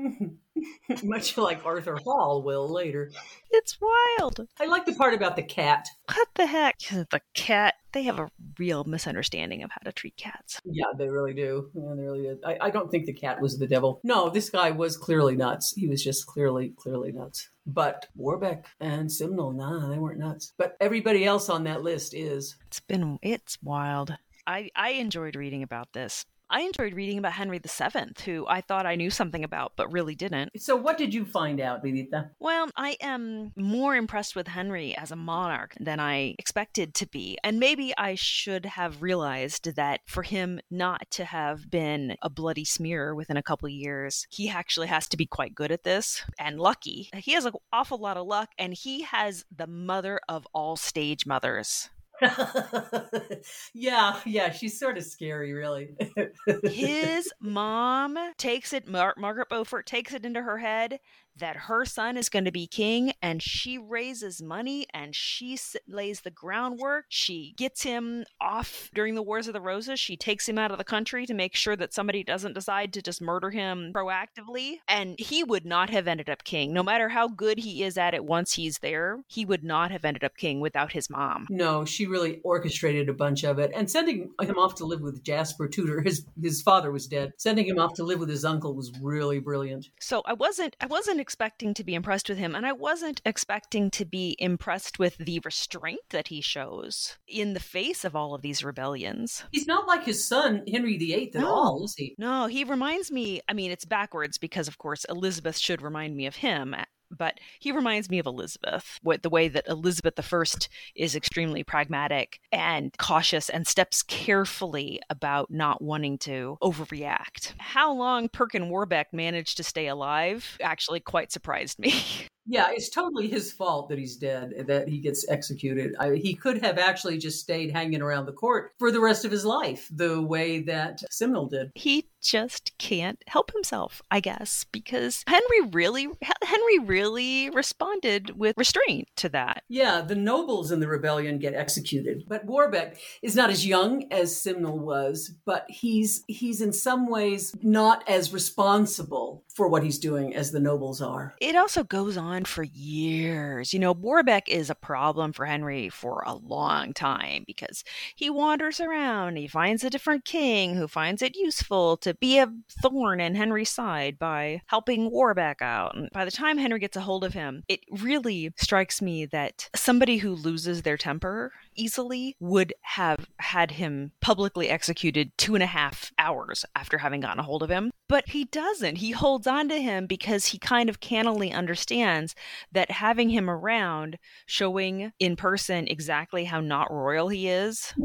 Much 1.03 1.37
like 1.37 1.65
Arthur 1.65 1.97
Hall 1.97 2.43
will 2.43 2.69
later. 2.69 3.11
It's 3.51 3.79
wild. 3.81 4.47
I 4.61 4.67
like 4.67 4.87
the 4.87 4.95
part 4.95 5.15
about 5.15 5.37
the 5.37 5.43
cat. 5.43 5.87
What 6.15 6.29
the 6.35 6.47
heck? 6.47 6.79
The 6.79 7.21
cat. 7.35 7.75
They 7.93 8.03
have 8.03 8.19
a 8.19 8.31
real 8.59 8.85
misunderstanding 8.85 9.63
of 9.63 9.71
how 9.71 9.81
to 9.85 9.93
treat 9.93 10.17
cats. 10.17 10.61
Yeah, 10.65 10.87
they 10.97 11.09
really 11.09 11.33
do. 11.33 11.71
Yeah, 11.75 11.95
they 11.97 12.03
really 12.03 12.23
do. 12.23 12.39
I, 12.45 12.59
I 12.63 12.71
don't 12.71 12.91
think 12.91 13.07
the 13.07 13.13
cat 13.13 13.41
was 13.41 13.59
the 13.59 13.67
devil. 13.67 14.01
No, 14.05 14.29
this 14.29 14.51
guy 14.51 14.71
was 14.71 14.97
clearly 14.97 15.37
nuts. 15.37 15.73
He 15.75 15.89
was 15.89 16.03
just 16.03 16.27
clearly, 16.27 16.75
clearly 16.77 17.13
nuts. 17.13 17.49
But 17.67 18.07
Warbeck 18.15 18.67
and 18.81 19.11
Simnel, 19.11 19.53
nah, 19.53 19.89
they 19.89 19.99
weren't 19.99 20.19
nuts. 20.19 20.53
But 20.59 20.77
everybody 20.81 21.25
else 21.25 21.49
on 21.49 21.65
that 21.65 21.83
list 21.83 22.15
is. 22.15 22.57
It's 22.67 22.81
been, 22.81 23.19
it's 23.23 23.59
wild. 23.63 24.17
I, 24.47 24.71
I 24.77 24.91
enjoyed 24.91 25.35
reading 25.35 25.63
about 25.63 25.93
this. 25.93 26.25
I 26.49 26.61
enjoyed 26.61 26.95
reading 26.95 27.19
about 27.19 27.33
Henry 27.33 27.59
VII, 27.59 28.13
who 28.25 28.47
I 28.47 28.61
thought 28.61 28.87
I 28.87 28.95
knew 28.95 29.11
something 29.11 29.43
about, 29.43 29.73
but 29.77 29.91
really 29.93 30.15
didn't. 30.15 30.51
So, 30.61 30.77
what 30.77 30.97
did 30.97 31.13
you 31.13 31.25
find 31.25 31.61
out, 31.61 31.83
Vidita? 31.83 32.31
Well, 32.39 32.69
I 32.77 32.97
am 33.01 33.53
more 33.57 33.97
impressed 33.97 34.37
with 34.37 34.47
Henry 34.47 34.97
as 34.97 35.11
a 35.11 35.17
monarch 35.17 35.75
than 35.81 35.99
I 35.99 36.35
expected 36.39 36.95
to 36.95 37.07
be. 37.09 37.37
And 37.43 37.59
maybe 37.59 37.93
I 37.99 38.15
should 38.15 38.67
have 38.67 39.03
realized 39.03 39.75
that 39.75 40.01
for 40.07 40.23
him 40.23 40.61
not 40.71 41.11
to 41.13 41.25
have 41.25 41.71
been 41.71 42.17
a 42.23 42.31
bloody 42.31 42.65
smear 42.65 43.15
within 43.15 43.37
a 43.37 43.43
couple 43.43 43.67
of 43.67 43.73
years, 43.73 44.27
he 44.31 44.49
actually 44.49 44.87
has 44.87 45.09
to 45.09 45.17
be 45.17 45.27
quite 45.27 45.55
good 45.55 45.73
at 45.73 45.85
this 45.85 46.23
and 46.39 46.61
lucky. 46.61 47.11
He 47.17 47.33
has 47.33 47.45
an 47.45 47.55
awful 47.73 47.99
lot 47.99 48.17
of 48.17 48.27
luck, 48.27 48.51
and 48.59 48.73
he 48.73 49.03
has 49.03 49.45
the 49.55 49.67
mother 49.67 50.21
of 50.29 50.47
all 50.55 50.77
stage 50.77 51.27
mothers. 51.27 51.91
yeah, 53.75 54.21
yeah, 54.25 54.51
she's 54.51 54.79
sort 54.79 54.97
of 54.97 55.05
scary, 55.05 55.53
really. 55.53 55.97
His 56.65 57.33
mom 57.41 58.19
takes 58.39 58.73
it, 58.73 58.89
Mar- 58.89 59.15
Margaret 59.19 59.49
Beaufort 59.49 59.87
takes 59.87 60.15
it 60.15 60.25
into 60.25 60.43
her 60.43 60.59
head 60.59 61.01
that 61.39 61.57
her 61.57 61.85
son 61.85 62.17
is 62.17 62.29
going 62.29 62.45
to 62.45 62.53
be 62.53 62.67
king 62.67 63.13
and 63.23 63.43
she 63.43 63.79
raises 63.79 64.43
money 64.43 64.87
and 64.93 65.15
she 65.15 65.59
lays 65.87 66.21
the 66.21 66.31
groundwork. 66.31 67.07
She 67.09 67.55
gets 67.57 67.83
him 67.83 68.25
off 68.41 68.91
during 68.95 69.15
the 69.15 69.23
Wars 69.23 69.47
of 69.47 69.53
the 69.53 69.61
Roses. 69.61 70.01
She 70.01 70.17
takes 70.17 70.49
him 70.49 70.59
out 70.59 70.71
of 70.71 70.79
the 70.79 70.85
country 70.85 71.27
to 71.27 71.35
make 71.35 71.55
sure 71.55 71.77
that 71.77 71.93
somebody 71.93 72.25
doesn't 72.25 72.55
decide 72.55 72.93
to 72.95 73.03
just 73.03 73.21
murder 73.21 73.51
him 73.51 73.93
proactively. 73.95 74.77
And 74.89 75.19
he 75.19 75.45
would 75.45 75.67
not 75.67 75.91
have 75.91 76.09
ended 76.09 76.31
up 76.31 76.45
king. 76.45 76.73
No 76.73 76.83
matter 76.83 77.09
how 77.09 77.29
good 77.29 77.59
he 77.59 77.83
is 77.83 77.99
at 77.99 78.15
it 78.15 78.25
once 78.25 78.55
he's 78.55 78.79
there, 78.79 79.21
he 79.29 79.45
would 79.45 79.65
not 79.65 79.91
have 79.91 80.05
ended 80.05 80.25
up 80.25 80.37
king 80.37 80.61
without 80.61 80.93
his 80.93 81.11
mom. 81.11 81.47
No, 81.51 81.85
she 81.85 82.07
really 82.07 82.41
orchestrated 82.43 83.09
a 83.09 83.15
bunch 83.15 83.45
of 83.45 83.59
it. 83.59 83.71
And 83.75 83.91
sending 83.91 84.31
him 84.41 84.59
off 84.59 84.75
to 84.77 84.85
live 84.85 85.01
with 85.01 85.23
Jasper 85.23 85.69
Tudor, 85.69 86.01
his 86.01 86.27
his 86.41 86.63
father 86.63 86.91
was 86.91 87.07
dead. 87.07 87.33
Sending 87.37 87.67
him 87.67 87.79
off 87.79 87.95
to 87.95 88.05
live 88.05 88.21
with 88.21 88.29
his 88.29 88.45
uncle 88.45 88.75
was 88.75 88.93
really 89.01 89.39
brilliant. 89.39 89.89
So 90.01 90.23
I 90.25 90.35
wasn't 90.35 90.77
I 90.81 90.87
wasn't 90.87 91.21
expecting 91.27 91.75
to 91.75 91.83
be 91.83 91.97
impressed 91.97 92.29
with 92.29 92.39
him, 92.39 92.55
and 92.55 92.65
I 92.65 92.71
wasn't 92.71 93.21
expecting 93.25 93.91
to 93.91 94.05
be 94.05 94.37
impressed 94.39 95.01
with 95.01 95.19
the 95.19 95.41
restraint 95.45 95.99
that 96.11 96.29
he 96.29 96.41
shows 96.41 97.19
in 97.27 97.53
the 97.53 97.59
face 97.59 98.05
of 98.05 98.15
all 98.15 98.33
of 98.33 98.43
these 98.43 98.63
rebellions. 98.63 99.43
He's 99.51 99.67
not 99.67 99.89
like 99.89 100.05
his 100.05 100.25
son, 100.25 100.63
Henry 100.71 100.97
VIII, 100.97 101.33
at 101.35 101.41
no. 101.41 101.53
all, 101.53 101.85
is 101.85 101.97
he? 101.97 102.15
No, 102.17 102.47
he 102.47 102.63
reminds 102.63 103.11
me, 103.11 103.41
I 103.49 103.55
mean, 103.55 103.73
it's 103.73 103.85
backwards 103.85 104.39
because, 104.39 104.69
of 104.69 104.79
course, 104.79 105.05
Elizabeth 105.09 105.59
should 105.59 105.83
remind 105.83 106.15
me 106.15 106.27
of 106.27 106.37
him 106.37 106.77
but 107.11 107.39
he 107.59 107.73
reminds 107.73 108.11
me 108.11 108.19
of 108.19 108.27
Elizabeth, 108.27 108.99
the 109.23 109.31
way 109.31 109.49
that 109.49 109.69
Elizabeth 109.69 110.19
I 110.19 110.47
is 110.95 111.17
extremely 111.17 111.63
pragmatic 111.63 112.41
and 112.53 112.97
cautious 112.99 113.49
and 113.49 113.67
steps 113.67 114.03
carefully 114.03 115.01
about 115.11 115.51
not 115.51 115.83
wanting 115.83 116.19
to 116.19 116.59
overreact. 116.63 117.55
How 117.59 117.93
long 117.93 118.29
Perkin 118.29 118.69
Warbeck 118.69 119.13
managed 119.13 119.57
to 119.57 119.63
stay 119.63 119.87
alive 119.87 120.57
actually 120.61 121.01
quite 121.01 121.33
surprised 121.33 121.79
me. 121.79 121.95
Yeah, 122.47 122.69
it's 122.71 122.89
totally 122.89 123.29
his 123.29 123.53
fault 123.53 123.89
that 123.89 123.99
he's 123.99 124.17
dead, 124.17 124.67
that 124.67 124.89
he 124.89 124.99
gets 124.99 125.29
executed. 125.29 125.95
I, 125.99 126.15
he 126.15 126.35
could 126.35 126.63
have 126.65 126.79
actually 126.79 127.19
just 127.19 127.41
stayed 127.41 127.71
hanging 127.71 128.03
around 128.03 128.27
the 128.27 128.33
court 128.33 128.73
for 128.79 128.91
the 128.91 129.01
rest 129.01 129.25
of 129.25 129.31
his 129.31 129.45
life, 129.45 129.89
the 129.91 130.23
way 130.23 130.61
that 130.63 131.01
Simnel 131.11 131.47
did. 131.49 131.73
He 131.75 132.09
just 132.27 132.77
can't 132.79 133.23
help 133.29 133.53
himself, 133.53 134.03
I 134.11 134.21
guess, 134.21 134.65
because 134.73 135.23
Henry 135.29 135.61
really 135.71 136.09
Henry 136.43 136.79
really 136.81 137.51
responded 137.51 138.37
with 138.37 138.57
restraint 138.57 139.09
to 139.17 139.29
that. 139.31 139.63
Yeah, 139.69 140.01
the 140.01 140.17
nobles 140.17 140.73
in 140.73 140.81
the 140.81 140.89
rebellion 140.89 141.39
get 141.39 141.55
executed, 141.55 142.25
but 142.29 142.45
Warbeck 142.45 142.99
is 143.23 143.37
not 143.37 143.51
as 143.51 143.67
young 143.67 144.13
as 144.13 144.41
Simnel 144.41 144.79
was, 144.79 145.35
but 145.45 145.67
he's 145.69 146.25
he's 146.27 146.61
in 146.61 146.73
some 146.73 147.09
ways 147.09 147.55
not 147.63 148.09
as 148.09 148.33
responsible 148.33 149.45
for 149.55 149.69
what 149.69 149.85
he's 149.85 149.99
doing 149.99 150.35
as 150.35 150.51
the 150.51 150.61
nobles 150.61 151.01
are. 151.01 151.35
It 151.41 151.55
also 151.55 151.85
goes 151.85 152.17
on 152.17 152.36
for 152.45 152.63
years. 152.63 153.73
You 153.73 153.81
know, 153.81 153.93
Warbeck 153.93 154.49
is 154.49 154.71
a 154.71 154.75
problem 154.75 155.33
for 155.33 155.47
Henry 155.47 155.89
for 155.89 156.23
a 156.27 156.35
long 156.35 156.93
time 156.93 157.45
because 157.47 157.85
he 158.15 158.31
wanders 158.31 158.81
around, 158.81 159.37
he 159.37 159.47
finds 159.47 159.85
a 159.85 159.91
different 159.91 160.25
king 160.25 160.75
who 160.75 160.89
finds 160.89 161.23
it 161.23 161.37
useful 161.37 161.97
to 161.99 162.15
be 162.15 162.39
a 162.39 162.53
thorn 162.83 163.21
in 163.21 163.35
Henry's 163.35 163.71
side 163.71 164.19
by 164.19 164.63
helping 164.67 165.11
Warbeck 165.11 165.63
out. 165.63 165.97
And 165.97 166.11
by 166.13 166.25
the 166.25 166.31
time 166.31 166.59
Henry 166.59 166.79
gets 166.79 166.97
a 166.97 167.01
hold 167.01 167.25
of 167.25 167.35
him, 167.35 167.63
it 167.69 167.81
really 167.91 168.53
strikes 168.57 169.01
me 169.01 169.27
that 169.27 169.69
somebody 169.75 170.19
who 170.19 170.35
loses 170.35 170.83
their 170.83 170.97
temper 170.97 171.53
easily 171.77 172.37
would 172.41 172.73
have 172.83 173.29
had 173.39 173.73
him 173.73 174.13
publicly 174.21 174.69
executed 174.69 175.33
two 175.37 175.55
and 175.55 175.63
a 175.63 175.67
half 175.67 176.13
hours 176.19 176.65
after 176.75 176.99
having 176.99 177.21
gotten 177.21 177.41
a 177.41 177.43
hold 177.43 177.63
of 177.63 177.71
him. 177.71 177.91
But 178.09 178.29
he 178.29 178.45
doesn't. 178.45 178.97
He 178.97 179.11
holds 179.11 179.47
on 179.47 179.69
to 179.69 179.81
him 179.81 180.07
because 180.07 180.47
he 180.47 180.59
kind 180.59 180.89
of 180.89 181.01
cannily 181.01 181.53
understands 181.53 182.35
that 182.73 182.91
having 182.91 183.31
him 183.31 183.51
around, 183.51 184.19
showing 184.47 185.13
in 185.19 185.37
person 185.37 185.89
exactly 185.89 186.45
how 186.45 186.61
not 186.61 186.93
royal 186.93 187.29
he 187.29 187.49
is. 187.49 187.93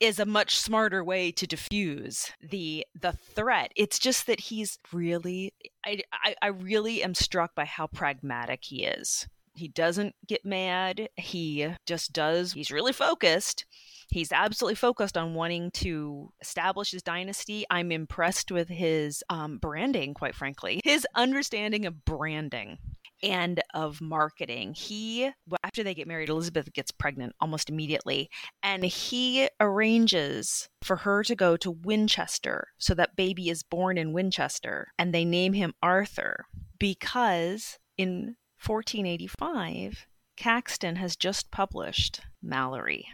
is 0.00 0.18
a 0.18 0.26
much 0.26 0.56
smarter 0.56 1.02
way 1.02 1.32
to 1.32 1.46
diffuse 1.46 2.30
the 2.40 2.86
the 3.00 3.12
threat. 3.12 3.72
It's 3.76 3.98
just 3.98 4.26
that 4.26 4.40
he's 4.40 4.78
really 4.92 5.52
I, 5.84 6.02
I, 6.12 6.34
I 6.42 6.46
really 6.48 7.02
am 7.02 7.14
struck 7.14 7.54
by 7.54 7.64
how 7.64 7.88
pragmatic 7.88 8.60
he 8.64 8.84
is. 8.84 9.26
He 9.58 9.68
doesn't 9.68 10.14
get 10.26 10.44
mad. 10.44 11.08
He 11.16 11.74
just 11.86 12.12
does. 12.12 12.52
He's 12.52 12.70
really 12.70 12.92
focused. 12.92 13.64
He's 14.10 14.32
absolutely 14.32 14.76
focused 14.76 15.18
on 15.18 15.34
wanting 15.34 15.70
to 15.72 16.32
establish 16.40 16.92
his 16.92 17.02
dynasty. 17.02 17.66
I'm 17.68 17.92
impressed 17.92 18.50
with 18.50 18.68
his 18.68 19.22
um, 19.28 19.58
branding, 19.58 20.14
quite 20.14 20.34
frankly, 20.34 20.80
his 20.82 21.06
understanding 21.14 21.84
of 21.84 22.04
branding 22.06 22.78
and 23.22 23.60
of 23.74 24.00
marketing. 24.00 24.74
He, 24.74 25.30
after 25.62 25.82
they 25.82 25.94
get 25.94 26.06
married, 26.06 26.28
Elizabeth 26.28 26.72
gets 26.72 26.90
pregnant 26.90 27.34
almost 27.40 27.68
immediately, 27.68 28.30
and 28.62 28.84
he 28.84 29.48
arranges 29.60 30.68
for 30.82 30.96
her 30.96 31.22
to 31.24 31.34
go 31.34 31.56
to 31.56 31.70
Winchester 31.70 32.68
so 32.78 32.94
that 32.94 33.16
baby 33.16 33.50
is 33.50 33.62
born 33.62 33.98
in 33.98 34.12
Winchester, 34.12 34.92
and 34.98 35.12
they 35.12 35.24
name 35.24 35.52
him 35.52 35.74
Arthur 35.82 36.46
because 36.78 37.78
in 37.96 38.36
1485, 38.64 40.06
Caxton 40.36 40.96
has 40.96 41.16
just 41.16 41.50
published 41.50 42.20
Malory. 42.44 43.04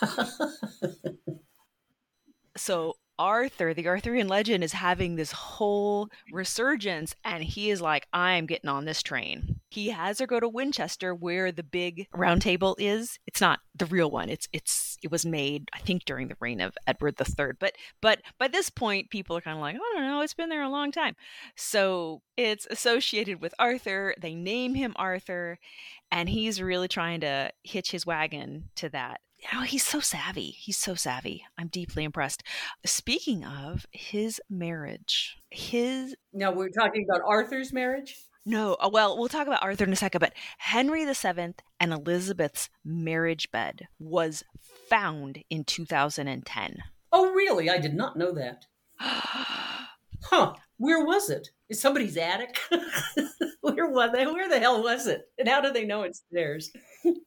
so 2.56 2.94
Arthur, 3.22 3.72
the 3.72 3.86
Arthurian 3.86 4.26
legend, 4.26 4.64
is 4.64 4.72
having 4.72 5.14
this 5.14 5.30
whole 5.30 6.08
resurgence, 6.32 7.14
and 7.24 7.44
he 7.44 7.70
is 7.70 7.80
like, 7.80 8.08
I'm 8.12 8.46
getting 8.46 8.68
on 8.68 8.84
this 8.84 9.00
train. 9.00 9.60
He 9.70 9.90
has 9.90 10.18
her 10.18 10.26
go 10.26 10.40
to 10.40 10.48
Winchester, 10.48 11.14
where 11.14 11.52
the 11.52 11.62
big 11.62 12.08
round 12.12 12.42
table 12.42 12.74
is. 12.80 13.20
It's 13.28 13.40
not 13.40 13.60
the 13.76 13.86
real 13.86 14.10
one. 14.10 14.28
It's 14.28 14.48
it's 14.52 14.98
it 15.04 15.12
was 15.12 15.24
made, 15.24 15.68
I 15.72 15.78
think, 15.78 16.04
during 16.04 16.26
the 16.26 16.36
reign 16.40 16.60
of 16.60 16.76
Edward 16.88 17.14
III. 17.20 17.52
But 17.60 17.76
but 18.00 18.22
by 18.40 18.48
this 18.48 18.70
point, 18.70 19.10
people 19.10 19.36
are 19.36 19.40
kind 19.40 19.56
of 19.56 19.62
like, 19.62 19.76
I 19.76 19.92
don't 19.94 20.02
know, 20.02 20.20
it's 20.22 20.34
been 20.34 20.48
there 20.48 20.62
a 20.62 20.68
long 20.68 20.90
time. 20.90 21.14
So 21.54 22.22
it's 22.36 22.66
associated 22.70 23.40
with 23.40 23.54
Arthur. 23.56 24.16
They 24.20 24.34
name 24.34 24.74
him 24.74 24.94
Arthur, 24.96 25.60
and 26.10 26.28
he's 26.28 26.60
really 26.60 26.88
trying 26.88 27.20
to 27.20 27.52
hitch 27.62 27.92
his 27.92 28.04
wagon 28.04 28.70
to 28.76 28.88
that 28.88 29.20
know, 29.52 29.62
he's 29.62 29.84
so 29.84 30.00
savvy. 30.00 30.50
He's 30.50 30.76
so 30.76 30.94
savvy. 30.94 31.44
I'm 31.58 31.68
deeply 31.68 32.04
impressed. 32.04 32.42
Speaking 32.84 33.44
of 33.44 33.86
his 33.90 34.40
marriage, 34.48 35.36
his. 35.50 36.14
Now 36.32 36.52
we're 36.52 36.68
talking 36.68 37.06
about 37.08 37.26
Arthur's 37.26 37.72
marriage? 37.72 38.16
No, 38.44 38.74
uh, 38.74 38.90
well, 38.92 39.16
we'll 39.18 39.28
talk 39.28 39.46
about 39.46 39.62
Arthur 39.62 39.84
in 39.84 39.92
a 39.92 39.96
second, 39.96 40.18
but 40.18 40.34
Henry 40.58 41.04
VII 41.04 41.54
and 41.78 41.92
Elizabeth's 41.92 42.70
marriage 42.84 43.50
bed 43.52 43.86
was 44.00 44.42
found 44.88 45.44
in 45.48 45.64
2010. 45.64 46.82
Oh, 47.12 47.32
really? 47.32 47.70
I 47.70 47.78
did 47.78 47.94
not 47.94 48.16
know 48.16 48.32
that. 48.32 48.66
huh. 50.24 50.54
Where 50.78 51.04
was 51.04 51.30
it? 51.30 51.50
Is 51.68 51.80
somebody's 51.80 52.16
attic? 52.16 52.58
where 53.60 53.88
was 53.88 54.10
they? 54.12 54.26
Where 54.26 54.48
the 54.48 54.58
hell 54.58 54.82
was 54.82 55.06
it? 55.06 55.28
And 55.38 55.48
how 55.48 55.60
do 55.60 55.72
they 55.72 55.84
know 55.84 56.02
it's 56.02 56.24
theirs? 56.32 56.72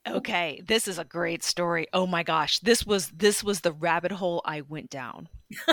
okay, 0.07 0.61
this 0.67 0.89
is 0.89 0.99
a 0.99 1.05
great 1.05 1.41
story. 1.41 1.87
Oh 1.93 2.05
my 2.05 2.21
gosh, 2.23 2.59
this 2.59 2.85
was 2.85 3.07
this 3.09 3.43
was 3.43 3.61
the 3.61 3.71
rabbit 3.71 4.11
hole 4.11 4.41
I 4.43 4.59
went 4.61 4.89
down. 4.89 5.29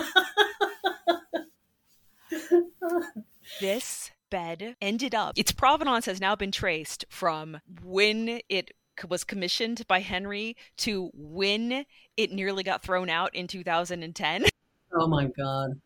this 3.61 4.12
bed 4.31 4.77
ended 4.81 5.14
up 5.14 5.35
its 5.37 5.53
provenance 5.53 6.07
has 6.07 6.20
now 6.20 6.35
been 6.35 6.53
traced 6.53 7.05
from 7.11 7.61
when 7.83 8.41
it 8.49 8.70
was 9.09 9.25
commissioned 9.25 9.87
by 9.89 10.01
Henry 10.01 10.57
to 10.79 11.11
when 11.14 11.85
it 12.16 12.31
nearly 12.31 12.62
got 12.62 12.83
thrown 12.83 13.11
out 13.11 13.35
in 13.35 13.47
2010. 13.47 14.47
Oh 14.95 15.09
my 15.09 15.27
god. 15.27 15.81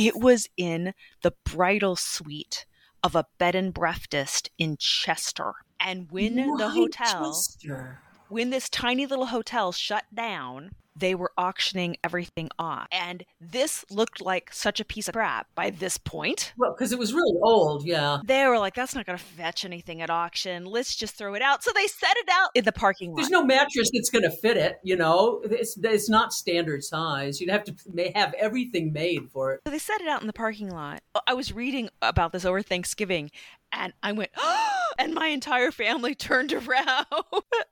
It 0.00 0.16
was 0.16 0.48
in 0.56 0.94
the 1.20 1.34
bridal 1.44 1.94
suite 1.94 2.64
of 3.02 3.14
a 3.14 3.26
bed 3.36 3.54
and 3.54 3.74
breakfast 3.74 4.50
in 4.56 4.78
Chester. 4.78 5.52
And 5.78 6.10
when 6.10 6.36
the 6.36 6.70
hotel, 6.70 7.34
Chester. 7.34 8.00
When 8.30 8.50
this 8.50 8.68
tiny 8.68 9.06
little 9.06 9.26
hotel 9.26 9.72
shut 9.72 10.04
down, 10.14 10.70
they 10.96 11.14
were 11.14 11.32
auctioning 11.38 11.96
everything 12.04 12.50
off. 12.58 12.86
And 12.92 13.24
this 13.40 13.84
looked 13.90 14.20
like 14.20 14.52
such 14.52 14.80
a 14.80 14.84
piece 14.84 15.08
of 15.08 15.14
crap 15.14 15.46
by 15.54 15.70
this 15.70 15.98
point. 15.98 16.52
Well, 16.56 16.74
because 16.76 16.92
it 16.92 16.98
was 16.98 17.12
really 17.12 17.38
old, 17.42 17.84
yeah. 17.86 18.18
They 18.24 18.46
were 18.46 18.58
like, 18.58 18.74
that's 18.74 18.94
not 18.94 19.06
going 19.06 19.18
to 19.18 19.24
fetch 19.24 19.64
anything 19.64 20.02
at 20.02 20.10
auction. 20.10 20.64
Let's 20.64 20.94
just 20.94 21.14
throw 21.14 21.34
it 21.34 21.42
out. 21.42 21.62
So 21.64 21.70
they 21.74 21.86
set 21.86 22.16
it 22.16 22.28
out 22.30 22.50
in 22.54 22.64
the 22.64 22.72
parking 22.72 23.10
lot. 23.10 23.16
There's 23.16 23.30
no 23.30 23.44
mattress 23.44 23.90
that's 23.92 24.10
going 24.10 24.24
to 24.24 24.30
fit 24.30 24.56
it, 24.56 24.78
you 24.82 24.96
know? 24.96 25.40
It's, 25.44 25.78
it's 25.82 26.10
not 26.10 26.32
standard 26.32 26.84
size. 26.84 27.40
You'd 27.40 27.50
have 27.50 27.64
to 27.64 28.12
have 28.14 28.34
everything 28.34 28.92
made 28.92 29.30
for 29.32 29.54
it. 29.54 29.60
So 29.66 29.70
they 29.70 29.78
set 29.78 30.00
it 30.00 30.08
out 30.08 30.20
in 30.20 30.26
the 30.26 30.32
parking 30.32 30.70
lot. 30.70 31.00
I 31.26 31.34
was 31.34 31.52
reading 31.52 31.88
about 32.02 32.32
this 32.32 32.44
over 32.44 32.62
Thanksgiving 32.62 33.30
and 33.72 33.92
I 34.02 34.12
went, 34.12 34.30
oh, 34.36 34.66
and 34.98 35.14
my 35.14 35.28
entire 35.28 35.70
family 35.70 36.14
turned 36.14 36.52
around 36.68 37.06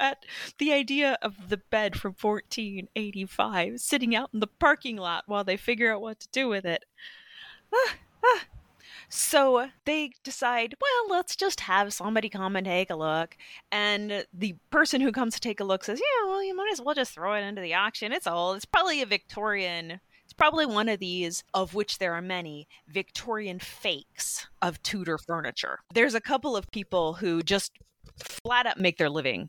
at 0.01 0.25
the 0.59 0.73
idea 0.73 1.19
of 1.23 1.49
the 1.49 1.57
bed 1.57 1.97
from 1.97 2.15
1485 2.21 3.81
sitting 3.81 4.15
out 4.15 4.31
in 4.33 4.41
the 4.41 4.47
parking 4.47 4.97
lot 4.97 5.25
while 5.27 5.45
they 5.45 5.57
figure 5.57 5.93
out 5.95 6.03
what 6.03 6.21
to 6.21 6.29
do 6.33 6.49
with 6.49 6.65
it. 6.65 6.85
Ah, 7.71 7.95
ah. 8.25 8.45
So 9.11 9.69
they 9.85 10.13
decide, 10.23 10.75
well, 10.81 11.17
let's 11.17 11.35
just 11.35 11.61
have 11.61 11.93
somebody 11.93 12.29
come 12.29 12.57
and 12.57 12.67
take 12.67 12.91
a 12.91 12.97
look. 12.97 13.37
And 13.73 14.27
the 14.33 14.57
person 14.71 15.01
who 15.01 15.13
comes 15.13 15.35
to 15.35 15.41
take 15.41 15.61
a 15.61 15.65
look 15.65 15.85
says, 15.85 16.01
yeah, 16.01 16.29
well, 16.29 16.43
you 16.43 16.55
might 16.55 16.73
as 16.73 16.81
well 16.81 16.95
just 16.95 17.15
throw 17.15 17.35
it 17.35 17.43
into 17.43 17.63
the 17.63 17.75
auction. 17.75 18.13
It's 18.13 18.27
old. 18.27 18.57
It's 18.57 18.65
probably 18.65 19.01
a 19.01 19.07
Victorian 19.07 20.01
It's 20.25 20.33
probably 20.35 20.67
one 20.67 20.89
of 20.91 20.99
these, 20.99 21.43
of 21.55 21.75
which 21.75 21.99
there 21.99 22.13
are 22.13 22.23
many, 22.23 22.69
Victorian 22.87 23.59
fakes 23.59 24.47
of 24.61 24.83
Tudor 24.83 25.19
furniture. 25.19 25.79
There's 25.95 26.15
a 26.15 26.21
couple 26.21 26.55
of 26.57 26.71
people 26.71 27.15
who 27.15 27.43
just 27.43 27.73
flat 28.45 28.67
out 28.67 28.79
make 28.79 28.99
their 28.99 29.11
living 29.11 29.49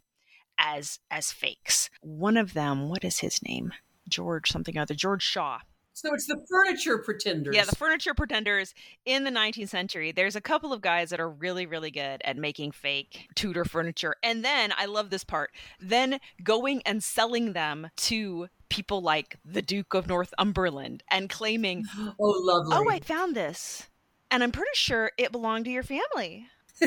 as 0.60 1.00
as 1.10 1.32
fakes. 1.32 1.90
One 2.02 2.38
of 2.38 2.54
them, 2.54 2.90
what 2.90 3.04
is 3.04 3.20
his 3.20 3.42
name? 3.42 3.72
George 4.08 4.52
something 4.52 4.78
other, 4.78 4.94
George 4.94 5.24
Shaw. 5.24 5.60
So 5.94 6.14
it's 6.14 6.28
the 6.28 6.42
furniture 6.50 6.98
pretenders. 7.00 7.54
Yeah, 7.54 7.66
the 7.66 7.76
furniture 7.76 8.14
pretenders 8.14 8.74
in 9.06 9.26
the 9.26 9.32
19th 9.32 9.68
century. 9.68 10.14
There's 10.14 10.38
a 10.38 10.42
couple 10.42 10.72
of 10.72 10.80
guys 10.80 11.10
that 11.10 11.20
are 11.20 11.30
really, 11.30 11.66
really 11.66 11.92
good 11.92 12.22
at 12.24 12.38
making 12.38 12.72
fake 12.72 13.28
Tudor 13.36 13.66
furniture. 13.66 14.16
And 14.24 14.46
then, 14.46 14.72
I 14.78 14.86
love 14.86 15.10
this 15.10 15.26
part, 15.26 15.52
then 15.82 16.22
going 16.42 16.82
and 16.86 17.04
selling 17.04 17.52
them 17.52 17.90
to 17.98 18.48
people 18.70 19.02
like 19.02 19.36
the 19.44 19.62
Duke 19.62 19.94
of 19.94 20.08
Northumberland 20.08 21.04
and 21.12 21.30
claiming, 21.30 21.84
Oh, 22.20 22.42
lovely. 22.46 22.78
Oh, 22.78 22.90
I 22.90 23.02
found 23.02 23.36
this. 23.36 23.90
And 24.32 24.42
I'm 24.42 24.54
pretty 24.54 24.70
sure 24.76 25.12
it 25.18 25.34
belonged 25.34 25.66
to 25.66 25.72
your 25.72 25.84
family. 25.84 26.48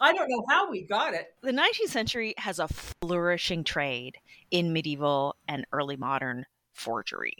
I 0.00 0.12
don't 0.12 0.28
know 0.28 0.44
how 0.48 0.70
we 0.70 0.82
got 0.82 1.14
it. 1.14 1.34
The 1.42 1.52
19th 1.52 1.88
century 1.88 2.34
has 2.38 2.58
a 2.58 2.68
flourishing 2.68 3.64
trade 3.64 4.16
in 4.50 4.72
medieval 4.72 5.36
and 5.48 5.66
early 5.72 5.96
modern 5.96 6.46
forgery. 6.72 7.36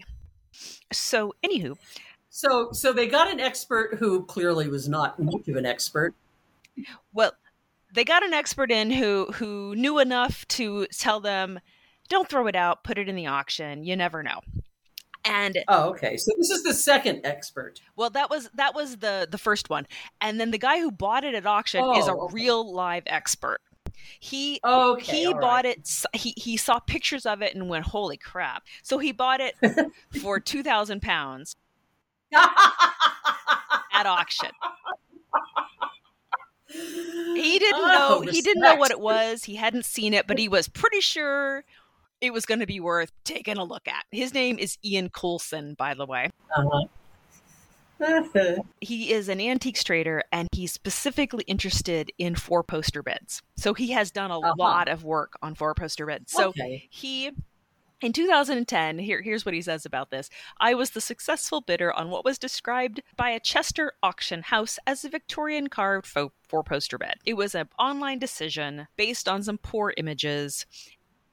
So, 0.92 1.34
anywho, 1.44 1.76
So, 2.28 2.70
so 2.72 2.92
they 2.92 3.06
got 3.06 3.30
an 3.30 3.40
expert 3.40 3.96
who 3.98 4.24
clearly 4.24 4.68
was 4.68 4.88
not 4.88 5.18
much 5.18 5.48
of 5.48 5.56
an 5.56 5.66
expert. 5.66 6.14
Well, 7.12 7.32
they 7.94 8.04
got 8.04 8.24
an 8.24 8.32
expert 8.32 8.70
in 8.70 8.90
who 8.90 9.26
who 9.32 9.74
knew 9.74 9.98
enough 9.98 10.46
to 10.48 10.86
tell 10.88 11.20
them, 11.20 11.60
"Don't 12.08 12.28
throw 12.28 12.46
it 12.46 12.56
out. 12.56 12.84
Put 12.84 12.98
it 12.98 13.08
in 13.08 13.16
the 13.16 13.26
auction. 13.26 13.84
You 13.84 13.96
never 13.96 14.22
know." 14.22 14.40
And 15.26 15.58
oh, 15.68 15.90
okay. 15.90 16.16
So 16.16 16.32
this 16.38 16.50
is 16.50 16.62
the 16.62 16.74
second 16.74 17.22
expert. 17.24 17.80
Well, 17.96 18.10
that 18.10 18.30
was 18.30 18.48
that 18.54 18.74
was 18.74 18.98
the 18.98 19.26
the 19.30 19.38
first 19.38 19.68
one, 19.68 19.86
and 20.20 20.40
then 20.40 20.50
the 20.52 20.58
guy 20.58 20.78
who 20.78 20.90
bought 20.90 21.24
it 21.24 21.34
at 21.34 21.46
auction 21.46 21.82
oh, 21.82 21.98
is 21.98 22.06
a 22.06 22.12
oh, 22.12 22.26
okay. 22.26 22.34
real 22.34 22.72
live 22.72 23.02
expert. 23.06 23.60
He 24.20 24.60
okay, 24.64 25.24
he 25.24 25.32
bought 25.32 25.64
right. 25.64 25.78
it. 25.78 26.04
He 26.12 26.32
he 26.36 26.56
saw 26.56 26.78
pictures 26.78 27.26
of 27.26 27.42
it 27.42 27.54
and 27.54 27.68
went, 27.68 27.86
"Holy 27.86 28.16
crap!" 28.16 28.64
So 28.82 28.98
he 28.98 29.12
bought 29.12 29.40
it 29.40 29.56
for 30.22 30.38
two 30.38 30.62
thousand 30.62 31.02
pounds 31.02 31.56
at 32.32 34.06
auction. 34.06 34.50
He 36.68 37.58
didn't 37.58 37.80
oh, 37.80 37.86
know. 37.88 38.18
Respect. 38.20 38.36
He 38.36 38.42
didn't 38.42 38.62
know 38.62 38.76
what 38.76 38.90
it 38.90 39.00
was. 39.00 39.44
He 39.44 39.56
hadn't 39.56 39.84
seen 39.84 40.14
it, 40.14 40.26
but 40.26 40.38
he 40.38 40.48
was 40.48 40.68
pretty 40.68 41.00
sure 41.00 41.64
it 42.20 42.32
was 42.32 42.46
going 42.46 42.60
to 42.60 42.66
be 42.66 42.80
worth 42.80 43.12
taking 43.24 43.58
a 43.58 43.64
look 43.64 43.86
at. 43.88 44.04
His 44.10 44.32
name 44.32 44.58
is 44.58 44.78
Ian 44.84 45.10
Coulson, 45.10 45.74
by 45.74 45.94
the 45.94 46.06
way. 46.06 46.30
Uh-huh. 46.56 46.84
he 48.80 49.12
is 49.12 49.30
an 49.30 49.40
antiques 49.40 49.82
trader 49.82 50.22
and 50.30 50.48
he's 50.52 50.70
specifically 50.70 51.44
interested 51.46 52.12
in 52.18 52.34
four 52.34 52.62
poster 52.62 53.02
beds. 53.02 53.42
So 53.56 53.72
he 53.72 53.92
has 53.92 54.10
done 54.10 54.30
a 54.30 54.38
uh-huh. 54.38 54.54
lot 54.58 54.88
of 54.88 55.04
work 55.04 55.34
on 55.42 55.54
four 55.54 55.74
poster 55.74 56.04
beds. 56.04 56.32
So 56.32 56.48
okay. 56.48 56.88
he 56.90 57.30
in 58.02 58.12
2010, 58.12 58.98
here, 58.98 59.22
here's 59.22 59.46
what 59.46 59.54
he 59.54 59.62
says 59.62 59.86
about 59.86 60.10
this. 60.10 60.28
I 60.60 60.74
was 60.74 60.90
the 60.90 61.00
successful 61.00 61.62
bidder 61.62 61.90
on 61.94 62.10
what 62.10 62.26
was 62.26 62.38
described 62.38 63.00
by 63.16 63.30
a 63.30 63.40
Chester 63.40 63.92
auction 64.02 64.42
house 64.42 64.78
as 64.86 65.02
a 65.02 65.08
Victorian 65.08 65.68
carved 65.68 66.06
four 66.06 66.62
poster 66.62 66.98
bed. 66.98 67.14
It 67.24 67.38
was 67.38 67.54
an 67.54 67.70
online 67.78 68.18
decision 68.18 68.88
based 68.98 69.28
on 69.28 69.42
some 69.42 69.56
poor 69.56 69.94
images 69.96 70.66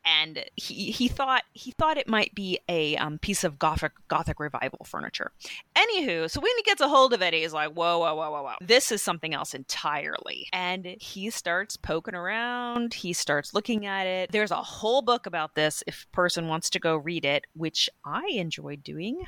and 0.06 0.43
he 0.56 0.91
he 0.91 1.08
thought 1.08 1.43
he 1.54 1.72
thought 1.72 1.97
it 1.97 2.08
might 2.08 2.34
be 2.36 2.60
a 2.70 2.95
um, 2.97 3.20
piece 3.20 3.43
of 3.43 3.60
gothic 3.60 3.93
gothic 4.08 4.39
revival 4.39 4.86
furniture. 4.86 5.32
Anywho, 5.76 6.30
so 6.30 6.41
when 6.41 6.51
he 6.58 6.64
gets 6.64 6.82
a 6.82 6.88
hold 6.88 7.14
of 7.14 7.22
it, 7.22 7.34
he's 7.34 7.54
like, 7.54 7.72
"Whoa, 7.72 7.99
whoa, 7.99 8.16
whoa, 8.16 8.32
whoa, 8.32 8.43
whoa! 8.43 8.54
This 8.62 8.91
is 8.91 9.01
something 9.01 9.34
else 9.34 9.54
entirely." 9.54 10.47
And 10.51 10.95
he 10.99 11.30
starts 11.30 11.78
poking 11.78 12.16
around. 12.16 12.93
He 12.93 13.14
starts 13.14 13.54
looking 13.54 13.86
at 13.86 14.08
it. 14.08 14.32
There's 14.32 14.51
a 14.51 14.56
whole 14.56 15.01
book 15.01 15.26
about 15.26 15.56
this. 15.56 15.84
If 15.88 16.08
person 16.12 16.47
wants 16.47 16.70
to 16.72 16.80
go 16.80 16.95
read 16.95 17.26
it, 17.26 17.45
which 17.56 17.89
I 18.06 18.28
enjoyed 18.32 18.84
doing, 18.84 19.24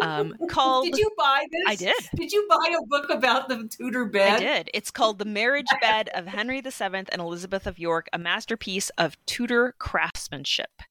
um, 0.00 0.34
called. 0.48 0.84
did 0.84 0.98
you 0.98 1.10
buy 1.16 1.46
this? 1.50 1.62
I 1.66 1.74
did. 1.76 1.96
Did 2.14 2.32
you 2.32 2.46
buy 2.48 2.76
a 2.78 2.86
book 2.86 3.10
about 3.10 3.48
the 3.48 3.68
Tudor 3.68 4.06
bed? 4.06 4.34
I 4.34 4.38
did. 4.38 4.70
It's 4.74 4.90
called 4.90 5.18
"The 5.18 5.24
Marriage 5.24 5.66
Bed 5.80 6.10
of 6.14 6.26
Henry 6.26 6.60
VII 6.60 6.84
and 6.94 7.20
Elizabeth 7.20 7.66
of 7.66 7.78
York: 7.78 8.08
A 8.12 8.18
Masterpiece 8.18 8.90
of 8.90 9.16
Tudor 9.26 9.74
craftsmanship. 9.78 10.82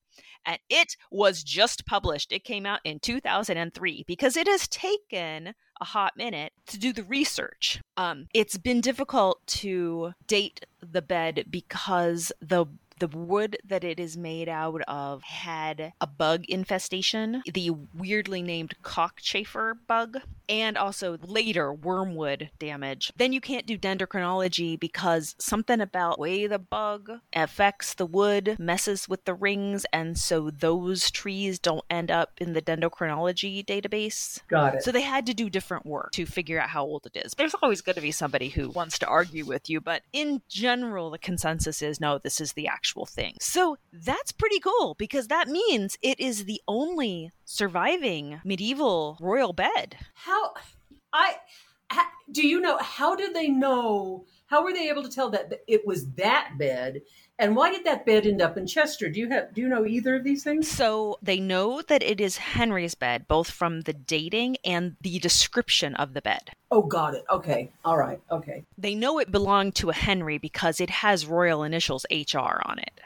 And 0.46 0.60
it 0.70 0.96
was 1.12 1.44
just 1.44 1.86
published. 1.86 2.32
It 2.32 2.44
came 2.44 2.66
out 2.66 2.80
in 2.84 3.00
2003 3.00 4.06
because 4.08 4.38
it 4.38 4.48
has 4.48 4.68
taken 4.68 5.54
a 5.82 5.86
hot 5.86 6.14
minute 6.18 6.54
to 6.68 6.80
do 6.80 6.94
the 6.94 7.04
research. 7.04 7.82
Um, 7.98 8.28
it's 8.34 8.58
been 8.58 8.82
difficult 8.82 9.46
to 9.48 10.14
date 10.28 10.66
the 10.82 11.02
bed 11.02 11.46
because 11.50 12.32
the 12.42 12.66
the 13.00 13.08
wood 13.08 13.58
that 13.66 13.84
it 13.84 14.00
is 14.00 14.18
made 14.18 14.50
out 14.50 14.82
of 14.88 15.24
had 15.24 15.94
a 16.00 16.08
bug 16.08 16.46
infestation, 16.48 17.42
the 17.52 17.72
weirdly 17.94 18.42
named 18.42 18.76
cockchafer 18.84 19.74
bug, 19.88 20.18
and 20.48 20.78
also 20.78 21.18
later 21.22 21.74
wormwood 21.74 22.50
damage. 22.60 23.12
Then 23.18 23.34
you 23.34 23.42
can't 23.42 23.66
do 23.66 23.78
dendrochronology 23.78 24.80
because 24.80 25.36
something 25.40 25.80
about 25.80 26.20
way 26.20 26.48
the 26.48 26.60
bug 26.60 27.10
affects 27.34 27.94
the 27.94 28.06
wood 28.06 28.58
messes 28.60 29.08
with 29.08 29.26
the 29.26 29.34
rings, 29.34 29.86
and 29.94 30.18
so 30.18 30.50
those 30.50 31.12
trees 31.12 31.60
don't 31.60 31.86
end 31.90 32.12
up 32.12 32.34
in 32.40 32.54
the 32.54 32.62
dendrochronology 32.62 33.66
database. 33.66 34.40
Got 34.48 34.76
it. 34.76 34.84
So 34.84 34.92
they 34.92 35.02
had 35.02 35.26
to 35.28 35.34
do 35.34 35.50
different 35.50 35.86
work 35.86 36.12
to 36.14 36.26
figure 36.26 36.60
out 36.60 36.70
how 36.70 36.84
old 36.84 37.06
it 37.06 37.26
is. 37.26 37.34
There's 37.34 37.56
always 37.62 37.82
going 37.82 37.96
to 37.96 38.02
be 38.02 38.12
somebody 38.12 38.50
who 38.50 38.70
wants 38.70 39.00
to 39.00 39.08
argue 39.08 39.46
with 39.46 39.70
you, 39.70 39.80
but 39.80 40.02
in 40.12 40.42
general, 40.50 41.12
the 41.12 41.18
consensus 41.18 41.82
is 41.82 42.02
no, 42.02 42.18
this 42.18 42.42
is 42.42 42.54
the 42.54 42.68
actual 42.68 42.89
actual 42.90 43.06
thing. 43.06 43.36
So 43.40 43.78
that's 43.94 44.32
pretty 44.32 44.60
cool 44.60 44.96
because 44.98 45.28
that 45.28 45.48
means 45.48 45.98
it 46.02 46.20
is 46.20 46.46
the 46.46 46.62
only 46.68 47.32
surviving 47.46 48.42
medieval 48.44 49.18
royal 49.22 49.54
bed. 49.54 49.98
How 50.16 50.54
I 51.14 51.36
do 52.32 52.48
you 52.48 52.60
know 52.60 52.78
how 52.80 53.16
did 53.16 53.36
they 53.36 53.48
know 53.48 54.26
how 54.50 54.64
were 54.64 54.74
they 54.74 54.90
able 54.90 55.04
to 55.04 55.10
tell 55.10 55.30
that 55.30 55.52
it 55.68 55.86
was 55.86 56.08
that 56.12 56.54
bed 56.58 57.02
and 57.40 57.56
why 57.56 57.72
did 57.72 57.86
that 57.86 58.06
bed 58.06 58.28
end 58.28 58.42
up 58.42 58.58
in 58.58 58.68
Chester? 58.68 59.08
Do 59.08 59.18
you 59.18 59.30
have 59.30 59.54
do 59.54 59.62
you 59.62 59.70
know 59.70 59.86
either 59.86 60.18
of 60.18 60.26
these 60.26 60.44
things? 60.44 60.70
So 60.70 61.18
they 61.22 61.40
know 61.40 61.82
that 61.84 62.04
it 62.04 62.20
is 62.20 62.36
Henry's 62.36 62.96
bed, 62.96 63.30
both 63.30 63.50
from 63.50 63.82
the 63.82 63.94
dating 63.94 64.58
and 64.66 64.98
the 65.02 65.20
description 65.20 65.96
of 65.96 66.14
the 66.14 66.22
bed. 66.22 66.52
Oh, 66.70 66.82
got 66.82 67.16
it. 67.16 67.24
Okay. 67.32 67.72
All 67.86 67.98
right. 67.98 68.20
Okay. 68.30 68.66
They 68.78 68.94
know 68.94 69.20
it 69.20 69.32
belonged 69.32 69.76
to 69.76 69.90
a 69.90 69.94
Henry 69.94 70.38
because 70.38 70.82
it 70.82 70.90
has 70.90 71.26
royal 71.26 71.64
initials 71.64 72.06
HR 72.12 72.60
on 72.66 72.80
it. 72.80 73.00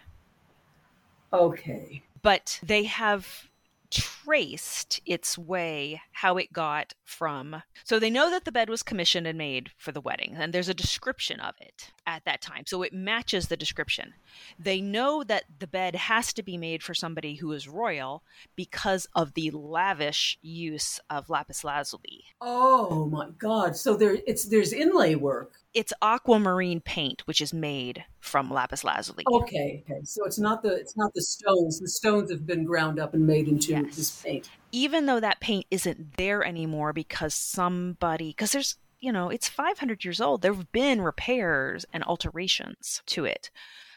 Okay. 1.32 2.02
But 2.24 2.60
they 2.64 2.86
have 2.86 3.50
traced 3.94 5.00
its 5.06 5.38
way 5.38 6.02
how 6.12 6.38
it 6.38 6.52
got 6.52 6.94
from 7.04 7.62
so 7.84 8.00
they 8.00 8.10
know 8.10 8.30
that 8.30 8.46
the 8.46 8.52
bed 8.52 8.70
was 8.70 8.84
commissioned 8.84 9.28
and 9.28 9.38
made 9.38 9.70
for 9.78 9.92
the 9.92 10.02
wedding 10.02 10.36
and 10.38 10.54
there's 10.54 10.70
a 10.70 10.74
description 10.74 11.40
of 11.40 11.54
it 11.60 11.92
at 12.06 12.26
that 12.26 12.42
time 12.42 12.64
so 12.66 12.82
it 12.82 12.94
matches 12.94 13.48
the 13.48 13.58
description. 13.58 14.14
They 14.60 14.82
know 14.82 15.24
that 15.24 15.44
the 15.60 15.68
bed 15.68 15.96
has 15.96 16.34
to 16.34 16.44
be 16.44 16.58
made 16.58 16.82
for 16.84 16.94
somebody 16.94 17.36
who 17.36 17.52
is 17.52 17.68
royal 17.68 18.24
because 18.56 19.08
of 19.16 19.34
the 19.34 19.52
lavish 19.52 20.38
use 20.42 21.00
of 21.10 21.30
lapis 21.30 21.64
lazuli. 21.64 22.26
Oh 22.42 23.06
my 23.06 23.30
god 23.38 23.76
so 23.76 23.96
there 23.96 24.18
it's 24.28 24.46
there's 24.46 24.74
inlay 24.74 25.16
work. 25.16 25.54
It's 25.74 25.94
aquamarine 26.02 26.82
paint 26.82 27.22
which 27.26 27.42
is 27.42 27.54
made 27.54 28.04
from 28.20 28.50
lapis 28.50 28.84
lazuli. 28.84 29.24
Okay 29.32 29.84
okay 29.86 30.02
so 30.04 30.26
it's 30.26 30.40
not 30.40 30.64
the 30.64 30.74
it's 30.74 30.98
not 30.98 31.14
the 31.14 31.22
stones 31.22 31.80
the 31.80 31.90
stones 31.90 32.32
have 32.32 32.46
been 32.46 32.64
ground 32.64 33.00
up 33.00 33.14
and 33.14 33.26
made 33.26 33.48
into 33.48 33.74
yes. 33.86 33.96
this 33.96 34.22
paint 34.22 34.50
even 34.72 35.06
though 35.06 35.20
that 35.20 35.40
paint 35.40 35.66
isn't 35.72 36.18
there 36.18 36.44
anymore 36.44 36.94
because 36.94 37.34
somebody 37.34 38.30
because 38.30 38.52
there's 38.52 38.78
you 39.00 39.12
know 39.12 39.30
it's 39.30 39.48
500 39.48 40.04
years 40.04 40.22
old 40.22 40.42
there 40.42 40.54
have 40.54 40.72
been 40.72 41.02
repairs 41.02 41.86
and 41.94 42.04
alterations 42.04 43.02
to 43.06 43.26
it 43.26 43.50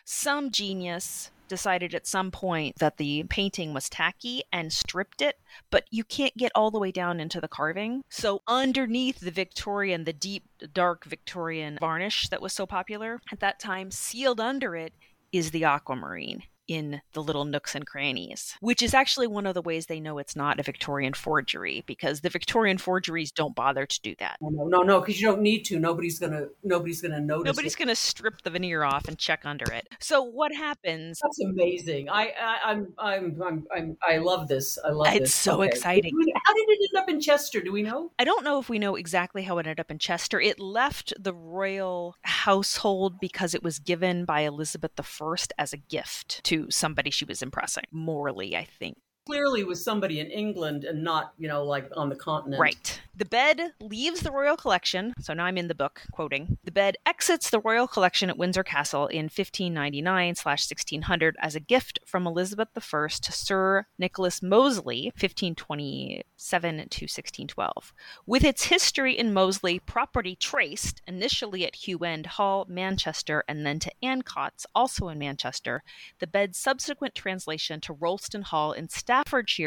some 0.05 0.51
genius 0.51 1.31
decided 1.49 1.95
at 1.95 2.07
some 2.07 2.31
point 2.31 2.77
that 2.79 2.97
the 2.97 3.25
painting 3.29 3.73
was 3.73 3.89
tacky 3.89 4.43
and 4.53 4.73
stripped 4.73 5.23
it, 5.23 5.37
but 5.71 5.85
you 5.91 6.05
can't 6.05 6.37
get 6.37 6.53
all 6.55 6.71
the 6.71 6.79
way 6.79 6.91
down 6.91 7.21
into 7.21 7.41
the 7.41 7.49
carving. 7.49 8.03
So, 8.09 8.43
underneath 8.47 9.21
the 9.21 9.31
Victorian, 9.31 10.05
the 10.05 10.13
deep, 10.13 10.45
dark 10.73 11.05
Victorian 11.05 11.79
varnish 11.81 12.29
that 12.29 12.43
was 12.43 12.53
so 12.53 12.67
popular 12.67 13.21
at 13.33 13.41
that 13.41 13.59
time, 13.59 13.91
sealed 13.91 14.41
under 14.41 14.77
it 14.77 14.93
is 15.33 15.51
the 15.51 15.65
aquamarine 15.65 16.43
in 16.69 17.01
the 17.13 17.23
little 17.23 17.45
nooks 17.45 17.75
and 17.75 17.87
crannies, 17.87 18.57
which 18.61 18.83
is 18.83 18.95
actually 18.95 19.27
one 19.27 19.47
of 19.47 19.55
the 19.55 19.63
ways 19.63 19.87
they 19.87 20.01
know 20.01 20.19
it's 20.19 20.37
not 20.37 20.59
a 20.61 20.63
Victorian 20.63 21.15
forgery 21.15 21.85
because 21.87 22.21
the 22.21 22.29
Victorian 22.29 22.79
forgeries 22.79 23.31
don't 23.31 23.55
bother 23.55 23.87
to 23.87 24.01
do 24.03 24.15
that. 24.19 24.37
Oh, 24.43 24.49
no, 24.51 24.65
no, 24.67 24.83
no, 24.83 25.01
because 25.01 25.21
you 25.21 25.27
don't 25.27 25.43
need 25.43 25.65
to. 25.65 25.79
Nobody's 25.79 26.19
gonna, 26.19 26.47
nobody's 26.63 27.01
gonna 27.01 27.21
notice. 27.21 27.47
Nobody's 27.47 27.75
it. 27.75 27.79
gonna 27.79 27.95
strip 27.95 28.43
the 28.43 28.51
veneer 28.51 28.83
off 28.83 29.09
and 29.09 29.19
check 29.19 29.41
under 29.45 29.71
it. 29.73 29.89
So 30.01 30.23
what 30.23 30.55
happens? 30.55 31.21
That's 31.23 31.41
amazing. 31.41 32.09
I, 32.09 32.33
I 32.41 32.73
am 32.73 32.93
I'm, 32.99 33.43
I'm, 33.43 33.67
I'm, 33.75 33.97
i 34.07 34.19
love 34.19 34.49
this. 34.49 34.79
I 34.85 34.91
love 34.91 35.09
it's 35.09 35.19
this. 35.19 35.29
It's 35.29 35.35
so 35.35 35.63
okay. 35.63 35.69
exciting. 35.69 36.13
How 36.45 36.55
did 36.55 36.69
it 36.69 36.91
end 36.95 37.03
up 37.03 37.09
in 37.09 37.21
Chester? 37.21 37.61
Do 37.61 37.73
we 37.73 37.83
know? 37.83 38.13
I 38.19 38.25
don't 38.25 38.45
know 38.45 38.59
if 38.59 38.69
we 38.69 38.79
know 38.79 38.97
exactly 38.97 39.43
how 39.43 39.59
it 39.59 39.67
ended 39.67 39.81
up 39.81 39.91
in 39.91 39.99
Chester. 39.99 40.41
It 40.41 40.59
left 40.59 41.13
the 41.19 41.35
royal 41.35 42.17
household 42.23 43.21
because 43.21 43.55
it 43.55 43.63
was 43.63 43.79
given 43.79 44.25
by 44.25 44.41
Elizabeth 44.41 44.93
I 44.99 45.37
as 45.59 45.73
a 45.73 45.77
gift 45.77 46.43
to 46.45 46.56
somebody 46.71 47.11
she 47.11 47.25
was 47.25 47.43
impressing 47.43 47.85
morally, 47.93 48.57
I 48.57 48.65
think 48.65 48.97
clearly 49.27 49.65
was 49.65 49.83
somebody 49.83 50.21
in 50.21 50.29
England 50.29 50.85
and 50.85 51.03
not, 51.03 51.35
you 51.37 51.49
know, 51.49 51.65
like 51.65 51.91
on 51.97 52.09
the 52.09 52.17
continent. 52.17 52.61
Right. 52.61 53.01
The 53.17 53.25
bed 53.25 53.73
leaves 53.81 54.21
the 54.21 54.31
royal 54.31 54.57
collection. 54.57 55.15
So 55.21 55.35
now 55.35 55.47
I'm 55.47 55.59
in 55.59 55.69
the 55.69 55.75
book 55.75 56.03
quoting. 56.13 56.59
The 56.65 56.71
bed 56.71 56.97
exits 57.05 57.51
the 57.51 57.61
royal 57.61 57.89
collection 57.89 58.31
at 58.31 58.37
Windsor 58.37 58.63
Castle 58.63 59.07
in 59.07 59.25
1599 59.25 60.35
slash 60.37 60.69
1600 60.69 61.37
as 61.41 61.55
a 61.55 61.61
gift 61.61 61.99
from 62.07 62.27
Elizabeth 62.27 62.69
I 62.77 63.09
to 63.09 63.33
Sir 63.33 63.87
Nicholas 63.99 64.43
Mosley, 64.43 65.13
1527 65.19 66.25
to 66.71 66.83
1612. 66.83 67.95
With 68.27 68.45
its 68.45 68.65
history 68.65 69.19
in 69.19 69.33
Mosley, 69.33 69.79
property 69.79 70.37
traced 70.37 71.01
initially 71.07 71.67
at 71.67 71.75
Hugh 71.75 72.01
End 72.01 72.27
Hall, 72.27 72.67
Manchester, 72.69 73.43
and 73.49 73.67
then 73.67 73.79
to 73.81 73.93
Ancoats, 74.03 74.67
also 74.75 75.09
in 75.09 75.19
Manchester, 75.19 75.83
the 76.19 76.27
bed's 76.27 76.59
subsequent 76.59 77.15
translation 77.15 77.81
to 77.81 77.95
Rolleston 77.95 78.43
Hall 78.43 78.73
in 78.73 78.91
Staffordshire 78.91 79.16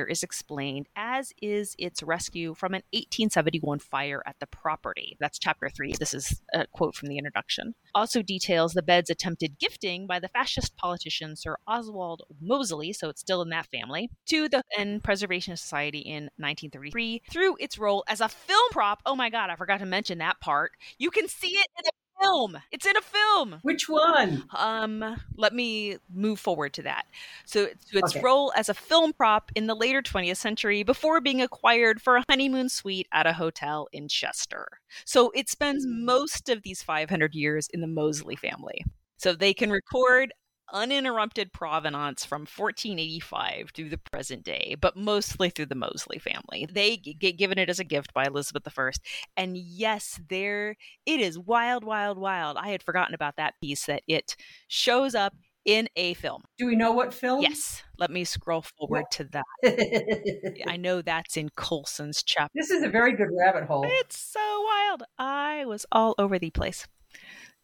is 0.09 0.23
explained 0.23 0.87
as 0.95 1.31
is 1.41 1.75
its 1.77 2.03
rescue 2.03 2.53
from 2.53 2.73
an 2.73 2.83
1871 2.91 3.79
fire 3.79 4.21
at 4.25 4.35
the 4.39 4.47
property. 4.47 5.17
That's 5.19 5.39
chapter 5.39 5.69
three. 5.69 5.93
This 5.99 6.13
is 6.13 6.41
a 6.53 6.67
quote 6.67 6.95
from 6.95 7.09
the 7.09 7.17
introduction. 7.17 7.75
Also 7.95 8.21
details 8.21 8.73
the 8.73 8.81
bed's 8.81 9.09
attempted 9.09 9.57
gifting 9.59 10.07
by 10.07 10.19
the 10.19 10.27
fascist 10.27 10.75
politician 10.77 11.35
Sir 11.35 11.57
Oswald 11.67 12.23
Mosley, 12.41 12.93
so 12.93 13.09
it's 13.09 13.21
still 13.21 13.41
in 13.41 13.49
that 13.49 13.67
family, 13.67 14.09
to 14.27 14.47
the 14.49 14.63
N 14.77 14.99
Preservation 15.01 15.57
Society 15.57 15.99
in 15.99 16.23
1933 16.37 17.23
through 17.31 17.57
its 17.59 17.77
role 17.77 18.03
as 18.07 18.21
a 18.21 18.29
film 18.29 18.69
prop. 18.71 19.01
Oh 19.05 19.15
my 19.15 19.29
God, 19.29 19.49
I 19.49 19.55
forgot 19.55 19.79
to 19.79 19.85
mention 19.85 20.19
that 20.19 20.39
part. 20.39 20.71
You 20.97 21.11
can 21.11 21.27
see 21.27 21.49
it 21.49 21.67
in 21.77 21.88
film. 22.21 22.57
It's 22.71 22.85
in 22.85 22.97
a 22.97 23.01
film. 23.01 23.59
Which 23.61 23.87
one? 23.89 24.43
Um, 24.57 25.17
let 25.37 25.53
me 25.53 25.97
move 26.09 26.39
forward 26.39 26.73
to 26.73 26.81
that. 26.83 27.05
So, 27.45 27.67
so 27.79 27.97
its 27.99 28.15
Okay. 28.15 28.21
role 28.21 28.51
as 28.55 28.69
a 28.69 28.73
film 28.73 29.13
prop 29.13 29.51
in 29.55 29.67
the 29.67 29.75
later 29.75 30.01
20th 30.01 30.37
century 30.37 30.83
before 30.83 31.21
being 31.21 31.41
acquired 31.41 32.01
for 32.01 32.15
a 32.17 32.23
honeymoon 32.29 32.69
suite 32.69 33.07
at 33.11 33.27
a 33.27 33.33
hotel 33.33 33.87
in 33.91 34.07
Chester. 34.07 34.67
So 35.05 35.31
it 35.35 35.49
spends 35.49 35.85
most 35.87 36.49
of 36.49 36.63
these 36.63 36.81
500 36.83 37.35
years 37.35 37.67
in 37.73 37.81
the 37.81 37.87
Mosley 37.87 38.35
family. 38.35 38.83
So 39.17 39.33
they 39.33 39.53
can 39.53 39.69
record 39.69 40.33
uninterrupted 40.73 41.53
provenance 41.53 42.25
from 42.25 42.41
1485 42.41 43.71
through 43.73 43.89
the 43.89 43.97
present 43.97 44.43
day, 44.43 44.75
but 44.79 44.95
mostly 44.95 45.49
through 45.49 45.67
the 45.67 45.75
Mosley 45.75 46.19
family. 46.19 46.67
They 46.71 46.97
get 46.97 47.37
given 47.37 47.57
it 47.57 47.69
as 47.69 47.79
a 47.79 47.83
gift 47.83 48.13
by 48.13 48.25
Elizabeth 48.25 48.67
I. 48.77 48.91
And 49.37 49.57
yes, 49.57 50.19
there 50.29 50.75
it 51.05 51.19
is 51.19 51.37
wild, 51.37 51.83
wild, 51.83 52.17
wild. 52.17 52.57
I 52.57 52.69
had 52.69 52.83
forgotten 52.83 53.13
about 53.13 53.37
that 53.37 53.55
piece 53.61 53.85
that 53.85 54.03
it 54.07 54.35
shows 54.67 55.15
up 55.15 55.33
in 55.65 55.87
a 55.95 56.13
film. 56.15 56.41
Do 56.57 56.65
we 56.65 56.75
know 56.75 56.91
what 56.91 57.13
film? 57.13 57.41
Yes, 57.41 57.83
let 57.97 58.09
me 58.09 58.23
scroll 58.23 58.61
forward 58.61 59.05
to 59.11 59.25
that. 59.25 60.63
I 60.67 60.77
know 60.77 61.01
that's 61.01 61.37
in 61.37 61.49
Coulson's 61.55 62.23
chapter. 62.23 62.51
This 62.55 62.71
is 62.71 62.83
a 62.83 62.89
very 62.89 63.15
good 63.15 63.29
rabbit 63.37 63.65
hole. 63.65 63.85
It's 63.85 64.17
so 64.17 64.39
wild. 64.63 65.03
I 65.17 65.65
was 65.65 65.85
all 65.91 66.15
over 66.17 66.39
the 66.39 66.49
place 66.49 66.87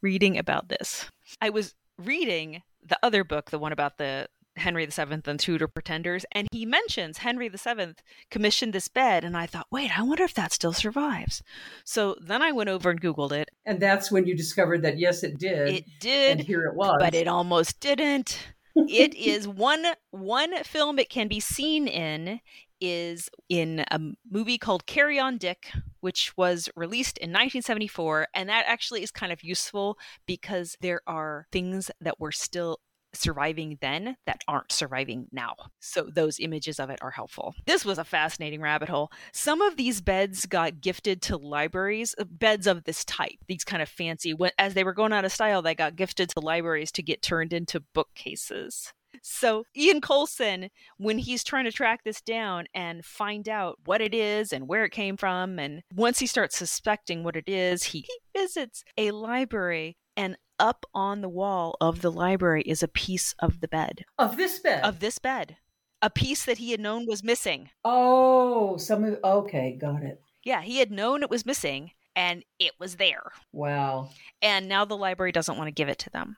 reading 0.01 0.37
about 0.37 0.69
this. 0.69 1.09
I 1.41 1.49
was 1.49 1.73
reading 1.97 2.61
the 2.87 2.99
other 3.01 3.23
book, 3.23 3.51
the 3.51 3.59
one 3.59 3.71
about 3.71 3.97
the 3.97 4.27
Henry 4.57 4.85
VII 4.85 5.21
and 5.25 5.39
Tudor 5.39 5.67
pretenders, 5.67 6.25
and 6.31 6.47
he 6.51 6.65
mentions 6.65 7.19
Henry 7.19 7.49
VII 7.49 7.95
commissioned 8.31 8.73
this 8.73 8.87
bed, 8.87 9.23
and 9.23 9.35
I 9.35 9.45
thought, 9.45 9.67
wait, 9.69 9.97
I 9.97 10.01
wonder 10.03 10.23
if 10.23 10.33
that 10.35 10.53
still 10.53 10.73
survives. 10.73 11.43
So 11.83 12.15
then 12.21 12.41
I 12.41 12.51
went 12.51 12.69
over 12.69 12.89
and 12.89 13.01
Googled 13.01 13.33
it. 13.33 13.51
And 13.65 13.79
that's 13.79 14.11
when 14.11 14.25
you 14.25 14.35
discovered 14.35 14.81
that 14.83 14.97
yes, 14.97 15.23
it 15.23 15.37
did. 15.37 15.69
It 15.69 15.85
did, 15.99 16.39
and 16.39 16.47
here 16.47 16.63
it 16.63 16.75
was. 16.75 16.95
but 16.99 17.13
it 17.13 17.27
almost 17.27 17.79
didn't. 17.79 18.39
It 18.75 19.13
is 19.15 19.47
one 19.47 19.85
one 20.11 20.63
film 20.63 20.99
it 20.99 21.09
can 21.09 21.27
be 21.27 21.39
seen 21.39 21.87
in 21.87 22.39
is 22.81 23.29
in 23.49 23.85
a 23.89 23.99
movie 24.29 24.57
called 24.57 24.85
Carry 24.85 25.17
On 25.19 25.37
Dick, 25.37 25.71
which 26.01 26.33
was 26.35 26.69
released 26.75 27.17
in 27.17 27.29
1974, 27.29 28.27
and 28.33 28.49
that 28.49 28.65
actually 28.67 29.01
is 29.01 29.11
kind 29.11 29.31
of 29.31 29.43
useful 29.43 29.97
because 30.25 30.75
there 30.81 31.01
are 31.07 31.47
things 31.51 31.89
that 32.01 32.19
were 32.19 32.33
still 32.33 32.79
surviving 33.15 33.77
then 33.81 34.17
that 34.25 34.43
aren't 34.47 34.71
surviving 34.71 35.27
now. 35.31 35.55
So 35.79 36.03
those 36.03 36.39
images 36.39 36.79
of 36.79 36.89
it 36.89 36.99
are 37.01 37.11
helpful. 37.11 37.55
This 37.65 37.85
was 37.85 37.97
a 37.97 38.03
fascinating 38.03 38.61
rabbit 38.61 38.89
hole. 38.89 39.11
Some 39.33 39.61
of 39.61 39.77
these 39.77 40.01
beds 40.01 40.45
got 40.45 40.81
gifted 40.81 41.21
to 41.23 41.37
libraries, 41.37 42.15
uh, 42.17 42.25
beds 42.25 42.67
of 42.67 42.83
this 42.83 43.03
type, 43.05 43.37
these 43.47 43.63
kind 43.63 43.81
of 43.81 43.89
fancy 43.89 44.35
as 44.57 44.73
they 44.73 44.83
were 44.83 44.93
going 44.93 45.13
out 45.13 45.25
of 45.25 45.31
style, 45.31 45.61
they 45.61 45.75
got 45.75 45.95
gifted 45.95 46.29
to 46.29 46.39
libraries 46.39 46.91
to 46.93 47.03
get 47.03 47.21
turned 47.21 47.53
into 47.53 47.79
bookcases. 47.93 48.93
So 49.21 49.63
Ian 49.75 50.01
Coulson, 50.01 50.69
when 50.97 51.17
he's 51.17 51.43
trying 51.43 51.65
to 51.65 51.71
track 51.71 52.03
this 52.03 52.21
down 52.21 52.65
and 52.73 53.05
find 53.05 53.47
out 53.47 53.79
what 53.85 54.01
it 54.01 54.13
is 54.13 54.51
and 54.51 54.67
where 54.67 54.83
it 54.83 54.91
came 54.91 55.17
from, 55.17 55.57
and 55.57 55.83
once 55.93 56.19
he 56.19 56.27
starts 56.27 56.57
suspecting 56.57 57.23
what 57.23 57.35
it 57.35 57.47
is, 57.47 57.83
he, 57.83 58.01
he 58.01 58.39
visits 58.39 58.83
a 58.97 59.11
library 59.11 59.97
and 60.17 60.37
up 60.59 60.85
on 60.93 61.21
the 61.21 61.29
wall 61.29 61.75
of 61.81 62.01
the 62.01 62.11
library 62.11 62.61
is 62.63 62.81
a 62.83 62.87
piece 62.87 63.33
of 63.39 63.59
the 63.61 63.67
bed 63.67 64.05
of 64.17 64.37
this 64.37 64.59
bed. 64.59 64.83
of 64.83 64.99
this 64.99 65.19
bed 65.19 65.57
a 66.01 66.09
piece 66.09 66.45
that 66.45 66.57
he 66.59 66.71
had 66.71 66.79
known 66.79 67.05
was 67.07 67.23
missing 67.23 67.69
oh, 67.83 68.77
some 68.77 69.03
of 69.03 69.17
okay, 69.23 69.77
got 69.79 70.03
it. 70.03 70.21
yeah 70.43 70.61
he 70.61 70.77
had 70.79 70.91
known 70.91 71.23
it 71.23 71.29
was 71.29 71.45
missing 71.45 71.91
and 72.15 72.43
it 72.59 72.71
was 72.79 72.95
there 72.95 73.31
Wow. 73.51 74.09
and 74.41 74.67
now 74.69 74.85
the 74.85 74.97
library 74.97 75.31
doesn't 75.31 75.57
want 75.57 75.67
to 75.67 75.71
give 75.73 75.89
it 75.89 75.99
to 75.99 76.09
them 76.09 76.37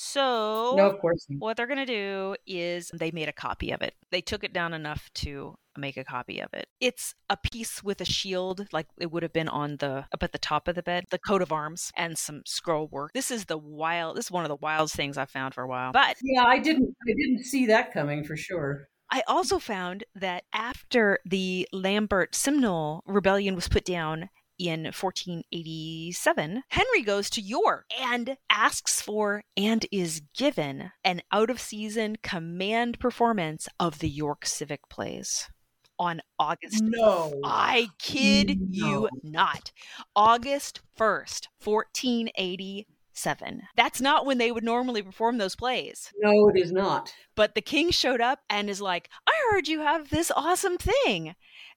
so 0.00 0.74
No, 0.76 0.88
of 0.88 1.00
course. 1.00 1.26
not. 1.28 1.40
what 1.40 1.56
they're 1.56 1.66
going 1.66 1.84
to 1.84 1.86
do 1.86 2.36
is 2.46 2.90
they 2.94 3.10
made 3.10 3.28
a 3.28 3.32
copy 3.32 3.72
of 3.72 3.82
it. 3.82 3.94
They 4.12 4.20
took 4.20 4.44
it 4.44 4.52
down 4.52 4.72
enough 4.72 5.10
to 5.14 5.56
make 5.78 5.96
a 5.96 6.04
copy 6.04 6.40
of 6.40 6.52
it. 6.52 6.66
It's 6.80 7.14
a 7.28 7.36
piece 7.36 7.82
with 7.82 8.00
a 8.00 8.04
shield, 8.04 8.66
like 8.72 8.86
it 8.98 9.10
would 9.10 9.22
have 9.22 9.32
been 9.32 9.48
on 9.48 9.76
the 9.76 10.06
up 10.12 10.22
at 10.22 10.32
the 10.32 10.38
top 10.38 10.68
of 10.68 10.74
the 10.74 10.82
bed, 10.82 11.04
the 11.10 11.18
coat 11.18 11.42
of 11.42 11.52
arms, 11.52 11.92
and 11.96 12.16
some 12.18 12.42
scroll 12.46 12.88
work. 12.88 13.12
This 13.14 13.30
is 13.30 13.46
the 13.46 13.58
wild. 13.58 14.16
This 14.16 14.26
is 14.26 14.30
one 14.30 14.44
of 14.44 14.48
the 14.48 14.56
wildest 14.56 14.94
things 14.94 15.18
I've 15.18 15.30
found 15.30 15.54
for 15.54 15.62
a 15.62 15.68
while. 15.68 15.92
But 15.92 16.16
Yeah, 16.22 16.44
I 16.44 16.58
didn't. 16.58 16.94
I 17.08 17.12
didn't 17.12 17.44
see 17.44 17.66
that 17.66 17.92
coming 17.92 18.24
for 18.24 18.36
sure. 18.36 18.88
I 19.10 19.22
also 19.26 19.58
found 19.58 20.04
that 20.14 20.44
after 20.52 21.18
the 21.24 21.66
Lambert 21.72 22.34
Simnel 22.34 23.02
rebellion 23.06 23.54
was 23.54 23.68
put 23.68 23.84
down 23.84 24.28
in 24.58 24.84
1487, 24.84 26.62
Henry 26.68 27.02
goes 27.02 27.30
to 27.30 27.40
York 27.40 27.86
and 27.98 28.36
asks 28.50 29.00
for 29.00 29.42
and 29.56 29.86
is 29.92 30.22
given 30.36 30.90
an 31.04 31.22
out 31.32 31.48
of 31.48 31.60
season 31.60 32.16
command 32.22 32.98
performance 32.98 33.68
of 33.78 34.00
the 34.00 34.08
York 34.08 34.44
Civic 34.44 34.88
Plays 34.90 35.48
on 35.98 36.20
August. 36.38 36.82
No. 36.84 37.34
I 37.44 37.88
kid 37.98 38.58
you 38.70 39.08
not. 39.22 39.72
August 40.14 40.80
1st, 40.98 41.48
1487. 41.62 43.62
That's 43.76 44.00
not 44.00 44.26
when 44.26 44.38
they 44.38 44.52
would 44.52 44.64
normally 44.64 45.02
perform 45.02 45.38
those 45.38 45.56
plays. 45.56 46.12
No, 46.20 46.48
it 46.48 46.58
is 46.58 46.72
not. 46.72 47.12
But 47.34 47.54
the 47.54 47.60
king 47.60 47.90
showed 47.90 48.20
up 48.20 48.40
and 48.48 48.70
is 48.70 48.80
like, 48.80 49.10
I 49.26 49.32
heard 49.50 49.68
you 49.68 49.80
have 49.80 50.10
this 50.10 50.30
awesome 50.34 50.78
thing. 50.78 51.34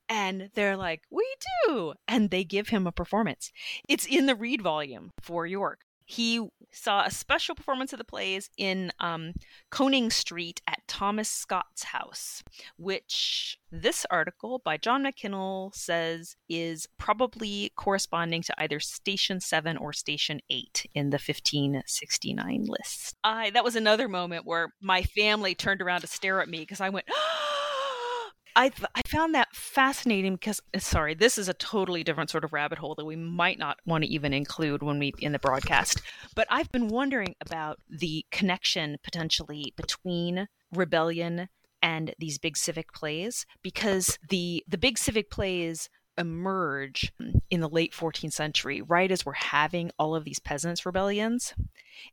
And 0.09 0.49
they're 0.55 0.77
like, 0.77 1.01
We 1.09 1.25
do. 1.65 1.93
And 2.07 2.29
they 2.29 2.43
give 2.43 2.69
him 2.69 2.85
a 2.85 2.91
performance. 2.91 3.51
It's 3.87 4.05
in 4.05 4.25
the 4.25 4.35
Reed 4.35 4.61
volume 4.61 5.11
for 5.21 5.47
York. 5.47 5.79
He 6.05 6.45
saw 6.71 7.05
a 7.05 7.11
special 7.11 7.55
performance 7.55 7.93
of 7.93 7.97
the 7.97 8.03
plays 8.03 8.49
in 8.57 8.91
um, 8.99 9.33
Coning 9.71 10.11
Street 10.11 10.61
at 10.67 10.80
Thomas 10.91 11.29
Scott's 11.29 11.85
house, 11.85 12.43
which 12.75 13.57
this 13.71 14.05
article 14.11 14.61
by 14.65 14.75
John 14.75 15.05
McKinnell 15.05 15.73
says 15.73 16.35
is 16.49 16.85
probably 16.97 17.71
corresponding 17.77 18.41
to 18.41 18.53
either 18.61 18.81
Station 18.81 19.39
7 19.39 19.77
or 19.77 19.93
Station 19.93 20.41
8 20.49 20.87
in 20.93 21.11
the 21.11 21.15
1569 21.15 22.65
list. 22.67 23.15
I 23.23 23.51
that 23.51 23.63
was 23.63 23.77
another 23.77 24.09
moment 24.09 24.45
where 24.45 24.73
my 24.81 25.03
family 25.03 25.55
turned 25.55 25.81
around 25.81 26.01
to 26.01 26.07
stare 26.07 26.41
at 26.41 26.49
me 26.49 26.59
because 26.59 26.81
I 26.81 26.89
went, 26.89 27.05
I, 28.57 28.69
I 28.93 29.01
found 29.07 29.33
that 29.33 29.55
fascinating 29.55 30.33
because 30.33 30.59
uh, 30.75 30.79
sorry 30.79 31.13
this 31.13 31.37
is 31.37 31.47
a 31.47 31.53
totally 31.53 32.03
different 32.03 32.29
sort 32.29 32.43
of 32.43 32.51
rabbit 32.51 32.79
hole 32.79 32.95
that 32.95 33.05
we 33.05 33.15
might 33.15 33.59
not 33.59 33.77
want 33.85 34.03
to 34.03 34.09
even 34.09 34.33
include 34.33 34.83
when 34.83 34.99
we 34.99 35.13
in 35.19 35.31
the 35.31 35.39
broadcast 35.39 36.01
but 36.35 36.47
i've 36.49 36.69
been 36.69 36.89
wondering 36.89 37.33
about 37.39 37.79
the 37.89 38.25
connection 38.29 38.97
potentially 39.05 39.73
between 39.77 40.49
rebellion 40.71 41.49
and 41.81 42.13
these 42.19 42.37
big 42.37 42.57
civic 42.57 42.93
plays 42.93 43.45
because 43.61 44.17
the 44.29 44.63
the 44.67 44.77
big 44.77 44.97
civic 44.97 45.29
plays 45.31 45.89
emerge 46.17 47.11
in 47.49 47.61
the 47.61 47.69
late 47.69 47.93
14th 47.93 48.33
century 48.33 48.81
right 48.81 49.11
as 49.11 49.25
we're 49.25 49.33
having 49.33 49.91
all 49.97 50.13
of 50.13 50.23
these 50.23 50.39
peasants 50.39 50.85
rebellions. 50.85 51.53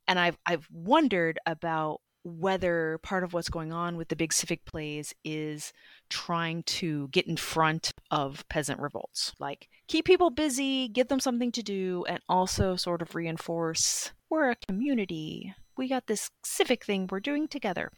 And 0.06 0.18
i've 0.18 0.38
i've 0.46 0.66
wondered 0.70 1.38
about 1.46 2.00
whether 2.24 2.98
part 3.02 3.24
of 3.24 3.32
what's 3.32 3.48
going 3.48 3.72
on 3.72 3.96
with 3.96 4.08
the 4.08 4.16
big 4.16 4.32
civic 4.32 4.64
plays 4.64 5.14
is 5.24 5.72
trying 6.10 6.62
to 6.64 7.08
get 7.08 7.26
in 7.26 7.36
front 7.36 7.92
of 8.10 8.46
peasant 8.48 8.80
revolts 8.80 9.32
like 9.38 9.68
keep 9.86 10.04
people 10.04 10.28
busy 10.28 10.88
give 10.88 11.08
them 11.08 11.20
something 11.20 11.52
to 11.52 11.62
do 11.62 12.04
and 12.08 12.20
also 12.28 12.76
sort 12.76 13.02
of 13.02 13.14
reinforce 13.14 14.12
we're 14.30 14.50
a 14.50 14.56
community. 14.56 15.54
We 15.76 15.88
got 15.88 16.06
this 16.06 16.30
civic 16.44 16.84
thing 16.84 17.08
we're 17.10 17.20
doing 17.20 17.48
together 17.48 17.92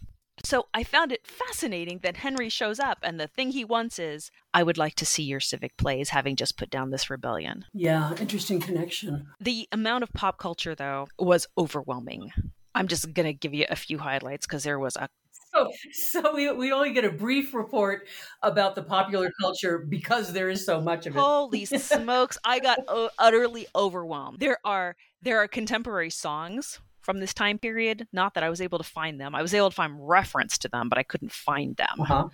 so 0.44 0.66
I 0.74 0.84
found 0.84 1.12
it 1.12 1.26
fascinating 1.26 2.00
that 2.02 2.18
Henry 2.18 2.48
shows 2.48 2.78
up 2.80 2.98
and 3.02 3.18
the 3.20 3.26
thing 3.26 3.50
he 3.52 3.64
wants 3.64 3.98
is, 3.98 4.30
I 4.54 4.62
would 4.62 4.78
like 4.78 4.94
to 4.96 5.06
see 5.06 5.22
your 5.22 5.40
civic 5.40 5.76
plays 5.76 6.10
having 6.10 6.36
just 6.36 6.56
put 6.56 6.70
down 6.70 6.90
this 6.90 7.10
rebellion. 7.10 7.64
Yeah, 7.72 8.14
interesting 8.20 8.60
connection. 8.60 9.26
The 9.40 9.68
amount 9.72 10.02
of 10.04 10.12
pop 10.12 10.38
culture, 10.38 10.74
though, 10.74 11.08
was 11.18 11.46
overwhelming. 11.56 12.32
I'm 12.74 12.88
just 12.88 13.12
going 13.12 13.26
to 13.26 13.32
give 13.32 13.54
you 13.54 13.66
a 13.68 13.76
few 13.76 13.98
highlights 13.98 14.46
because 14.46 14.62
there 14.62 14.78
was 14.78 14.96
a 14.96 15.08
So, 15.52 15.70
so 15.92 16.34
we, 16.34 16.50
we 16.52 16.72
only 16.72 16.92
get 16.92 17.04
a 17.04 17.10
brief 17.10 17.52
report 17.54 18.06
about 18.42 18.74
the 18.76 18.82
popular 18.82 19.30
culture 19.40 19.78
because 19.78 20.32
there 20.32 20.48
is 20.48 20.64
so 20.64 20.80
much 20.80 21.06
of 21.06 21.16
it. 21.16 21.18
holy 21.18 21.64
smokes 21.66 22.38
i 22.44 22.60
got 22.60 22.78
o- 22.86 23.10
utterly 23.18 23.66
overwhelmed 23.74 24.38
there 24.38 24.58
are 24.64 24.94
there 25.22 25.38
are 25.38 25.48
contemporary 25.48 26.10
songs 26.10 26.78
from 27.02 27.18
this 27.20 27.34
time 27.34 27.58
period 27.58 28.06
not 28.12 28.34
that 28.34 28.42
i 28.42 28.50
was 28.50 28.60
able 28.60 28.78
to 28.78 28.84
find 28.84 29.20
them 29.20 29.34
i 29.34 29.42
was 29.42 29.54
able 29.54 29.70
to 29.70 29.74
find 29.76 29.94
reference 29.98 30.58
to 30.58 30.68
them 30.68 30.88
but 30.88 30.98
i 30.98 31.02
couldn't 31.02 31.32
find 31.32 31.76
them 31.76 32.00
Uh-huh. 32.00 32.28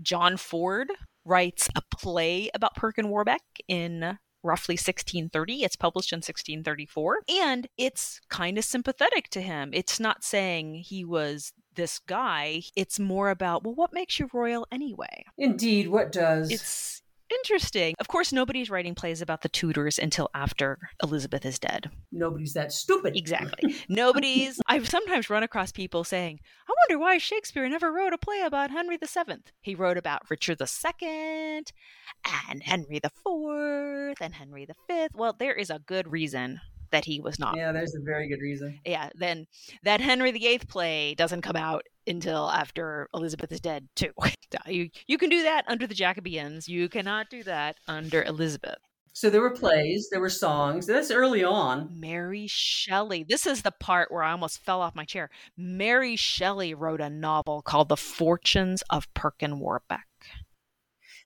john 0.00 0.36
ford 0.36 0.90
writes 1.24 1.68
a 1.76 1.82
play 1.96 2.50
about 2.52 2.74
Perkin 2.74 3.08
Warbeck 3.08 3.42
in 3.68 4.18
roughly 4.42 4.72
1630. 4.72 5.62
It's 5.62 5.76
published 5.76 6.12
in 6.12 6.16
1634, 6.16 7.18
and 7.30 7.68
it's 7.78 8.20
kind 8.28 8.58
of 8.58 8.64
sympathetic 8.64 9.28
to 9.30 9.40
him. 9.40 9.70
It's 9.72 10.00
not 10.00 10.24
saying 10.24 10.74
he 10.84 11.04
was 11.04 11.52
this 11.76 12.00
guy, 12.00 12.62
it's 12.74 12.98
more 12.98 13.30
about, 13.30 13.62
well, 13.62 13.76
what 13.76 13.92
makes 13.92 14.18
you 14.18 14.28
royal 14.32 14.66
anyway? 14.72 15.24
Indeed, 15.38 15.88
what 15.90 16.10
does? 16.10 16.50
It's 16.50 16.91
interesting. 17.42 17.94
Of 17.98 18.08
course, 18.08 18.32
nobody's 18.32 18.70
writing 18.70 18.94
plays 18.94 19.20
about 19.20 19.42
the 19.42 19.48
Tudors 19.48 19.98
until 19.98 20.30
after 20.34 20.78
Elizabeth 21.02 21.44
is 21.44 21.58
dead. 21.58 21.90
Nobody's 22.12 22.54
that 22.54 22.72
stupid. 22.72 23.16
Exactly. 23.16 23.74
Nobody's. 23.88 24.60
I've 24.68 24.88
sometimes 24.88 25.28
run 25.28 25.42
across 25.42 25.72
people 25.72 26.04
saying, 26.04 26.40
I 26.68 26.72
wonder 26.88 27.02
why 27.02 27.18
Shakespeare 27.18 27.68
never 27.68 27.92
wrote 27.92 28.12
a 28.12 28.18
play 28.18 28.42
about 28.42 28.70
Henry 28.70 28.96
VII. 28.96 29.42
He 29.60 29.74
wrote 29.74 29.98
about 29.98 30.22
Richard 30.30 30.60
II 30.60 31.64
and 32.24 32.62
Henry 32.62 33.00
IV 33.02 34.16
and 34.20 34.34
Henry 34.34 34.66
V. 34.88 35.06
Well, 35.14 35.34
there 35.36 35.54
is 35.54 35.70
a 35.70 35.80
good 35.80 36.10
reason 36.12 36.60
that 36.92 37.04
he 37.04 37.20
was 37.20 37.38
not. 37.38 37.56
Yeah, 37.56 37.72
there's 37.72 37.94
a 37.94 38.00
very 38.04 38.28
good 38.28 38.40
reason. 38.40 38.78
Yeah, 38.86 39.10
then 39.14 39.46
that 39.82 40.00
Henry 40.00 40.30
VIII 40.30 40.58
play 40.60 41.14
doesn't 41.14 41.42
come 41.42 41.56
out 41.56 41.82
until 42.06 42.48
after 42.50 43.08
Elizabeth 43.14 43.50
is 43.52 43.60
dead 43.60 43.88
too. 43.96 44.12
you 44.66 44.90
you 45.06 45.18
can 45.18 45.28
do 45.30 45.42
that 45.42 45.64
under 45.66 45.86
the 45.86 45.94
Jacobeans. 45.94 46.68
You 46.68 46.88
cannot 46.88 47.30
do 47.30 47.42
that 47.42 47.76
under 47.88 48.22
Elizabeth. 48.22 48.78
So 49.14 49.28
there 49.28 49.42
were 49.42 49.50
plays, 49.50 50.08
there 50.10 50.20
were 50.20 50.30
songs. 50.30 50.86
That's 50.86 51.10
early 51.10 51.44
on. 51.44 51.90
Mary 51.92 52.46
Shelley. 52.46 53.24
This 53.24 53.46
is 53.46 53.60
the 53.60 53.70
part 53.70 54.10
where 54.10 54.22
I 54.22 54.32
almost 54.32 54.64
fell 54.64 54.80
off 54.80 54.94
my 54.94 55.04
chair. 55.04 55.28
Mary 55.54 56.16
Shelley 56.16 56.72
wrote 56.72 57.02
a 57.02 57.10
novel 57.10 57.60
called 57.60 57.90
The 57.90 57.96
Fortunes 57.96 58.82
of 58.88 59.12
Perkin 59.12 59.58
Warbeck. 59.58 60.06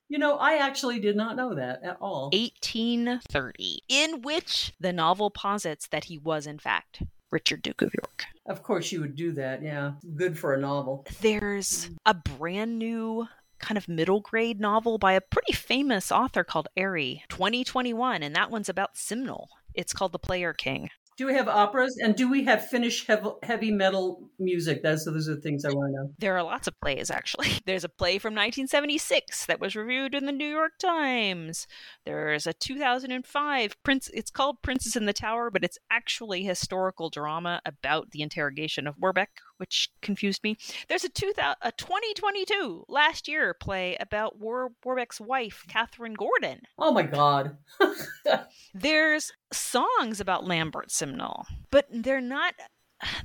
You 0.09 0.17
know, 0.17 0.37
I 0.37 0.57
actually 0.57 0.99
did 0.99 1.17
not 1.17 1.35
know 1.35 1.55
that 1.55 1.83
at 1.83 1.97
all. 1.99 2.29
1830, 2.31 3.79
in 3.89 4.21
which 4.21 4.73
the 4.79 4.93
novel 4.93 5.29
posits 5.29 5.87
that 5.89 6.05
he 6.05 6.17
was, 6.17 6.47
in 6.47 6.59
fact, 6.59 7.03
Richard, 7.29 7.61
Duke 7.61 7.81
of 7.81 7.93
York. 7.93 8.25
Of 8.45 8.63
course, 8.63 8.91
you 8.91 9.01
would 9.01 9.17
do 9.17 9.33
that. 9.33 9.61
Yeah. 9.61 9.93
Good 10.15 10.39
for 10.39 10.53
a 10.53 10.59
novel. 10.59 11.05
There's 11.21 11.89
a 12.05 12.13
brand 12.13 12.79
new 12.79 13.27
kind 13.59 13.77
of 13.77 13.89
middle 13.89 14.21
grade 14.21 14.61
novel 14.61 14.97
by 14.97 15.13
a 15.13 15.21
pretty 15.21 15.51
famous 15.51 16.11
author 16.11 16.43
called 16.43 16.69
Avi, 16.77 17.23
2021, 17.27 18.23
and 18.23 18.35
that 18.35 18.51
one's 18.51 18.69
about 18.69 18.95
Simnel. 18.95 19.49
It's 19.73 19.93
called 19.93 20.13
The 20.13 20.19
Player 20.19 20.53
King. 20.53 20.89
Do 21.17 21.25
we 21.25 21.33
have 21.33 21.47
operas 21.47 21.97
and 21.99 22.15
do 22.15 22.29
we 22.29 22.43
have 22.43 22.67
Finnish 22.67 23.07
heavy 23.41 23.71
metal 23.71 24.29
music? 24.37 24.83
Those, 24.83 25.03
those 25.03 25.27
are 25.27 25.33
the 25.33 25.41
things 25.41 25.65
I 25.65 25.69
want 25.69 25.91
to 25.91 25.93
know. 25.93 26.13
There 26.19 26.37
are 26.37 26.43
lots 26.43 26.67
of 26.67 26.79
plays, 26.79 27.09
actually. 27.09 27.49
There's 27.65 27.83
a 27.83 27.89
play 27.89 28.19
from 28.19 28.35
1976 28.35 29.47
that 29.47 29.59
was 29.59 29.75
reviewed 29.75 30.13
in 30.13 30.27
the 30.27 30.31
New 30.31 30.47
York 30.47 30.73
Times. 30.79 31.65
There's 32.05 32.45
a 32.45 32.53
2005 32.53 33.83
Prince. 33.83 34.11
It's 34.13 34.29
called 34.29 34.61
Princess 34.61 34.95
in 34.95 35.07
the 35.07 35.13
Tower, 35.13 35.49
but 35.49 35.63
it's 35.63 35.79
actually 35.89 36.43
historical 36.43 37.09
drama 37.09 37.61
about 37.65 38.11
the 38.11 38.21
interrogation 38.21 38.85
of 38.85 38.99
Warbeck, 38.99 39.41
which 39.57 39.89
confused 40.03 40.43
me. 40.43 40.55
There's 40.87 41.03
a, 41.03 41.09
2000, 41.09 41.55
a 41.63 41.71
2022 41.71 42.85
last 42.87 43.27
year 43.27 43.55
play 43.55 43.97
about 43.99 44.37
War, 44.37 44.69
Warbeck's 44.85 45.19
wife, 45.19 45.65
Catherine 45.67 46.13
Gordon. 46.13 46.61
Oh 46.77 46.91
my 46.91 47.01
God. 47.01 47.57
There's 48.75 49.31
songs 49.51 50.19
about 50.19 50.45
Lambert 50.45 50.91
Simnel, 50.91 51.45
but 51.71 51.87
they're 51.91 52.21
not. 52.21 52.53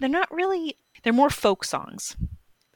They're 0.01 0.09
not 0.09 0.31
really. 0.31 0.77
They're 1.03 1.13
more 1.13 1.31
folk 1.31 1.65
songs 1.65 2.17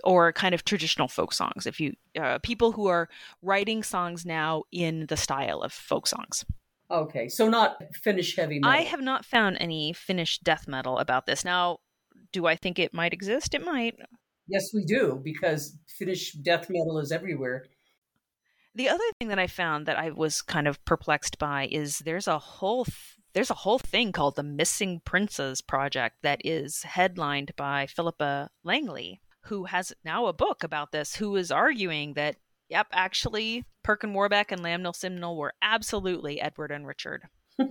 or 0.04 0.32
kind 0.32 0.54
of 0.54 0.64
traditional 0.64 1.08
folk 1.08 1.32
songs. 1.32 1.66
If 1.66 1.80
you 1.80 1.94
uh, 2.20 2.38
people 2.42 2.72
who 2.72 2.86
are 2.86 3.08
writing 3.42 3.82
songs 3.82 4.24
now 4.24 4.64
in 4.72 5.06
the 5.06 5.16
style 5.16 5.60
of 5.60 5.72
folk 5.72 6.06
songs. 6.06 6.44
Okay, 6.90 7.28
so 7.28 7.48
not 7.48 7.82
Finnish 8.02 8.36
heavy 8.36 8.60
metal. 8.60 8.78
I 8.78 8.84
have 8.84 9.00
not 9.00 9.24
found 9.24 9.56
any 9.58 9.92
Finnish 9.92 10.38
death 10.38 10.68
metal 10.68 10.98
about 10.98 11.26
this. 11.26 11.44
Now, 11.44 11.78
do 12.32 12.46
I 12.46 12.54
think 12.54 12.78
it 12.78 12.94
might 12.94 13.12
exist? 13.12 13.54
It 13.54 13.64
might. 13.64 13.96
Yes, 14.48 14.70
we 14.72 14.84
do, 14.84 15.20
because 15.24 15.76
Finnish 15.98 16.32
death 16.32 16.68
metal 16.70 16.98
is 16.98 17.10
everywhere. 17.10 17.64
The 18.76 18.88
other 18.88 19.04
thing 19.18 19.28
that 19.28 19.38
I 19.38 19.48
found 19.48 19.86
that 19.86 19.98
I 19.98 20.10
was 20.10 20.42
kind 20.42 20.68
of 20.68 20.84
perplexed 20.84 21.38
by 21.38 21.66
is 21.72 21.98
there's 21.98 22.28
a 22.28 22.38
whole 22.38 22.84
th- 22.84 23.16
there's 23.36 23.50
a 23.50 23.54
whole 23.54 23.78
thing 23.78 24.12
called 24.12 24.34
the 24.34 24.42
Missing 24.42 25.02
Princes 25.04 25.60
Project 25.60 26.16
that 26.22 26.40
is 26.42 26.84
headlined 26.84 27.52
by 27.54 27.86
Philippa 27.86 28.48
Langley, 28.64 29.20
who 29.42 29.66
has 29.66 29.92
now 30.02 30.24
a 30.24 30.32
book 30.32 30.64
about 30.64 30.90
this, 30.90 31.16
who 31.16 31.36
is 31.36 31.50
arguing 31.50 32.14
that 32.14 32.36
yep, 32.70 32.86
actually 32.92 33.66
Perkin 33.82 34.14
Warbeck 34.14 34.52
and 34.52 34.62
Lamnel 34.62 34.96
Simnel 34.96 35.36
were 35.36 35.52
absolutely 35.60 36.40
Edward 36.40 36.70
and 36.70 36.86
Richard. 36.86 37.24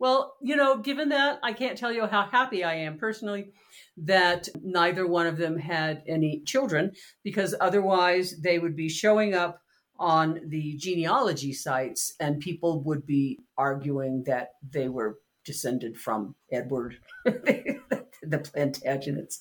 Well, 0.00 0.34
you 0.42 0.56
know, 0.56 0.78
given 0.78 1.10
that, 1.10 1.38
I 1.42 1.52
can't 1.52 1.78
tell 1.78 1.92
you 1.92 2.06
how 2.06 2.26
happy 2.26 2.64
I 2.64 2.74
am 2.74 2.98
personally 2.98 3.52
that 3.98 4.48
neither 4.60 5.06
one 5.06 5.26
of 5.26 5.38
them 5.38 5.56
had 5.56 6.02
any 6.08 6.42
children, 6.44 6.92
because 7.22 7.54
otherwise 7.60 8.40
they 8.42 8.58
would 8.58 8.74
be 8.74 8.88
showing 8.88 9.34
up 9.34 9.60
on 10.04 10.38
the 10.48 10.76
genealogy 10.76 11.54
sites 11.54 12.12
and 12.20 12.38
people 12.38 12.82
would 12.82 13.06
be 13.06 13.38
arguing 13.56 14.22
that 14.26 14.50
they 14.70 14.86
were 14.86 15.18
descended 15.46 15.96
from 15.96 16.34
Edward, 16.52 16.98
the 17.24 17.80
Plantagenets. 18.22 19.38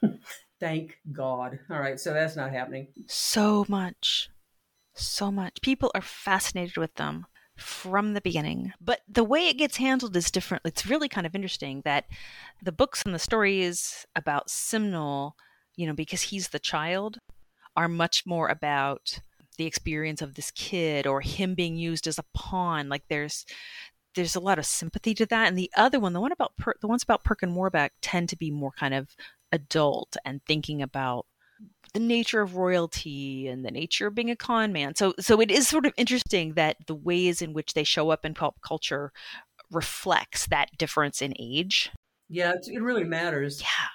Thank 0.60 0.98
God. 1.12 1.58
All 1.68 1.80
right, 1.80 1.98
so 1.98 2.14
that's 2.14 2.36
not 2.36 2.52
happening. 2.52 2.86
So 3.08 3.66
much. 3.68 4.30
So 4.94 5.32
much. 5.32 5.60
People 5.60 5.90
are 5.92 6.00
fascinated 6.00 6.76
with 6.76 6.94
them 6.94 7.26
from 7.56 8.14
the 8.14 8.20
beginning. 8.20 8.74
But 8.80 9.00
the 9.08 9.24
way 9.24 9.48
it 9.48 9.58
gets 9.58 9.78
handled 9.78 10.16
is 10.16 10.30
different. 10.30 10.62
It's 10.64 10.86
really 10.86 11.08
kind 11.08 11.26
of 11.26 11.34
interesting 11.34 11.82
that 11.84 12.04
the 12.62 12.70
books 12.70 13.02
and 13.04 13.12
the 13.12 13.18
stories 13.18 14.06
about 14.14 14.50
Simnel, 14.50 15.34
you 15.74 15.84
know, 15.88 15.94
because 15.94 16.22
he's 16.22 16.50
the 16.50 16.60
child, 16.60 17.18
are 17.76 17.88
much 17.88 18.22
more 18.24 18.46
about 18.46 19.18
the 19.56 19.66
experience 19.66 20.22
of 20.22 20.34
this 20.34 20.50
kid 20.50 21.06
or 21.06 21.20
him 21.20 21.54
being 21.54 21.76
used 21.76 22.06
as 22.06 22.18
a 22.18 22.24
pawn. 22.34 22.88
Like 22.88 23.04
there's 23.08 23.44
there's 24.14 24.36
a 24.36 24.40
lot 24.40 24.58
of 24.58 24.66
sympathy 24.66 25.14
to 25.14 25.26
that. 25.26 25.48
And 25.48 25.58
the 25.58 25.70
other 25.76 26.00
one, 26.00 26.14
the 26.14 26.20
one 26.20 26.32
about 26.32 26.56
per, 26.56 26.74
the 26.80 26.88
ones 26.88 27.02
about 27.02 27.22
Perkin 27.22 27.54
Warbeck, 27.54 27.92
tend 28.00 28.28
to 28.30 28.36
be 28.36 28.50
more 28.50 28.72
kind 28.72 28.94
of 28.94 29.14
adult 29.52 30.16
and 30.24 30.40
thinking 30.46 30.82
about 30.82 31.26
the 31.94 32.00
nature 32.00 32.40
of 32.40 32.56
royalty 32.56 33.46
and 33.48 33.64
the 33.64 33.70
nature 33.70 34.06
of 34.06 34.14
being 34.14 34.30
a 34.30 34.36
con 34.36 34.72
man. 34.72 34.94
So 34.94 35.14
so 35.20 35.40
it 35.40 35.50
is 35.50 35.68
sort 35.68 35.86
of 35.86 35.92
interesting 35.96 36.54
that 36.54 36.76
the 36.86 36.94
ways 36.94 37.40
in 37.40 37.52
which 37.52 37.74
they 37.74 37.84
show 37.84 38.10
up 38.10 38.24
in 38.24 38.34
pop 38.34 38.60
culture 38.60 39.12
reflects 39.70 40.46
that 40.48 40.70
difference 40.78 41.22
in 41.22 41.34
age. 41.38 41.90
Yeah, 42.28 42.54
it 42.66 42.82
really 42.82 43.04
matters. 43.04 43.60
Yeah. 43.60 43.88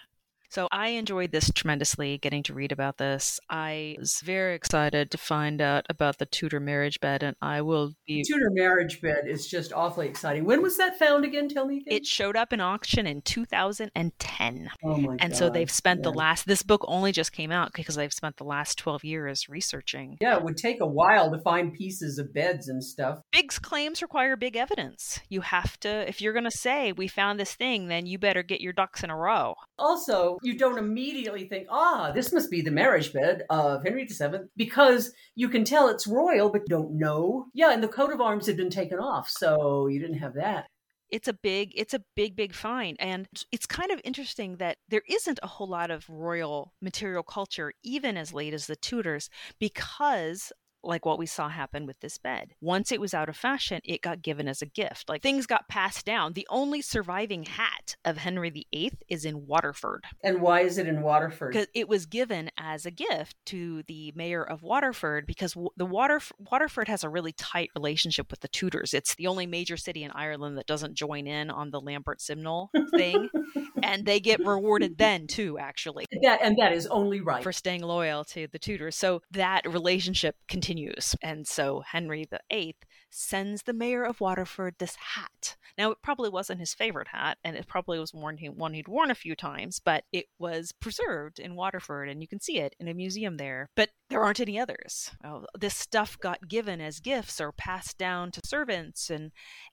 So 0.52 0.68
I 0.70 0.90
enjoyed 0.90 1.32
this 1.32 1.50
tremendously, 1.50 2.18
getting 2.18 2.44
to 2.44 2.54
read 2.54 2.74
about 2.74 2.98
this. 2.98 3.40
I 3.50 3.96
was 3.98 4.20
very 4.22 4.54
excited 4.54 5.10
to 5.12 5.18
find 5.18 5.62
out 5.62 5.86
about 5.90 6.18
the 6.18 6.26
Tudor 6.26 6.60
marriage 6.60 7.00
bed, 7.00 7.24
and 7.24 7.38
I 7.42 7.62
will 7.62 7.94
be. 8.06 8.22
Tudor 8.22 8.50
marriage 8.52 9.00
bed 9.02 9.24
is 9.28 9.48
just 9.48 9.72
awfully 9.72 10.10
exciting. 10.10 10.44
When 10.44 10.62
was 10.62 10.76
that 10.76 11.00
found 11.00 11.24
again? 11.24 11.48
Tell 11.48 11.66
me 11.66 11.78
again. 11.78 11.96
It 11.96 12.06
showed 12.06 12.36
up 12.36 12.52
in 12.52 12.60
auction 12.60 13.08
in 13.08 13.22
2010. 13.22 14.70
Oh 14.84 14.98
my 14.98 15.16
And 15.22 15.32
God. 15.32 15.38
so 15.38 15.50
they've 15.50 15.72
spent 15.72 16.00
yeah. 16.00 16.12
the 16.12 16.18
last, 16.18 16.46
this 16.46 16.64
book 16.64 16.84
only 16.86 17.14
just 17.14 17.32
came 17.32 17.54
out 17.54 17.72
because 17.74 17.96
they've 17.96 18.12
spent 18.12 18.36
the 18.36 18.44
last 18.44 18.78
12 18.78 19.06
years 19.06 19.48
researching. 19.48 20.18
Yeah, 20.20 20.36
it 20.36 20.44
would 20.44 20.58
take 20.58 20.82
a 20.82 20.86
while 20.86 21.32
to 21.32 21.40
find 21.40 21.74
pieces 21.74 22.18
of 22.18 22.34
beds 22.34 22.68
and 22.68 22.84
stuff. 22.84 23.20
Big 23.32 23.54
claims 23.62 24.02
require 24.02 24.36
big 24.36 24.58
evidence. 24.58 25.22
You 25.30 25.40
have 25.42 25.80
to, 25.80 26.10
if 26.10 26.20
you're 26.20 26.34
going 26.34 26.44
to 26.44 26.52
say, 26.52 26.92
we 26.92 27.08
found 27.08 27.40
this 27.40 27.54
thing, 27.54 27.88
then 27.88 28.06
you 28.06 28.20
better 28.20 28.44
get 28.44 28.60
your 28.60 28.74
ducks 28.74 29.02
in 29.02 29.10
a 29.10 29.16
row. 29.16 29.56
Also, 29.80 30.40
you 30.44 30.58
don't 30.58 30.78
immediately 30.78 31.48
think, 31.48 31.68
ah, 31.70 32.12
this 32.14 32.32
must 32.34 32.50
be 32.52 32.62
the 32.62 32.72
marriage 32.72 33.14
bed 33.14 33.44
of 33.50 33.84
Henry 33.84 34.06
VII, 34.06 34.40
because 34.58 35.12
you 35.36 35.50
can 35.50 35.64
tell 35.64 35.90
it's 35.90 36.08
royal, 36.08 36.50
but 36.50 36.66
don't 36.68 36.92
know. 36.98 37.46
Yeah, 37.54 37.72
and 37.74 37.84
the 37.84 37.88
coat 37.88 38.12
of 38.12 38.22
arms 38.22 38.48
had 38.48 38.58
been 38.58 38.70
taken 38.70 39.00
off, 39.00 39.30
so 39.30 39.88
you 39.88 40.00
didn't 40.00 40.20
have 40.20 40.34
that. 40.36 40.68
it's 41.10 41.28
a 41.28 41.34
big 41.34 41.72
it's 41.76 41.94
a 41.94 42.02
big 42.16 42.36
big 42.36 42.54
find 42.54 42.96
and 43.00 43.28
it's 43.52 43.66
kind 43.66 43.92
of 43.92 44.00
interesting 44.04 44.56
that 44.58 44.78
there 44.88 45.02
isn't 45.10 45.40
a 45.44 45.48
whole 45.48 45.68
lot 45.68 45.92
of 45.92 46.10
royal 46.10 46.74
material 46.82 47.24
culture 47.24 47.74
even 47.84 48.16
as 48.18 48.34
late 48.34 48.54
as 48.54 48.68
the 48.68 48.76
tudors 48.78 49.30
because 49.60 50.54
like 50.84 51.06
what 51.06 51.20
we 51.20 51.26
saw 51.26 51.50
happen 51.50 51.86
with 51.86 52.00
this 52.00 52.18
bed. 52.18 52.54
Once 52.62 52.92
it 52.92 53.00
was 53.02 53.14
out 53.14 53.30
of 53.30 53.36
fashion, 53.38 53.82
it 53.84 54.02
got 54.02 54.22
given 54.22 54.48
as 54.48 54.62
a 54.62 54.66
gift. 54.66 55.10
Like 55.10 55.22
things 55.22 55.46
got 55.46 55.68
passed 55.68 56.06
down. 56.06 56.34
The 56.34 56.48
only 56.50 56.82
surviving 56.82 57.44
hat 57.44 57.96
of 58.06 58.18
Henry 58.18 58.50
VIII 58.50 58.94
is 59.10 59.26
in 59.26 59.46
Waterford 59.48 60.06
And 60.24 60.42
why 60.42 60.62
is 60.62 60.78
it 60.78 60.88
in 60.88 61.02
Waterford? 61.02 61.52
because 61.54 61.68
it 61.74 61.88
was 61.88 62.06
given 62.06 62.50
as 62.58 62.86
a 62.86 62.92
gift 62.92 63.36
to 63.48 63.84
the 63.84 64.12
mayor 64.16 64.44
of 64.44 64.64
Waterford 64.64 65.26
because 65.28 65.56
the 65.78 65.86
Water 65.86 66.20
Waterford 66.40 66.88
has 66.88 67.04
a 67.04 67.10
really 67.10 67.32
tight 67.34 67.70
relationship 67.76 68.32
with 68.32 68.40
the 68.42 68.48
Tudors. 68.48 68.94
It's 68.94 69.16
the 69.16 69.28
only 69.28 69.46
major 69.46 69.78
city 69.78 70.04
in 70.04 70.12
Ireland 70.12 70.58
that 70.58 70.66
doesn't 70.68 70.96
join 70.96 71.28
in 71.28 71.50
on 71.50 71.72
the 71.72 71.80
Lambert 71.82 72.22
Simnel 72.22 72.72
thing, 72.96 73.30
and 73.84 74.06
they 74.06 74.20
get 74.20 74.44
rewarded 74.46 74.98
then 74.98 75.28
too, 75.28 75.58
actually, 75.60 76.06
That 76.24 76.40
and 76.42 76.58
that 76.58 76.74
is 76.74 76.88
only 76.88 77.22
right. 77.22 77.44
for 77.44 77.52
staying 77.52 77.82
loyal 77.82 78.24
to 78.26 78.48
the 78.52 78.60
Tudors. 78.60 78.96
So 78.96 79.22
that 79.32 79.62
relationship 79.72 80.36
continues 80.48 80.71
continues. 80.72 81.16
And 81.22 81.46
so 81.48 81.82
Henry 81.86 82.28
VIII 82.52 82.76
sends 83.12 83.64
the 83.64 83.74
mayor 83.74 84.04
of 84.04 84.22
Waterford 84.22 84.76
this 84.80 84.96
hat. 84.96 85.56
Now, 85.78 85.92
it 85.92 86.02
probably 86.02 86.30
wasn't 86.30 86.60
his 86.60 86.74
favorite 86.74 87.10
hat, 87.10 87.38
and 87.44 87.56
it 87.56 87.68
probably 87.68 88.00
was 88.00 88.14
one, 88.14 88.38
one 88.38 88.74
he'd 88.74 88.88
worn 88.88 89.12
a 89.12 89.16
few 89.16 89.36
times, 89.36 89.80
but 89.80 90.04
it 90.12 90.26
was 90.40 90.72
preserved 90.72 91.40
in 91.40 91.56
Waterford, 91.56 92.10
and 92.10 92.22
you 92.22 92.28
can 92.28 92.40
see 92.40 92.60
it 92.60 92.76
in 92.80 92.88
a 92.88 92.94
museum 92.94 93.38
there. 93.38 93.70
But 93.76 93.90
there 94.10 94.22
aren't 94.22 94.40
any 94.40 94.60
others. 94.60 95.12
Oh, 95.24 95.46
this 95.58 95.76
stuff 95.76 96.20
got 96.20 96.48
given 96.48 96.82
as 96.82 97.00
gifts 97.00 97.40
or 97.40 97.52
passed 97.52 97.98
down 97.98 98.32
to 98.32 98.42
servants, 98.46 99.10
and 99.10 99.32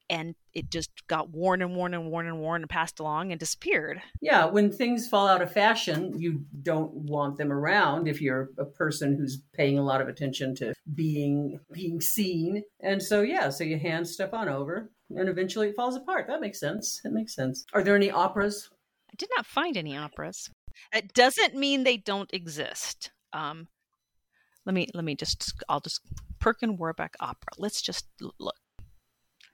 and 0.09 0.37
it 0.55 0.71
just 0.71 0.91
got 1.07 1.31
worn 1.31 1.61
and 1.61 1.77
worn 1.77 1.93
and 1.93 2.11
worn 2.11 2.27
and 2.27 2.41
worn 2.41 2.63
and 2.63 2.71
passed 2.71 2.99
along 2.99 3.31
and 3.31 3.39
disappeared. 3.39 4.01
Yeah, 4.21 4.47
when 4.47 4.73
things 4.73 5.07
fall 5.07 5.29
out 5.29 5.43
of 5.43 5.53
fashion, 5.53 6.19
you 6.19 6.45
don't 6.63 6.93
want 6.93 7.37
them 7.37 7.53
around 7.53 8.09
if 8.09 8.21
you're 8.23 8.49
a 8.59 8.65
person 8.65 9.17
who's 9.17 9.43
paying 9.53 9.79
a 9.79 9.85
lot 9.85 10.01
of 10.01 10.09
attention 10.09 10.55
to 10.57 10.73
being 10.95 11.61
being 11.73 12.01
seen. 12.01 12.63
And 12.81 13.03
so 13.03 13.21
yeah, 13.29 13.51
so 13.51 13.65
you 13.65 13.79
hand 13.79 14.09
stuff 14.09 14.33
on 14.33 14.49
over 14.49 14.91
and 15.11 15.29
eventually 15.29 15.69
it 15.69 15.77
falls 15.77 15.97
apart. 15.97 16.27
That 16.29 16.41
makes 16.41 16.61
sense. 16.61 17.01
It 17.05 17.13
makes 17.13 17.35
sense. 17.35 17.65
Are 17.73 17.83
there 17.83 17.97
any 17.97 18.11
operas? 18.11 18.71
I 19.11 19.15
did 19.17 19.29
not 19.37 19.47
find 19.47 19.77
any 19.77 19.97
operas. 19.97 20.51
It 20.93 21.13
doesn't 21.15 21.55
mean 21.55 21.85
they 21.85 21.97
don't 21.97 22.33
exist. 22.33 23.11
Um, 23.33 23.69
let 24.65 24.75
me 24.75 24.89
let 24.95 25.05
me 25.05 25.15
just 25.15 25.55
I'll 25.69 25.81
just 25.81 26.01
Perkin 26.41 26.77
Warbeck 26.77 27.15
opera. 27.21 27.53
Let's 27.57 27.83
just 27.83 28.07
look. 28.21 28.55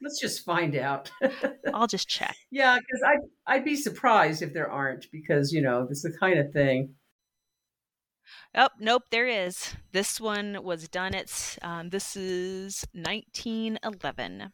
Let's 0.03 0.21
just 0.21 0.45
find 0.45 0.77
out. 0.77 1.11
I'll 1.75 1.87
just 1.87 2.09
check. 2.09 2.37
Yeah, 2.51 2.77
because 2.79 3.03
I 3.07 3.55
I'd 3.55 3.65
be 3.65 3.77
surprised 3.77 4.43
if 4.43 4.53
there 4.53 4.71
aren't 4.71 5.07
because 5.13 5.53
you 5.53 5.63
know 5.63 5.87
this 5.87 6.05
is 6.05 6.13
the 6.13 6.19
kind 6.19 6.39
of 6.39 6.53
thing. 6.53 6.95
Oh 8.55 8.69
nope, 8.79 9.05
there 9.11 9.27
is. 9.27 9.75
This 9.93 10.21
one 10.21 10.59
was 10.63 10.89
done 10.89 11.15
at 11.15 11.59
um, 11.63 11.91
this 11.91 12.17
is 12.17 12.87
1911, 12.93 14.53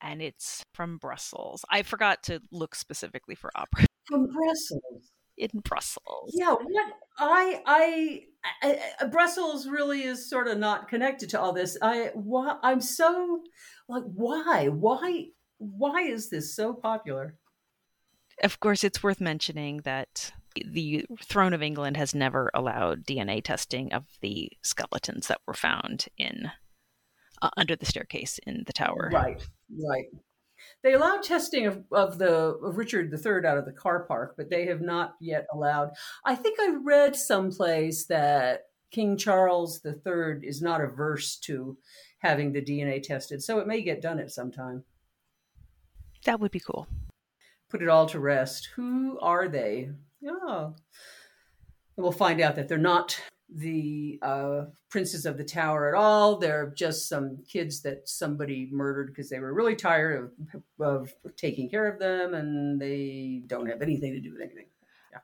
and 0.00 0.22
it's 0.22 0.62
from 0.72 0.98
Brussels. 0.98 1.64
I 1.70 1.82
forgot 1.82 2.22
to 2.24 2.40
look 2.50 2.74
specifically 2.74 3.34
for 3.34 3.50
opera. 3.54 3.86
From 4.06 4.26
Brussels. 4.26 5.12
In 5.36 5.50
Brussels. 5.64 6.32
Yeah, 6.32 6.52
what 6.52 6.92
I, 7.18 7.60
I 7.66 8.20
I, 8.62 8.80
I 9.00 9.06
Brussels 9.06 9.66
really 9.66 10.04
is 10.04 10.28
sort 10.30 10.46
of 10.46 10.58
not 10.58 10.88
connected 10.88 11.30
to 11.30 11.40
all 11.40 11.52
this. 11.52 11.76
I 11.82 12.10
why 12.14 12.56
I'm 12.62 12.80
so 12.80 13.42
like 13.88 14.04
why 14.04 14.68
why 14.68 15.26
why 15.58 16.02
is 16.02 16.30
this 16.30 16.54
so 16.54 16.72
popular? 16.72 17.36
Of 18.42 18.60
course, 18.60 18.84
it's 18.84 19.02
worth 19.02 19.20
mentioning 19.20 19.78
that 19.84 20.32
the 20.64 21.06
throne 21.22 21.52
of 21.52 21.62
England 21.62 21.96
has 21.96 22.14
never 22.14 22.50
allowed 22.54 23.04
DNA 23.04 23.42
testing 23.42 23.92
of 23.92 24.04
the 24.20 24.50
skeletons 24.62 25.28
that 25.28 25.40
were 25.46 25.54
found 25.54 26.06
in 26.16 26.50
uh, 27.42 27.50
under 27.56 27.76
the 27.76 27.86
staircase 27.86 28.38
in 28.46 28.64
the 28.66 28.72
tower. 28.72 29.10
Right, 29.12 29.42
right. 29.70 30.06
They 30.82 30.94
allowed 30.94 31.22
testing 31.22 31.66
of, 31.66 31.82
of 31.92 32.18
the 32.18 32.32
of 32.32 32.76
Richard 32.76 33.12
III 33.12 33.46
out 33.46 33.58
of 33.58 33.64
the 33.64 33.72
car 33.72 34.04
park, 34.04 34.34
but 34.36 34.50
they 34.50 34.66
have 34.66 34.80
not 34.80 35.14
yet 35.20 35.46
allowed. 35.52 35.90
I 36.24 36.34
think 36.34 36.58
I 36.60 36.76
read 36.82 37.16
someplace 37.16 38.06
that 38.06 38.62
King 38.90 39.16
Charles 39.16 39.84
III 39.84 40.46
is 40.46 40.62
not 40.62 40.80
averse 40.80 41.36
to 41.40 41.76
having 42.18 42.52
the 42.52 42.62
DNA 42.62 43.02
tested, 43.02 43.42
so 43.42 43.58
it 43.58 43.66
may 43.66 43.82
get 43.82 44.00
done 44.00 44.18
at 44.18 44.30
some 44.30 44.52
time. 44.52 44.84
That 46.24 46.40
would 46.40 46.52
be 46.52 46.60
cool. 46.60 46.86
Put 47.68 47.82
it 47.82 47.88
all 47.88 48.06
to 48.06 48.20
rest. 48.20 48.68
Who 48.76 49.18
are 49.20 49.48
they? 49.48 49.90
Oh. 50.26 50.74
And 51.96 52.02
we'll 52.02 52.12
find 52.12 52.40
out 52.40 52.56
that 52.56 52.68
they're 52.68 52.78
not 52.78 53.20
the 53.48 54.18
uh, 54.22 54.64
princes 54.88 55.26
of 55.26 55.36
the 55.36 55.44
tower 55.44 55.88
at 55.88 55.98
all. 55.98 56.38
They're 56.38 56.72
just 56.76 57.08
some 57.08 57.38
kids 57.48 57.82
that 57.82 58.08
somebody 58.08 58.68
murdered 58.72 59.08
because 59.08 59.28
they 59.30 59.38
were 59.38 59.52
really 59.52 59.76
tired 59.76 60.32
of, 60.54 60.62
of 60.80 61.14
taking 61.36 61.68
care 61.68 61.86
of 61.86 61.98
them 61.98 62.34
and 62.34 62.80
they 62.80 63.42
don't 63.46 63.68
have 63.68 63.82
anything 63.82 64.12
to 64.12 64.20
do 64.20 64.32
with 64.32 64.40
anything. 64.40 64.66
Yeah. 65.12 65.18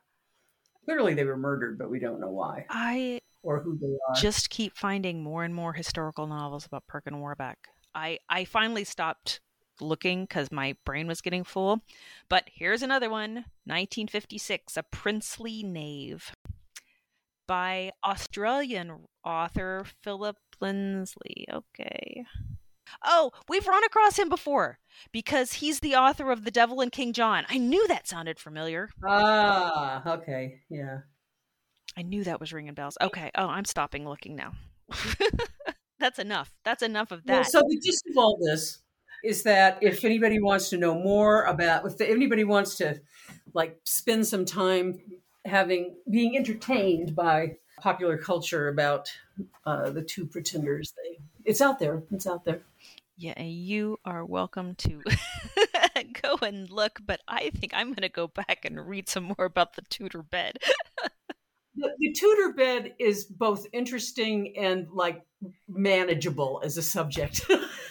Clearly 0.85 1.15
they 1.15 1.25
were 1.25 1.37
murdered, 1.37 1.79
but 1.79 1.91
we 1.91 1.99
don't 1.99 2.21
know 2.21 2.31
why. 2.31 2.67
I 2.71 3.21
or 3.43 3.61
who 3.61 3.79
they 3.79 3.97
are. 4.09 4.21
Just 4.21 4.51
keep 4.51 4.77
finding 4.77 5.23
more 5.23 5.45
and 5.45 5.55
more 5.55 5.73
historical 5.73 6.27
novels 6.27 6.67
about 6.67 6.87
Perkin 6.87 7.21
Warbeck. 7.21 7.59
I, 7.95 8.19
I 8.29 8.45
finally 8.45 8.85
stopped 8.85 9.41
looking 9.81 10.25
because 10.25 10.51
my 10.51 10.77
brain 10.85 11.07
was 11.07 11.21
getting 11.21 11.45
full. 11.45 11.81
But 12.29 12.45
here's 12.53 12.83
another 12.83 13.11
one 13.11 13.47
1956 13.65 14.77
A 14.77 14.83
Princely 14.83 15.63
Knave 15.63 16.33
by 17.47 17.93
Australian 18.05 19.07
author 19.25 19.85
Philip 20.03 20.37
Lindsay. 20.61 21.47
Okay. 21.53 22.25
Oh, 23.05 23.33
we've 23.49 23.67
run 23.67 23.85
across 23.85 24.19
him 24.19 24.29
before 24.29 24.79
because 25.13 25.55
he's 25.55 25.81
the 25.81 25.95
author 25.95 26.31
of 26.31 26.45
The 26.45 26.51
Devil 26.51 26.81
and 26.81 26.93
King 26.93 27.13
John. 27.13 27.45
I 27.49 27.59
knew 27.59 27.87
that 27.89 28.07
sounded 28.07 28.39
familiar. 28.39 28.91
Ah, 29.07 30.19
okay. 30.19 30.61
Yeah. 30.69 30.99
I 31.97 32.03
knew 32.03 32.25
that 32.25 32.41
was 32.41 32.53
ringing 32.53 32.75
bells. 32.75 32.97
Okay. 33.01 33.31
Oh, 33.35 33.47
I'm 33.47 33.65
stopping 33.65 34.09
looking 34.09 34.37
now. 34.37 34.53
That's 35.99 36.19
enough. 36.19 36.53
That's 36.65 36.83
enough 36.83 37.11
of 37.11 37.25
that. 37.27 37.33
Well, 37.33 37.45
so 37.45 37.61
the 37.61 37.81
gist 37.85 38.05
of 38.11 38.17
all 38.17 38.39
this 38.41 38.79
is 39.25 39.43
that 39.45 39.79
if 39.83 40.05
anybody 40.05 40.41
wants 40.41 40.71
to 40.71 40.77
know 40.77 40.95
more 40.95 41.45
about, 41.45 41.87
if 41.87 42.01
anybody 42.01 42.45
wants 42.45 42.77
to 42.77 43.01
like 43.55 43.79
spend 43.85 44.27
some 44.27 44.45
time 44.45 45.01
having 45.45 45.97
being 46.11 46.37
entertained 46.37 47.15
by 47.15 47.57
popular 47.81 48.19
culture 48.19 48.69
about 48.69 49.11
uh, 49.65 49.91
the 49.91 50.03
two 50.03 50.27
pretenders. 50.27 50.93
They, 50.97 51.19
it's 51.45 51.61
out 51.61 51.79
there. 51.79 52.03
It's 52.13 52.27
out 52.27 52.45
there. 52.45 52.63
Yeah, 53.17 53.41
you 53.43 53.99
are 54.05 54.25
welcome 54.25 54.75
to 54.77 55.03
go 56.23 56.39
and 56.43 56.71
look, 56.71 57.01
but 57.05 57.21
I 57.29 57.51
think 57.51 57.73
I'm 57.75 57.89
going 57.89 58.03
to 58.03 58.09
go 58.09 58.29
back 58.29 58.65
and 58.65 58.89
read 58.89 59.09
some 59.09 59.25
more 59.25 59.45
about 59.45 59.77
the 59.77 59.83
Tudor 59.83 60.23
bed. 60.23 60.57
the, 61.75 61.91
the 61.99 62.13
Tudor 62.13 62.55
bed 62.55 62.95
is 62.99 63.25
both 63.25 63.67
interesting 63.73 64.55
and 64.57 64.89
like 64.91 65.23
manageable 65.69 66.63
as 66.65 66.79
a 66.79 66.83
subject. 66.83 67.45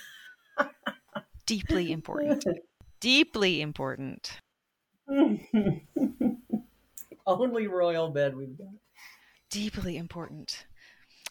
Deeply 1.50 1.92
important. 1.92 2.46
Deeply 3.00 3.60
important. 3.62 4.40
only 7.26 7.66
royal 7.66 8.10
bed 8.10 8.38
we've 8.38 8.56
got. 8.56 8.68
Deeply 9.50 9.98
important. 9.98 10.68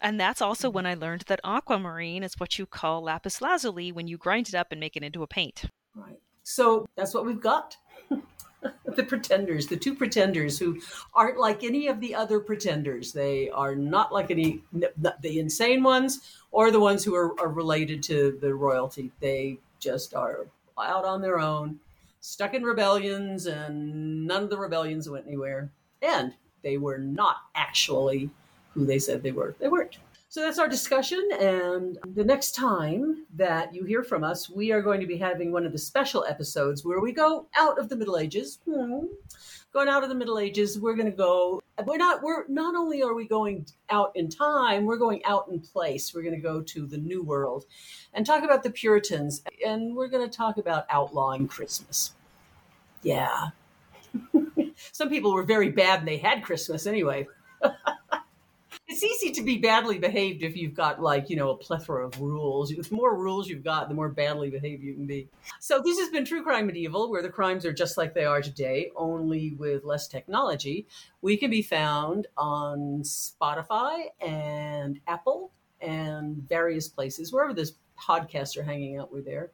And 0.01 0.19
that's 0.19 0.43
also 0.43 0.71
when 0.71 0.87
I 0.87 0.95
learned 0.95 1.23
that 1.29 1.39
aquamarine 1.45 2.25
is 2.25 2.35
what 2.39 2.59
you 2.59 2.67
call 2.67 3.01
lapis 3.03 3.41
lazuli 3.41 3.93
when 3.93 4.09
you 4.09 4.17
grind 4.17 4.49
it 4.49 4.57
up 4.57 4.73
and 4.73 4.81
make 4.81 4.97
it 4.97 5.05
into 5.05 5.23
a 5.23 5.29
paint. 5.29 5.67
Right. 5.95 6.19
So 6.43 6.89
that's 6.97 7.15
what 7.15 7.25
we've 7.25 7.41
got. 7.41 7.77
the 8.97 9.05
pretenders, 9.05 9.69
the 9.69 9.77
two 9.77 9.95
pretenders 9.95 10.59
who 10.59 10.81
aren't 11.15 11.39
like 11.39 11.63
any 11.63 11.87
of 11.87 12.01
the 12.01 12.13
other 12.17 12.41
pretenders. 12.41 13.13
They 13.13 13.51
are 13.51 13.77
not 13.77 14.13
like 14.13 14.33
any 14.33 14.65
the 14.73 15.39
insane 15.39 15.85
ones 15.85 16.41
or 16.51 16.73
the 16.73 16.81
ones 16.81 17.05
who 17.05 17.15
are, 17.15 17.41
are 17.41 17.51
related 17.51 18.03
to 18.05 18.37
the 18.41 18.53
royalty. 18.53 19.13
They 19.21 19.61
just 19.79 20.15
are 20.15 20.47
out 20.79 21.05
on 21.05 21.21
their 21.21 21.39
own, 21.39 21.79
stuck 22.21 22.55
in 22.55 22.63
rebellions, 22.63 23.47
and 23.47 24.27
none 24.27 24.45
of 24.45 24.51
the 24.51 24.59
rebellions 24.59 25.09
went 25.09 25.27
anywhere 25.27 25.71
and 26.03 26.35
they 26.63 26.77
were 26.77 26.99
not 26.99 27.37
actually 27.55 28.31
who 28.75 28.85
they 28.85 28.99
said 28.99 29.23
they 29.23 29.33
were. 29.33 29.55
They 29.59 29.69
weren't. 29.69 29.99
So 30.31 30.43
that's 30.43 30.59
our 30.59 30.69
discussion. 30.69 31.27
And 31.41 31.99
the 32.15 32.25
next 32.25 32.55
time 32.55 33.25
that 33.35 33.75
you 33.75 33.85
hear 33.85 34.03
from 34.03 34.25
us, 34.25 34.51
we 34.51 34.73
are 34.73 34.83
going 34.83 35.01
to 35.01 35.07
be 35.07 35.17
having 35.17 35.53
one 35.53 35.65
of 35.65 35.73
the 35.73 35.79
special 35.79 36.25
episodes 36.29 36.85
where 36.85 37.01
we 37.01 37.13
go 37.13 37.47
out 37.57 37.79
of 37.79 37.89
the 37.89 37.97
Middle 37.97 38.19
Ages. 38.19 38.59
Hmm. 38.67 39.07
Going 39.73 39.89
out 39.89 40.03
of 40.03 40.11
the 40.11 40.15
Middle 40.15 40.39
Ages, 40.39 40.79
we're 40.79 40.97
going 40.97 41.11
to 41.11 41.17
go. 41.17 41.63
We're 41.85 41.97
not. 41.97 42.23
We're 42.23 42.47
not 42.49 42.75
only 42.75 43.03
are 43.03 43.15
we 43.15 43.27
going 43.27 43.67
out 43.91 44.13
in 44.15 44.29
time, 44.29 44.85
we're 44.85 44.97
going 44.97 45.25
out 45.25 45.49
in 45.49 45.61
place. 45.61 46.15
We're 46.15 46.23
going 46.23 46.35
to 46.35 46.41
go 46.41 46.63
to 46.63 46.87
the 46.87 46.97
New 46.97 47.23
World, 47.23 47.65
and 48.15 48.25
talk 48.25 48.45
about 48.45 48.63
the 48.63 48.71
Puritans, 48.71 49.43
and 49.65 49.95
we're 49.95 50.09
going 50.09 50.29
to 50.29 50.35
talk 50.35 50.57
about 50.57 50.87
outlawing 50.89 51.49
Christmas. 51.49 52.15
Yeah, 53.03 53.49
some 54.93 55.11
people 55.11 55.33
were 55.33 55.43
very 55.43 55.69
bad 55.71 56.01
and 56.01 56.09
they 56.09 56.17
had 56.17 56.43
Christmas 56.43 56.87
anyway. 56.87 57.27
it's 58.89 59.03
easy 59.03 59.31
to 59.33 59.43
be 59.43 59.59
badly 59.59 59.99
behaved 59.99 60.43
if 60.43 60.57
you've 60.57 60.75
got 60.75 61.01
like 61.01 61.29
you 61.29 61.37
know 61.37 61.51
a 61.51 61.57
plethora 61.57 62.07
of 62.07 62.19
rules. 62.21 62.71
The 62.71 62.89
more 62.91 63.17
rules 63.17 63.49
you've 63.49 63.63
got 63.63 63.89
the 63.89 63.95
more 63.95 64.09
badly 64.09 64.49
behaved 64.49 64.83
you 64.83 64.95
can 64.95 65.07
be. 65.07 65.29
So 65.61 65.81
this 65.85 65.99
has 65.99 66.09
been 66.09 66.25
true 66.25 66.43
crime 66.43 66.67
medieval 66.67 67.11
where 67.11 67.23
the 67.23 67.29
crimes 67.29 67.67
are 67.67 67.73
just 67.73 67.99
like 67.99 68.15
they 68.15 68.25
are 68.25 68.41
today 68.41 68.91
only 68.97 69.53
with 69.53 69.85
less 69.85 70.09
technology. 70.09 70.87
We 71.21 71.37
can 71.37 71.51
be 71.51 71.63
found 71.63 72.27
on 72.37 73.03
spotify 73.03 74.07
and 74.21 75.01
apple 75.07 75.53
and 75.81 76.37
various 76.49 76.89
places 76.89 77.33
wherever 77.33 77.53
this 77.53 77.75
podcasts 78.01 78.57
are 78.57 78.63
hanging 78.63 78.97
out 78.97 79.13
we're 79.13 79.21
there 79.21 79.51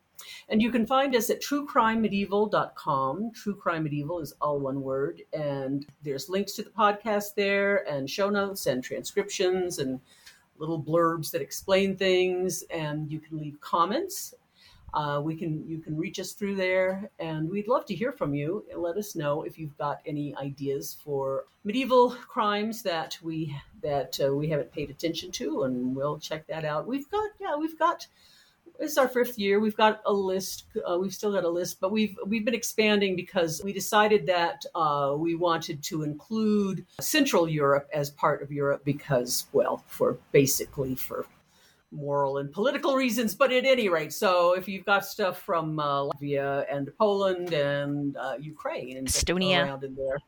and 0.49 0.63
you 0.63 0.71
can 0.71 0.87
find 0.87 1.15
us 1.15 1.31
at 1.31 1.43
truecrimemedieval.com. 1.43 3.33
True 3.33 3.55
Crime 3.55 3.85
Medieval 3.85 4.21
is 4.21 4.35
all 4.41 4.59
one 4.59 4.83
word. 4.83 5.23
And 5.33 5.87
there's 6.03 6.29
links 6.29 6.53
to 6.53 6.63
the 6.63 6.71
podcast 6.71 7.35
there, 7.35 7.89
and 7.89 8.09
show 8.09 8.31
notes, 8.31 8.67
and 8.67 8.83
transcriptions, 8.83 9.79
and 9.79 10.01
little 10.59 10.81
blurbs 10.81 11.31
that 11.33 11.43
explain 11.43 11.97
things, 11.97 12.63
and 12.71 13.11
you 13.11 13.21
can 13.21 13.39
leave 13.39 13.61
comments. 13.61 14.35
Uh, 14.93 15.21
we 15.21 15.35
can 15.35 15.69
you 15.69 15.79
can 15.79 15.97
reach 15.97 16.21
us 16.21 16.33
through 16.33 16.55
there, 16.55 17.11
and 17.19 17.51
we'd 17.51 17.67
love 17.67 17.85
to 17.85 17.95
hear 17.95 18.13
from 18.13 18.33
you. 18.33 18.65
Let 18.77 18.97
us 18.97 19.17
know 19.17 19.43
if 19.43 19.59
you've 19.59 19.77
got 19.77 20.01
any 20.07 20.37
ideas 20.37 20.97
for 21.03 21.47
medieval 21.65 22.11
crimes 22.11 22.83
that 22.83 23.19
we 23.21 23.57
that 23.83 24.19
uh, 24.25 24.33
we 24.33 24.49
haven't 24.49 24.73
paid 24.73 24.91
attention 24.91 25.33
to, 25.33 25.65
and 25.65 25.97
we'll 25.97 26.19
check 26.19 26.47
that 26.47 26.65
out. 26.65 26.87
We've 26.87 27.11
got 27.11 27.31
yeah, 27.41 27.57
we've 27.57 27.79
got 27.79 28.07
it's 28.79 28.99
our 28.99 29.09
fifth 29.09 29.39
year. 29.39 29.61
We've 29.61 29.77
got 29.77 30.01
a 30.07 30.13
list. 30.13 30.65
Uh, 30.89 30.99
we've 30.99 31.15
still 31.15 31.33
got 31.33 31.45
a 31.45 31.49
list, 31.49 31.81
but 31.81 31.93
we've 31.93 32.17
we've 32.27 32.45
been 32.45 32.55
expanding 32.55 33.17
because 33.17 33.63
we 33.65 33.73
decided 33.73 34.27
that 34.27 34.65
uh, 34.75 35.15
we 35.17 35.35
wanted 35.35 35.83
to 35.85 36.03
include 36.03 36.85
Central 37.01 37.49
Europe 37.49 37.89
as 37.93 38.11
part 38.11 38.43
of 38.43 38.51
Europe 38.51 38.85
because, 38.85 39.47
well, 39.53 39.85
for 39.87 40.19
basically 40.33 40.95
for 40.95 41.27
moral 41.91 42.39
and 42.39 42.53
political 42.53 42.97
reasons. 42.97 43.35
But 43.35 43.53
at 43.53 43.65
any 43.65 43.89
rate, 43.89 44.13
so 44.13 44.55
if 44.55 44.69
you've 44.69 44.85
got 44.85 45.05
stuff 45.05 45.41
from 45.41 45.79
uh, 45.79 46.05
Latvia 46.05 46.65
and 46.71 46.91
Poland 46.99 47.53
and 47.53 48.17
uh, 48.17 48.35
Ukraine 48.41 48.97
and 48.97 49.07
Estonia 49.07 49.65
around 49.65 49.85
in 49.85 49.95
there. 49.95 50.19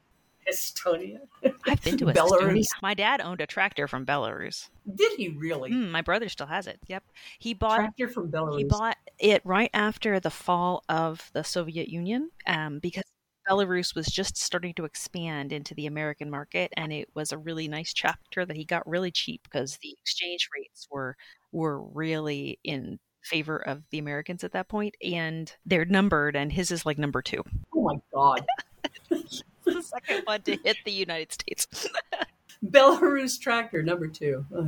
Estonia. 0.50 1.18
I've 1.66 1.82
been 1.82 1.98
to 1.98 2.06
Belarus. 2.06 2.52
Estonia. 2.52 2.64
My 2.82 2.94
dad 2.94 3.20
owned 3.20 3.40
a 3.40 3.46
tractor 3.46 3.88
from 3.88 4.06
Belarus. 4.06 4.68
Did 4.94 5.12
he 5.16 5.28
really? 5.30 5.70
Mm, 5.70 5.90
my 5.90 6.02
brother 6.02 6.28
still 6.28 6.46
has 6.46 6.66
it. 6.66 6.78
Yep, 6.86 7.04
he 7.38 7.54
bought 7.54 7.76
Tractor 7.78 8.08
from 8.08 8.30
Belarus. 8.30 8.58
he 8.58 8.64
bought 8.64 8.96
it 9.18 9.42
right 9.44 9.70
after 9.74 10.20
the 10.20 10.30
fall 10.30 10.84
of 10.88 11.30
the 11.32 11.42
Soviet 11.42 11.88
Union 11.88 12.30
um, 12.46 12.78
because 12.78 13.04
Belarus 13.48 13.94
was 13.94 14.06
just 14.06 14.36
starting 14.36 14.74
to 14.74 14.84
expand 14.84 15.52
into 15.52 15.74
the 15.74 15.86
American 15.86 16.30
market, 16.30 16.72
and 16.76 16.92
it 16.92 17.08
was 17.14 17.32
a 17.32 17.38
really 17.38 17.68
nice 17.68 17.92
tractor 17.92 18.44
that 18.44 18.56
he 18.56 18.64
got 18.64 18.86
really 18.88 19.10
cheap 19.10 19.42
because 19.44 19.78
the 19.82 19.96
exchange 20.00 20.48
rates 20.56 20.86
were 20.90 21.16
were 21.52 21.80
really 21.80 22.58
in 22.64 22.98
favor 23.22 23.56
of 23.56 23.82
the 23.90 23.98
Americans 23.98 24.44
at 24.44 24.52
that 24.52 24.68
point, 24.68 24.94
and 25.02 25.52
they're 25.64 25.84
numbered, 25.84 26.36
and 26.36 26.52
his 26.52 26.70
is 26.70 26.86
like 26.86 26.98
number 26.98 27.22
two. 27.22 27.42
oh 27.74 27.82
my 27.82 27.96
God. 28.14 28.44
the 29.74 29.82
second 29.82 30.22
one 30.24 30.42
to 30.42 30.56
hit 30.56 30.76
the 30.84 30.92
United 30.92 31.32
States. 31.32 31.88
Belarus 32.64 33.40
tractor 33.40 33.82
number 33.82 34.08
two. 34.08 34.44
Uh. 34.56 34.66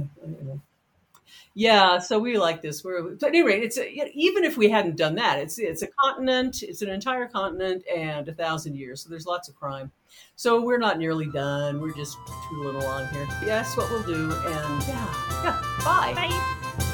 Yeah, 1.54 1.98
so 1.98 2.18
we 2.18 2.38
like 2.38 2.62
this. 2.62 2.84
We're 2.84 3.14
at 3.14 3.22
any 3.22 3.42
rate, 3.42 3.64
it's 3.64 3.78
a, 3.78 4.10
even 4.16 4.44
if 4.44 4.56
we 4.56 4.68
hadn't 4.68 4.96
done 4.96 5.16
that, 5.16 5.38
it's 5.40 5.58
it's 5.58 5.82
a 5.82 5.88
continent, 5.88 6.62
it's 6.62 6.82
an 6.82 6.88
entire 6.88 7.26
continent, 7.26 7.82
and 7.92 8.28
a 8.28 8.32
thousand 8.32 8.76
years. 8.76 9.02
So 9.02 9.10
there's 9.10 9.26
lots 9.26 9.48
of 9.48 9.56
crime. 9.56 9.90
So 10.36 10.62
we're 10.62 10.78
not 10.78 10.98
nearly 10.98 11.26
done. 11.26 11.80
We're 11.80 11.94
just 11.94 12.16
too 12.48 12.62
little 12.62 12.86
on 12.86 13.08
here. 13.08 13.26
Yeah, 13.40 13.62
that's 13.62 13.76
what 13.76 13.90
we'll 13.90 14.04
do. 14.04 14.32
And 14.32 14.82
yeah, 14.86 15.42
yeah. 15.42 15.62
Bye. 15.84 16.12
Bye. 16.14 16.84